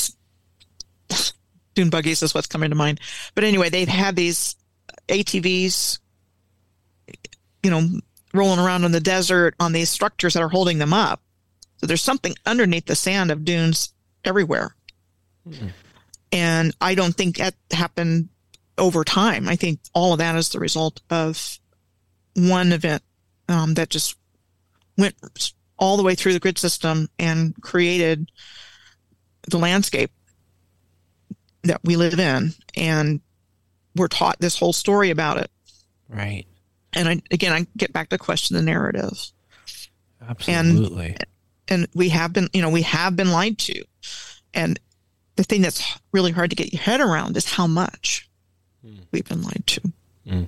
[1.75, 2.99] dune buggies is what's coming to mind.
[3.35, 4.55] But anyway, they've had these
[5.07, 5.99] ATVs,
[7.63, 7.87] you know,
[8.33, 11.21] rolling around in the desert on these structures that are holding them up.
[11.77, 13.93] So there's something underneath the sand of dunes
[14.23, 14.75] everywhere.
[16.31, 18.29] And I don't think that happened
[18.77, 19.49] over time.
[19.49, 21.59] I think all of that is the result of
[22.35, 23.03] one event
[23.49, 24.15] um, that just
[24.97, 25.15] went
[25.77, 28.31] all the way through the grid system and created
[29.49, 30.11] the landscape
[31.63, 32.53] that we live in.
[32.75, 33.19] And
[33.95, 35.51] we're taught this whole story about it.
[36.07, 36.45] Right.
[36.93, 39.31] And I, again, I get back to question the narrative.
[40.27, 41.17] Absolutely.
[41.67, 43.83] and we have been you know we have been lied to
[44.53, 44.79] and
[45.35, 48.29] the thing that's really hard to get your head around is how much
[48.85, 48.99] hmm.
[49.11, 49.81] we've been lied to
[50.27, 50.43] hmm.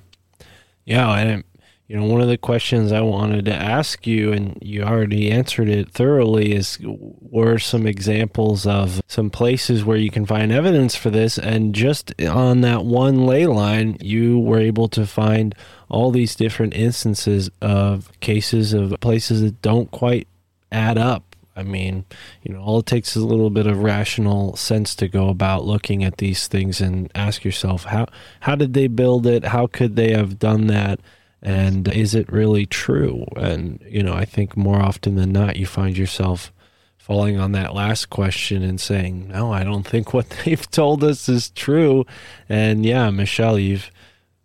[0.84, 1.44] yeah, and
[1.86, 5.68] you know, one of the questions I wanted to ask you, and you already answered
[5.68, 11.10] it thoroughly, is were some examples of some places where you can find evidence for
[11.10, 15.54] this, and just on that one ley line, you were able to find
[15.90, 20.26] all these different instances of cases of places that don't quite
[20.72, 21.36] add up.
[21.56, 22.06] I mean,
[22.42, 25.64] you know, all it takes is a little bit of rational sense to go about
[25.64, 28.06] looking at these things and ask yourself how
[28.40, 29.44] how did they build it?
[29.44, 30.98] How could they have done that?
[31.44, 33.26] And is it really true?
[33.36, 36.52] And you know, I think more often than not, you find yourself
[36.96, 41.28] falling on that last question and saying, "No, I don't think what they've told us
[41.28, 42.06] is true."
[42.48, 43.90] And yeah, Michelle, you've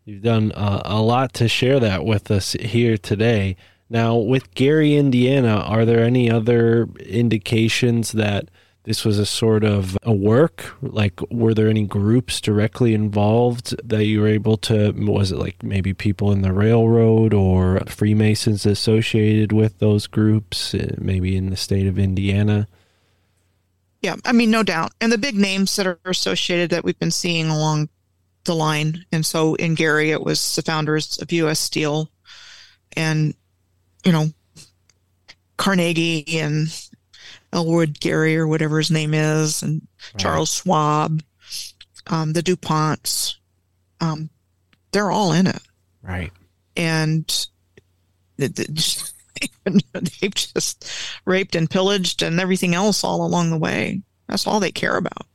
[0.10, 3.56] You've done uh, a lot to share that with us here today.
[3.92, 8.50] Now, with Gary, Indiana, are there any other indications that
[8.84, 10.76] this was a sort of a work?
[10.82, 14.92] Like, were there any groups directly involved that you were able to?
[14.92, 20.96] Was it like maybe people in the railroad or Freemasons associated with those groups, uh,
[20.98, 22.68] maybe in the state of Indiana?
[24.02, 27.12] yeah i mean no doubt and the big names that are associated that we've been
[27.12, 27.90] seeing along
[28.46, 32.10] the line and so in gary it was the founders of us steel
[32.96, 33.34] and
[34.06, 34.28] you know
[35.58, 36.89] Carnegie and
[37.52, 41.22] Elwood Gary or whatever his name is, and Charles Schwab,
[42.08, 43.36] um, the DuPonts.
[44.02, 44.30] Um,
[44.92, 45.62] they're all in it.
[46.02, 46.32] Right.
[46.76, 47.28] And
[48.40, 49.04] th- th-
[49.94, 50.90] they've just
[51.26, 54.02] raped and pillaged and everything else all along the way.
[54.28, 55.26] That's all they care about.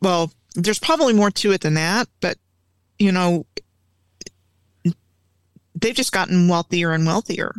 [0.00, 2.38] Well, there's probably more to it than that, but
[2.98, 3.46] you know,
[5.74, 7.54] they've just gotten wealthier and wealthier.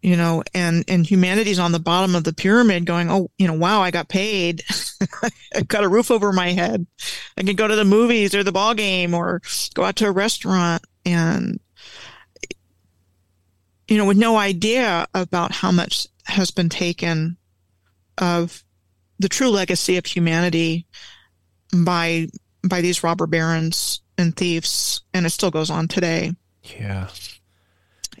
[0.00, 3.54] You know, and and humanity's on the bottom of the pyramid, going, "Oh, you know,
[3.54, 4.62] wow, I got paid.
[5.54, 6.86] I've got a roof over my head.
[7.36, 9.42] I can go to the movies or the ball game or
[9.74, 11.58] go out to a restaurant." And
[13.88, 17.36] you know, with no idea about how much has been taken
[18.18, 18.64] of
[19.18, 20.86] the true legacy of humanity
[21.84, 22.28] by
[22.68, 26.32] by these robber barons and thieves, and it still goes on today.
[26.62, 27.08] Yeah.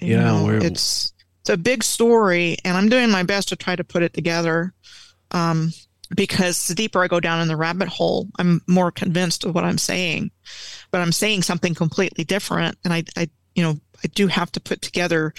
[0.00, 1.12] You Yeah, know, it's
[1.48, 4.74] it's a big story, and I'm doing my best to try to put it together.
[5.30, 5.72] Um,
[6.14, 9.64] because the deeper I go down in the rabbit hole, I'm more convinced of what
[9.64, 10.30] I'm saying,
[10.90, 14.60] but I'm saying something completely different, and I, I, you know, I do have to
[14.60, 15.32] put together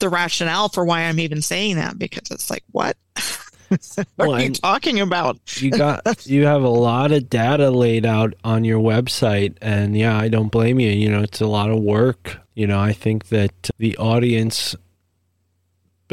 [0.00, 2.96] the rationale for why I'm even saying that because it's like, what?
[3.68, 5.38] what Well, are you talking about?
[5.60, 10.16] you got you have a lot of data laid out on your website and yeah
[10.16, 13.28] i don't blame you you know it's a lot of work you know i think
[13.28, 14.76] that the audience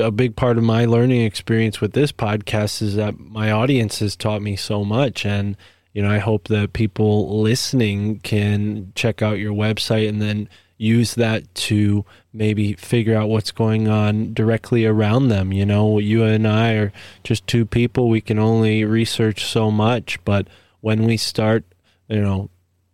[0.01, 4.15] a big part of my learning experience with this podcast is that my audience has
[4.15, 5.25] taught me so much.
[5.25, 5.55] And
[5.93, 10.47] you know i hope that people listening can check out your website and then
[10.77, 12.03] use that to
[12.33, 15.53] maybe figure out what's going on directly around them.
[15.53, 16.91] You know you and i are
[17.23, 18.09] just two people.
[18.09, 20.17] We can only research so much.
[20.25, 20.47] But
[20.79, 21.63] when we start
[22.07, 22.49] you know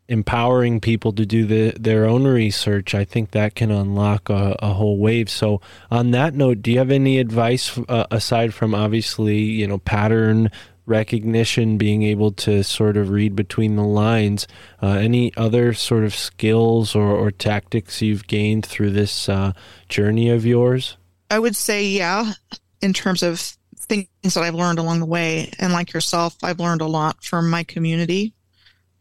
[0.10, 4.74] empowering people to do the, their own research, I think that can unlock a, a
[4.74, 5.30] whole wave.
[5.30, 5.62] So,
[5.92, 10.50] on that note, do you have any advice uh, aside from obviously, you know, pattern
[10.86, 14.48] recognition, being able to sort of read between the lines?
[14.82, 19.52] Uh, any other sort of skills or, or tactics you've gained through this uh,
[19.90, 20.98] journey of yours?
[21.30, 22.34] I would say, yeah,
[22.82, 25.52] in terms of things that I've learned along the way.
[25.60, 28.34] And like yourself, I've learned a lot from my community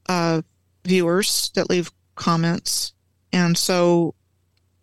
[0.08, 0.42] uh,
[0.86, 2.92] viewers that leave comments.
[3.32, 4.14] And so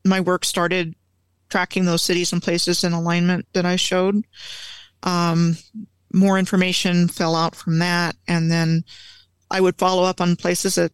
[0.05, 0.95] my work started
[1.49, 4.25] tracking those cities and places in alignment that I showed.
[5.03, 5.57] Um,
[6.13, 8.15] more information fell out from that.
[8.27, 8.83] And then
[9.49, 10.91] I would follow up on places that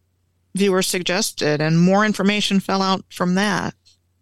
[0.54, 3.74] viewers suggested, and more information fell out from that.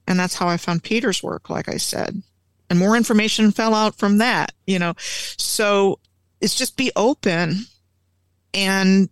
[0.06, 2.22] And that's how I found Peter's work, like I said.
[2.70, 4.94] And more information fell out from that, you know.
[4.98, 5.98] So
[6.40, 7.56] it's just be open
[8.54, 9.08] and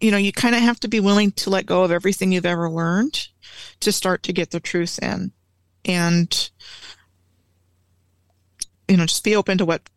[0.00, 2.46] you know, you kind of have to be willing to let go of everything you've
[2.46, 3.28] ever learned
[3.80, 5.32] to start to get the truth in.
[5.84, 6.50] And
[8.88, 9.88] you know, just be open to what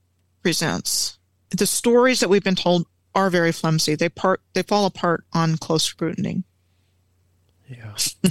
[0.44, 1.18] presents.
[1.50, 2.86] The stories that we've been told
[3.16, 3.96] are very flimsy.
[3.96, 6.44] They part they fall apart on close scrutiny.
[7.68, 7.96] Yeah.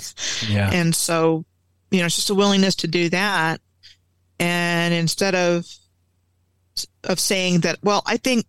[0.49, 0.71] Yeah.
[0.73, 1.45] And so,
[1.91, 3.61] you know, it's just a willingness to do that.
[4.39, 5.67] And instead of
[7.05, 8.47] of saying that, well, I think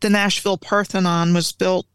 [0.00, 1.86] the Nashville Parthenon was built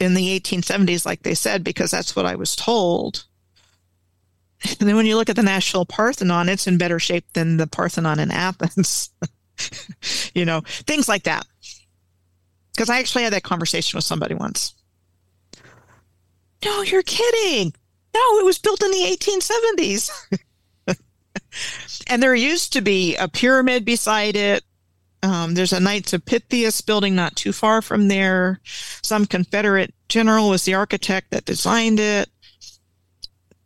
[0.00, 3.24] in the 1870s, like they said, because that's what I was told.
[4.64, 7.66] And then when you look at the Nashville Parthenon, it's in better shape than the
[7.66, 9.10] Parthenon in Athens.
[10.34, 11.46] you know, things like that.
[12.72, 14.74] Because I actually had that conversation with somebody once.
[16.64, 17.72] No, you're kidding.
[18.14, 20.10] No, it was built in the 1870s.
[22.08, 24.64] and there used to be a pyramid beside it.
[25.22, 28.60] Um, there's a Knights of Pythias building not too far from there.
[29.02, 32.28] Some Confederate general was the architect that designed it.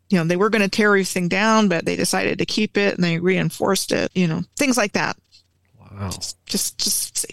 [0.08, 2.94] You know, they were going to tear everything down, but they decided to keep it
[2.94, 4.10] and they reinforced it.
[4.14, 5.16] You know, things like that.
[5.78, 6.10] Wow.
[6.46, 7.26] Just, just,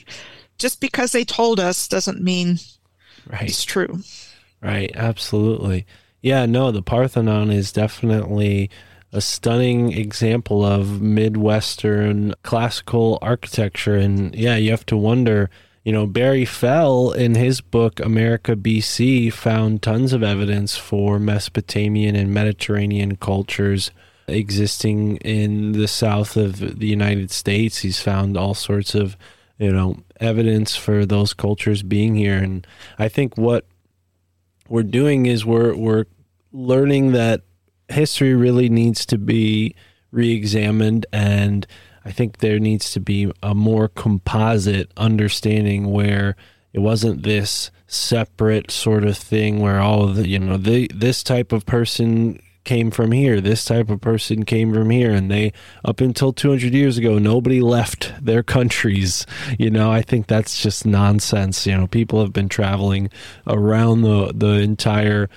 [0.58, 2.58] just because they told us doesn't mean
[3.28, 3.44] Right.
[3.50, 4.00] it's true.
[4.62, 5.86] Right, absolutely.
[6.22, 8.70] Yeah, no, the Parthenon is definitely
[9.11, 13.95] a stunning example of Midwestern classical architecture.
[13.95, 15.49] And yeah, you have to wonder,
[15.84, 22.15] you know, Barry Fell in his book, America BC, found tons of evidence for Mesopotamian
[22.15, 23.91] and Mediterranean cultures
[24.27, 27.80] existing in the south of the United States.
[27.80, 29.18] He's found all sorts of,
[29.57, 32.38] you know, evidence for those cultures being here.
[32.38, 32.65] And
[32.99, 33.65] I think what
[34.68, 36.06] we're doing is we're we're
[36.52, 37.41] learning that
[37.90, 39.76] history really needs to be
[40.11, 41.68] re-examined and
[42.06, 46.36] I think there needs to be a more composite understanding where
[46.74, 51.52] it wasn't this separate sort of thing where all the you know the this type
[51.52, 52.40] of person
[52.70, 53.41] came from here.
[53.41, 55.11] This type of person came from here.
[55.11, 55.53] And they,
[55.84, 59.26] up until 200 years ago, nobody left their countries.
[59.57, 61.66] You know, I think that's just nonsense.
[61.66, 63.10] You know, people have been traveling
[63.48, 65.30] around the, the entire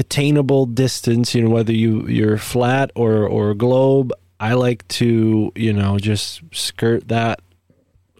[0.00, 5.72] attainable distance you know whether you you're flat or or globe i like to you
[5.72, 7.40] know just skirt that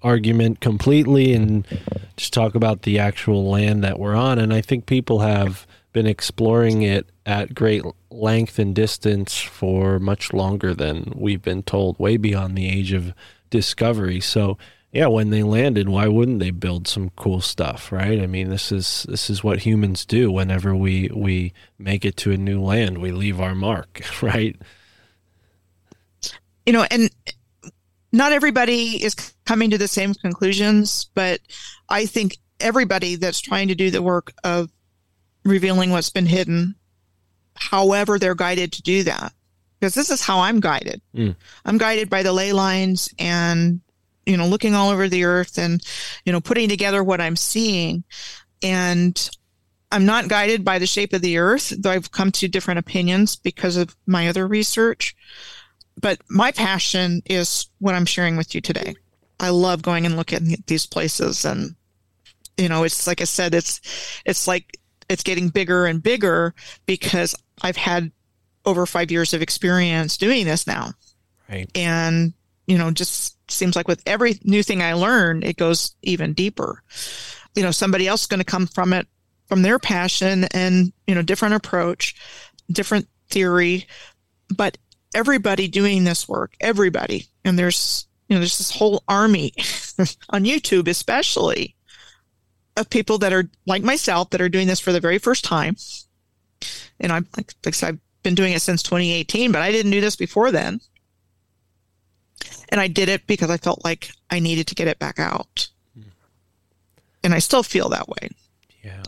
[0.02, 1.66] argument completely and
[2.16, 4.38] just talk about the actual land that we're on.
[4.38, 10.32] And i think people have been exploring it at great length and distance for much
[10.32, 13.12] longer than we've been told way beyond the age of
[13.50, 14.20] discovery.
[14.20, 14.56] So
[14.92, 18.20] yeah, when they landed, why wouldn't they build some cool stuff, right?
[18.20, 22.32] I mean, this is this is what humans do whenever we we make it to
[22.32, 24.56] a new land, we leave our mark, right?
[26.66, 27.10] You know, and
[28.12, 29.14] not everybody is
[29.44, 31.40] coming to the same conclusions, but
[31.88, 34.70] I think everybody that's trying to do the work of
[35.44, 36.74] revealing what's been hidden,
[37.54, 39.32] however they're guided to do that,
[39.78, 41.00] because this is how I'm guided.
[41.14, 41.36] Mm.
[41.64, 43.80] I'm guided by the ley lines and
[44.26, 45.84] you know, looking all over the earth and,
[46.24, 48.04] you know, putting together what I'm seeing.
[48.62, 49.30] And
[49.90, 53.36] I'm not guided by the shape of the earth, though I've come to different opinions
[53.36, 55.16] because of my other research.
[56.00, 58.94] But my passion is what I'm sharing with you today.
[59.38, 61.74] I love going and looking at these places and
[62.56, 63.80] you know, it's like I said, it's
[64.26, 64.76] it's like
[65.08, 68.12] it's getting bigger and bigger because I've had
[68.64, 70.92] over five years of experience doing this now.
[71.48, 71.70] Right.
[71.74, 72.34] And,
[72.66, 76.82] you know, just seems like with every new thing I learn, it goes even deeper.
[77.54, 79.06] You know, somebody else is going to come from it
[79.48, 82.14] from their passion and, you know, different approach,
[82.70, 83.86] different theory,
[84.54, 84.78] but
[85.14, 87.26] everybody doing this work, everybody.
[87.44, 89.52] And there's, you know, there's this whole army
[90.30, 91.74] on YouTube, especially
[92.76, 95.76] of people that are like myself that are doing this for the very first time.
[97.00, 100.16] And I'm like, like I've been doing it since 2018, but I didn't do this
[100.16, 100.80] before then.
[102.70, 105.68] And I did it because I felt like I needed to get it back out.
[105.94, 106.08] Hmm.
[107.22, 108.30] And I still feel that way.
[108.82, 109.02] Yeah.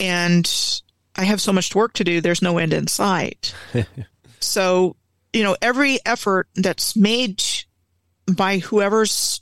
[0.00, 0.80] And
[1.16, 3.54] I have so much work to do, there's no end in sight.
[4.40, 4.96] so,
[5.32, 7.42] you know, every effort that's made
[8.26, 9.40] by whoever's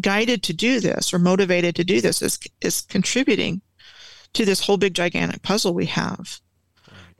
[0.00, 3.60] guided to do this or motivated to do this is is contributing
[4.32, 6.40] to this whole big gigantic puzzle we have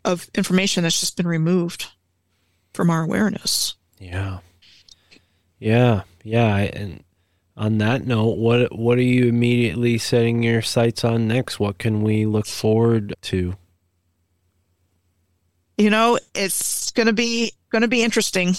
[0.05, 1.87] of information that's just been removed
[2.75, 3.75] from our awareness.
[3.99, 4.39] Yeah.
[5.63, 6.03] Yeah.
[6.25, 6.57] Yeah.
[6.57, 7.05] And
[7.57, 11.61] on that note, what what are you immediately setting your sights on next?
[11.61, 13.55] What can we look forward to?
[15.79, 18.55] You know, it's going to be going to be interesting.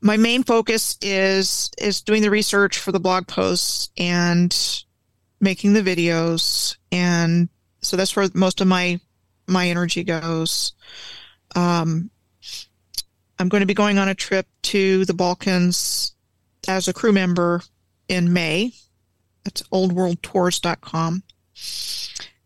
[0.00, 4.56] My main focus is is doing the research for the blog posts and
[5.38, 7.50] making the videos and
[7.82, 8.98] so that's where most of my
[9.46, 10.72] my energy goes.
[11.54, 12.10] Um,
[13.42, 16.14] I'm going to be going on a trip to the Balkans
[16.68, 17.60] as a crew member
[18.06, 18.72] in May.
[19.42, 21.24] That's oldworldtours.com.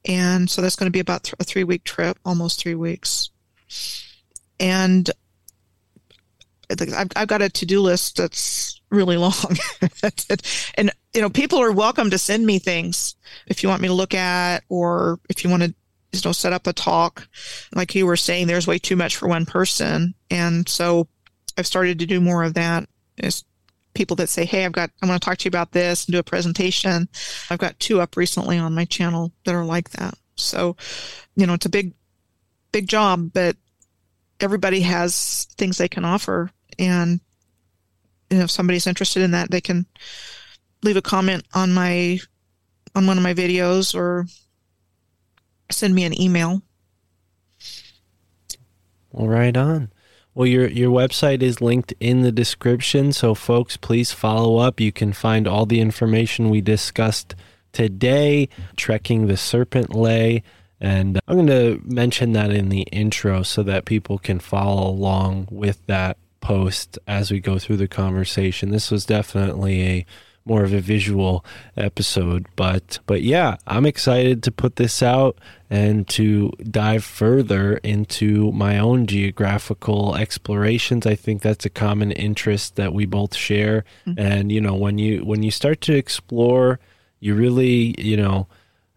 [0.08, 3.28] And so that's going to be about a three week trip, almost three weeks.
[4.58, 5.10] And
[6.70, 9.34] I've, I've got a to do list that's really long.
[10.76, 13.16] and, you know, people are welcome to send me things
[13.46, 15.74] if you want me to look at or if you want to
[16.24, 17.28] you know, set up a talk.
[17.74, 20.14] Like you were saying, there's way too much for one person.
[20.30, 21.08] And so
[21.56, 22.88] I've started to do more of that.
[23.18, 23.44] Is
[23.94, 26.12] people that say, Hey, I've got, I want to talk to you about this and
[26.12, 27.08] do a presentation.
[27.50, 30.14] I've got two up recently on my channel that are like that.
[30.36, 30.76] So,
[31.34, 31.94] you know, it's a big,
[32.70, 33.56] big job, but
[34.38, 36.50] everybody has things they can offer.
[36.78, 37.20] And,
[38.30, 39.86] you know, if somebody's interested in that, they can
[40.82, 42.18] leave a comment on my,
[42.94, 44.26] on one of my videos or
[45.70, 46.62] send me an email.
[49.12, 49.90] Well, right on.
[50.34, 54.80] Well, your your website is linked in the description, so folks, please follow up.
[54.80, 57.34] You can find all the information we discussed
[57.72, 60.42] today, trekking the Serpent Lei,
[60.80, 65.48] and I'm going to mention that in the intro so that people can follow along
[65.50, 68.70] with that post as we go through the conversation.
[68.70, 70.06] This was definitely a
[70.46, 71.44] more of a visual
[71.76, 72.46] episode.
[72.56, 78.78] But but yeah, I'm excited to put this out and to dive further into my
[78.78, 81.06] own geographical explorations.
[81.06, 83.84] I think that's a common interest that we both share.
[84.06, 84.18] Mm-hmm.
[84.18, 86.78] And you know, when you when you start to explore,
[87.20, 88.46] you really, you know,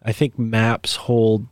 [0.03, 1.47] I think maps hold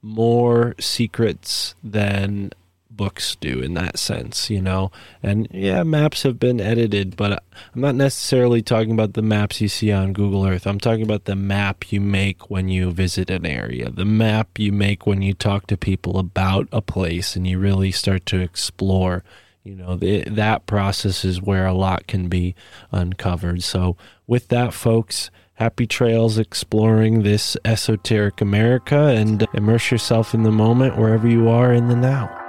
[0.00, 2.50] more secrets than
[2.96, 4.90] books do in that sense, you know.
[5.22, 7.42] And yeah, maps have been edited, but
[7.74, 10.66] I'm not necessarily talking about the maps you see on Google Earth.
[10.66, 14.72] I'm talking about the map you make when you visit an area, the map you
[14.72, 19.24] make when you talk to people about a place and you really start to explore.
[19.64, 22.56] You know, the, that process is where a lot can be
[22.90, 23.62] uncovered.
[23.62, 23.96] So,
[24.26, 30.96] with that, folks, happy trails exploring this esoteric America and immerse yourself in the moment
[30.96, 32.41] wherever you are in the now.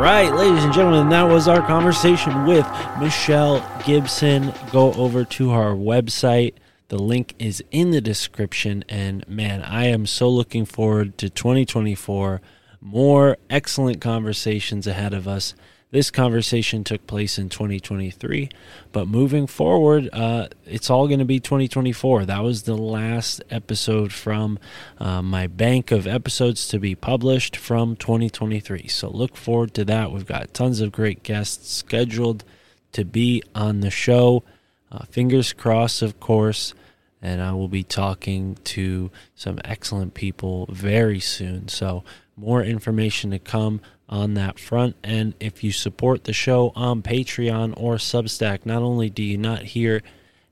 [0.00, 2.66] Right, ladies and gentlemen, that was our conversation with
[2.98, 4.54] Michelle Gibson.
[4.72, 6.54] Go over to our website.
[6.88, 8.82] The link is in the description.
[8.88, 12.40] And man, I am so looking forward to 2024.
[12.80, 15.54] More excellent conversations ahead of us.
[15.92, 18.48] This conversation took place in 2023,
[18.92, 22.26] but moving forward, uh, it's all going to be 2024.
[22.26, 24.60] That was the last episode from
[24.98, 28.86] uh, my bank of episodes to be published from 2023.
[28.86, 30.12] So look forward to that.
[30.12, 32.44] We've got tons of great guests scheduled
[32.92, 34.44] to be on the show.
[34.92, 36.72] Uh, fingers crossed, of course.
[37.20, 41.66] And I will be talking to some excellent people very soon.
[41.66, 42.04] So,
[42.36, 44.96] more information to come on that front.
[45.02, 49.62] And if you support the show on Patreon or Substack, not only do you not
[49.62, 50.02] hear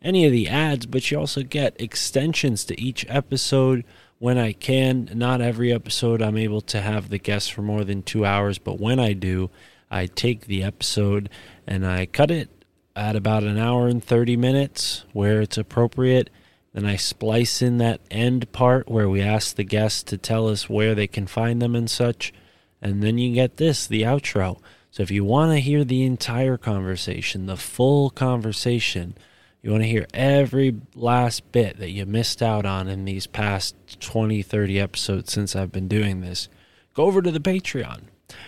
[0.01, 3.85] any of the ads, but you also get extensions to each episode
[4.21, 5.11] when I can.
[5.13, 8.81] Not every episode I'm able to have the guests for more than two hours, but
[8.81, 9.51] when I do,
[9.91, 11.29] I take the episode
[11.67, 12.49] and I cut it
[12.95, 16.31] at about an hour and 30 minutes where it's appropriate.
[16.75, 20.69] Then I splice in that end part where we ask the guests to tell us
[20.69, 22.33] where they can find them and such.
[22.81, 24.61] And then you get this, the outro.
[24.91, 29.17] So if you want to hear the entire conversation, the full conversation,
[29.63, 33.75] you want to hear every last bit that you missed out on in these past
[34.01, 36.49] 20, 30 episodes since I've been doing this,
[36.95, 38.03] go over to the Patreon.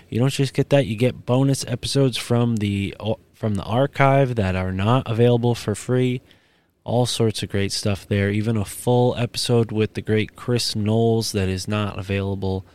[0.08, 2.94] You don't just get that, you get bonus episodes from the
[3.32, 6.20] from the archive that are not available for free.
[6.84, 11.32] All sorts of great stuff there, even a full episode with the great Chris Knowles
[11.32, 12.66] that is not available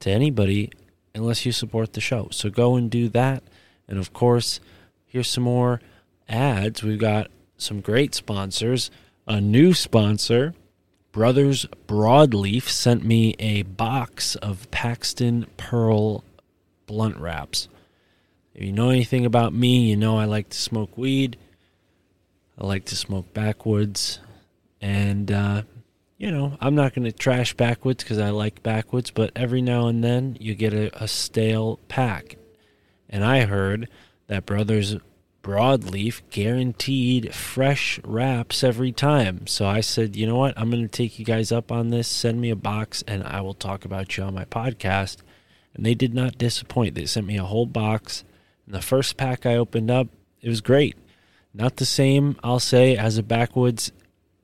[0.00, 0.70] to anybody
[1.14, 2.28] unless you support the show.
[2.30, 3.42] So go and do that.
[3.88, 4.60] And of course,
[5.06, 5.80] here's some more
[6.28, 6.82] ads.
[6.82, 8.90] We've got some great sponsors.
[9.26, 10.54] A new sponsor,
[11.12, 16.24] Brothers Broadleaf, sent me a box of Paxton Pearl
[16.86, 17.68] blunt wraps.
[18.54, 21.36] If you know anything about me, you know I like to smoke weed.
[22.58, 24.18] I like to smoke backwoods.
[24.80, 25.62] And uh,
[26.22, 29.88] you know, I'm not going to trash backwoods because I like backwoods, but every now
[29.88, 32.36] and then you get a, a stale pack.
[33.10, 33.88] And I heard
[34.28, 34.94] that Brothers
[35.42, 39.48] Broadleaf guaranteed fresh wraps every time.
[39.48, 40.56] So I said, you know what?
[40.56, 42.06] I'm going to take you guys up on this.
[42.06, 45.16] Send me a box and I will talk about you on my podcast.
[45.74, 46.94] And they did not disappoint.
[46.94, 48.22] They sent me a whole box.
[48.66, 50.06] And the first pack I opened up,
[50.40, 50.96] it was great.
[51.52, 53.90] Not the same, I'll say, as a backwoods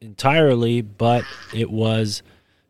[0.00, 2.22] entirely, but it was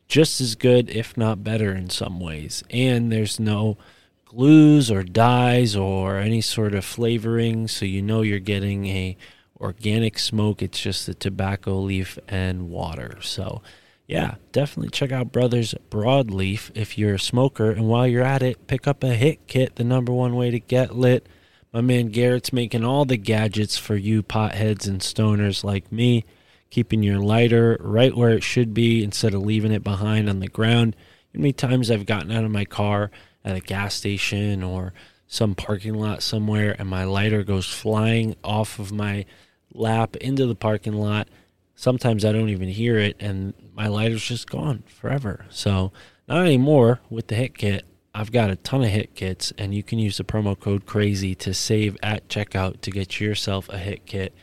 [0.09, 2.64] just as good, if not better, in some ways.
[2.70, 3.76] And there's no
[4.24, 9.16] glues or dyes or any sort of flavoring, so you know you're getting a
[9.60, 10.62] organic smoke.
[10.62, 13.18] It's just the tobacco leaf and water.
[13.20, 13.62] So,
[14.06, 17.70] yeah, definitely check out Brothers Broadleaf if you're a smoker.
[17.70, 20.60] And while you're at it, pick up a hit kit, the number one way to
[20.60, 21.26] get lit.
[21.72, 26.24] My man Garrett's making all the gadgets for you potheads and stoners like me
[26.70, 30.48] keeping your lighter right where it should be instead of leaving it behind on the
[30.48, 30.94] ground.
[31.34, 33.10] How many times I've gotten out of my car
[33.44, 34.92] at a gas station or
[35.26, 39.24] some parking lot somewhere and my lighter goes flying off of my
[39.72, 41.28] lap into the parking lot.
[41.74, 45.44] Sometimes I don't even hear it and my lighter's just gone forever.
[45.50, 45.92] So,
[46.26, 47.84] not anymore with the hit kit.
[48.14, 51.34] I've got a ton of hit kits and you can use the promo code crazy
[51.36, 54.34] to save at checkout to get yourself a hit kit.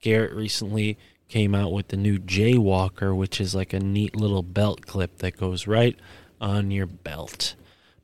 [0.00, 0.96] Garrett recently
[1.28, 5.36] came out with the new Jaywalker, which is like a neat little belt clip that
[5.36, 5.96] goes right
[6.40, 7.54] on your belt.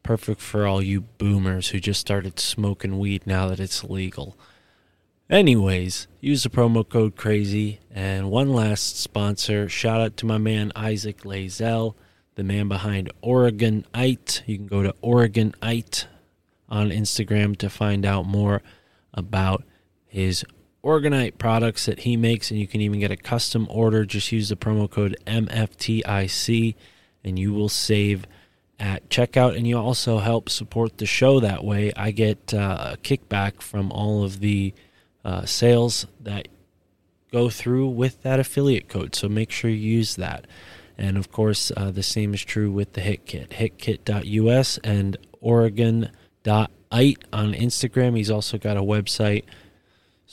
[0.03, 4.37] Perfect for all you boomers who just started smoking weed now that it's legal.
[5.31, 7.81] Anyways, use the promo code crazy.
[7.91, 11.95] And one last sponsor shout out to my man Isaac Lazell,
[12.35, 14.43] the man behind Oregonite.
[14.47, 16.05] You can go to Oregonite
[16.69, 18.61] on Instagram to find out more
[19.15, 19.65] about
[20.07, 20.45] his
[20.85, 24.05] Oregonite products that he makes, and you can even get a custom order.
[24.05, 26.75] Just use the promo code MFTIC,
[27.25, 28.27] and you will save
[28.79, 29.57] at checkout.
[29.57, 31.93] And you also help support the show that way.
[31.97, 34.75] I get uh, a kickback from all of the
[35.25, 36.49] uh, sales that
[37.33, 39.15] go through with that affiliate code.
[39.15, 40.47] So make sure you use that.
[40.97, 47.25] And of course, uh, the same is true with the Hit Kit, hitkit.us and Oregon.ite
[47.33, 48.17] on Instagram.
[48.17, 49.45] He's also got a website.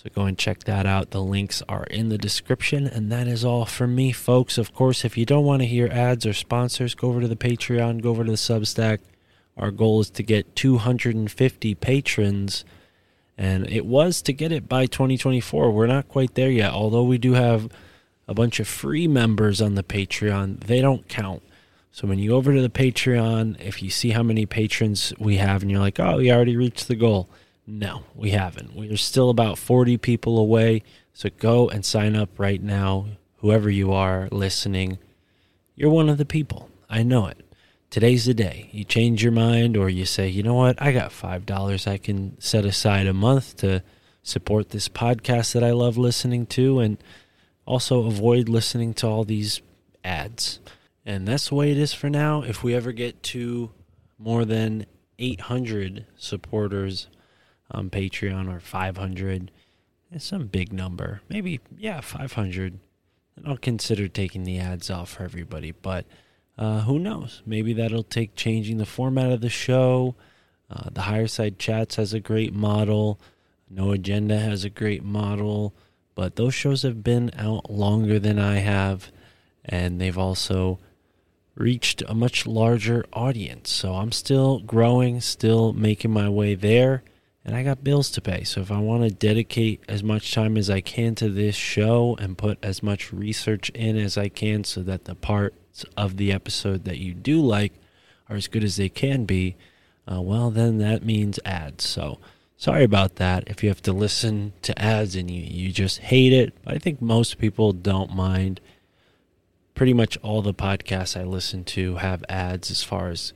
[0.01, 1.11] So go and check that out.
[1.11, 2.87] The links are in the description.
[2.87, 4.57] And that is all from me, folks.
[4.57, 7.35] Of course, if you don't want to hear ads or sponsors, go over to the
[7.35, 8.97] Patreon, go over to the Substack.
[9.55, 12.65] Our goal is to get 250 patrons.
[13.37, 15.69] And it was to get it by 2024.
[15.69, 17.69] We're not quite there yet, although we do have
[18.27, 20.61] a bunch of free members on the Patreon.
[20.61, 21.43] They don't count.
[21.91, 25.37] So when you go over to the Patreon, if you see how many patrons we
[25.37, 27.29] have and you're like, oh, we already reached the goal.
[27.65, 28.75] No, we haven't.
[28.75, 30.83] We're still about 40 people away.
[31.13, 33.07] So go and sign up right now.
[33.37, 34.99] Whoever you are listening,
[35.75, 36.69] you're one of the people.
[36.89, 37.43] I know it.
[37.89, 38.69] Today's the day.
[38.71, 40.81] You change your mind or you say, you know what?
[40.81, 43.83] I got $5 I can set aside a month to
[44.23, 46.97] support this podcast that I love listening to and
[47.65, 49.61] also avoid listening to all these
[50.03, 50.59] ads.
[51.05, 52.43] And that's the way it is for now.
[52.43, 53.71] If we ever get to
[54.17, 54.85] more than
[55.19, 57.07] 800 supporters
[57.71, 59.51] on Patreon or 500,
[60.11, 61.21] it's some big number.
[61.29, 62.79] Maybe, yeah, 500.
[63.35, 65.71] And I'll consider taking the ads off for everybody.
[65.71, 66.05] But
[66.57, 67.41] uh, who knows?
[67.45, 70.15] Maybe that'll take changing the format of the show.
[70.69, 73.19] Uh, the Higher Side Chats has a great model.
[73.69, 75.73] No Agenda has a great model.
[76.13, 79.11] But those shows have been out longer than I have.
[79.63, 80.79] And they've also
[81.55, 83.71] reached a much larger audience.
[83.71, 87.03] So I'm still growing, still making my way there,
[87.43, 88.43] and I got bills to pay.
[88.43, 92.15] So if I want to dedicate as much time as I can to this show
[92.19, 96.31] and put as much research in as I can so that the parts of the
[96.31, 97.73] episode that you do like
[98.29, 99.55] are as good as they can be,
[100.11, 101.83] uh, well, then that means ads.
[101.83, 102.19] So
[102.57, 103.43] sorry about that.
[103.47, 107.01] If you have to listen to ads and you, you just hate it, I think
[107.01, 108.61] most people don't mind
[109.73, 113.33] pretty much all the podcasts I listen to have ads as far as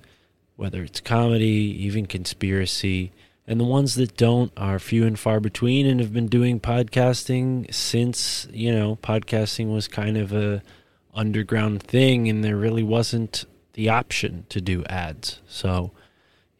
[0.57, 3.11] whether it's comedy, even conspiracy.
[3.47, 7.71] And the ones that don't are few and far between and have been doing podcasting
[7.73, 10.63] since, you know, podcasting was kind of a
[11.13, 15.41] underground thing and there really wasn't the option to do ads.
[15.47, 15.91] So,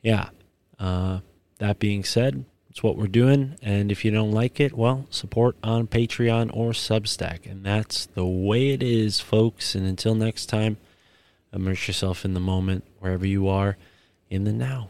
[0.01, 0.29] yeah.
[0.77, 1.19] Uh,
[1.57, 3.55] that being said, it's what we're doing.
[3.61, 7.49] And if you don't like it, well, support on Patreon or Substack.
[7.49, 9.73] And that's the way it is, folks.
[9.73, 10.77] And until next time,
[11.53, 13.77] immerse yourself in the moment, wherever you are,
[14.29, 14.89] in the now.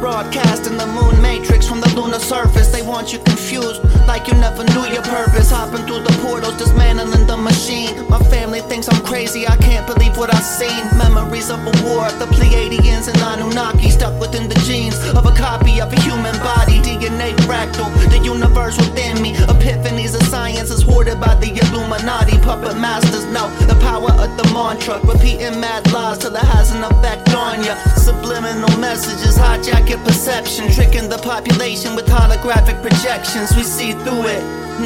[0.00, 2.68] Broadcasting the moon matrix from the lunar surface.
[2.68, 5.50] They want you confused, like you never knew your purpose.
[5.50, 8.08] Hopping through the portals, dismantling the machine.
[8.08, 10.86] My family thinks I'm crazy, I can't believe what I've seen.
[10.96, 15.80] Memories of a war, the Pleiadians and Anunnaki stuck within the genes of a copy
[15.80, 16.78] of a human body.
[16.78, 19.34] DNA fractal, the universe within me.
[19.50, 22.38] Epiphanies of science is hoarded by the Illuminati.
[22.38, 25.00] Puppet masters know the power of the mantra.
[25.02, 27.74] Repeating mad lies till it has an effect on ya.
[27.96, 33.56] Subliminal messages hijack perception, tricking the population with holographic projections.
[33.56, 34.42] We see through it.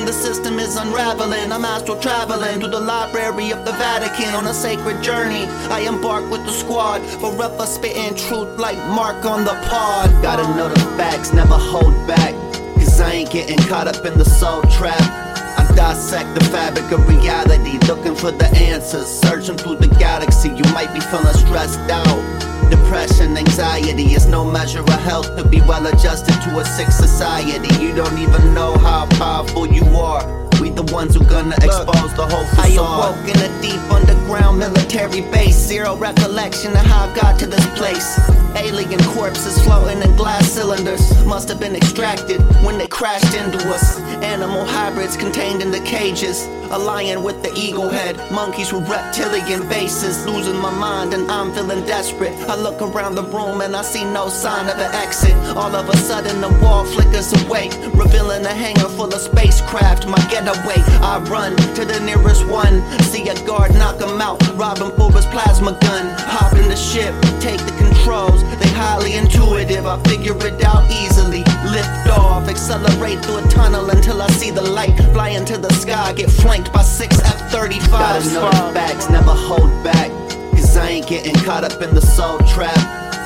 [0.07, 1.51] The system is unraveling.
[1.53, 5.47] I'm astral traveling through the library of the Vatican on a sacred journey.
[5.71, 10.11] I embark with the squad, forever spitting truth like Mark on the pod.
[10.23, 12.35] Gotta know the facts, never hold back.
[12.75, 15.32] Cause I ain't getting caught up in the soul trap.
[15.77, 20.49] Dissect the fabric of reality, looking for the answers, searching through the galaxy.
[20.49, 22.71] You might be feeling stressed out.
[22.71, 27.69] Depression, anxiety is no measure of health to be well adjusted to a sick society.
[27.83, 30.42] You don't even know how powerful you are.
[30.63, 32.71] We the ones who gonna expose the whole facade.
[32.71, 35.57] I awoke in a deep underground military base.
[35.57, 38.17] Zero recollection of how I got to this place.
[38.55, 41.03] Alien corpses floating in glass cylinders.
[41.27, 43.99] Must have been extracted when they crashed into us.
[44.23, 46.47] Animal hybrids contained in the cages.
[46.71, 48.17] A lion with the eagle head.
[48.31, 50.25] Monkeys with reptilian faces.
[50.27, 52.35] Losing my mind and I'm feeling desperate.
[52.49, 55.35] I look around the room and I see no sign of an exit.
[55.57, 60.07] All of a sudden the wall flickers awake, Revealing a hangar full of spacecraft.
[60.07, 60.23] My
[60.55, 62.83] I run to the nearest one.
[63.05, 64.41] See a guard knock him out.
[64.57, 66.15] Rob him for his plasma gun.
[66.19, 67.15] Hop in the ship.
[67.41, 68.43] Take the controls.
[68.61, 69.87] They highly intuitive.
[69.87, 71.45] I figure it out easily.
[71.71, 72.49] Lift off.
[72.49, 74.97] Accelerate through a tunnel until I see the light.
[75.13, 76.13] Fly into the sky.
[76.13, 78.33] Get flanked by six F-35s.
[78.35, 79.09] Gotta facts.
[79.09, 80.11] Never hold back.
[80.53, 82.79] Cause I ain't getting caught up in the soul trap.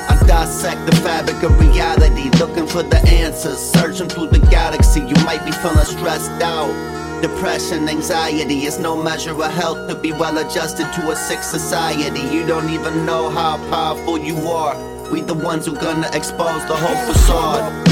[0.09, 3.59] I dissect the fabric of reality, looking for the answers.
[3.59, 6.71] Searching through the galaxy, you might be feeling stressed out.
[7.21, 12.21] Depression, anxiety is no measure of health to be well adjusted to a sick society.
[12.21, 14.75] You don't even know how powerful you are.
[15.11, 17.86] We the ones who gonna expose the whole facade.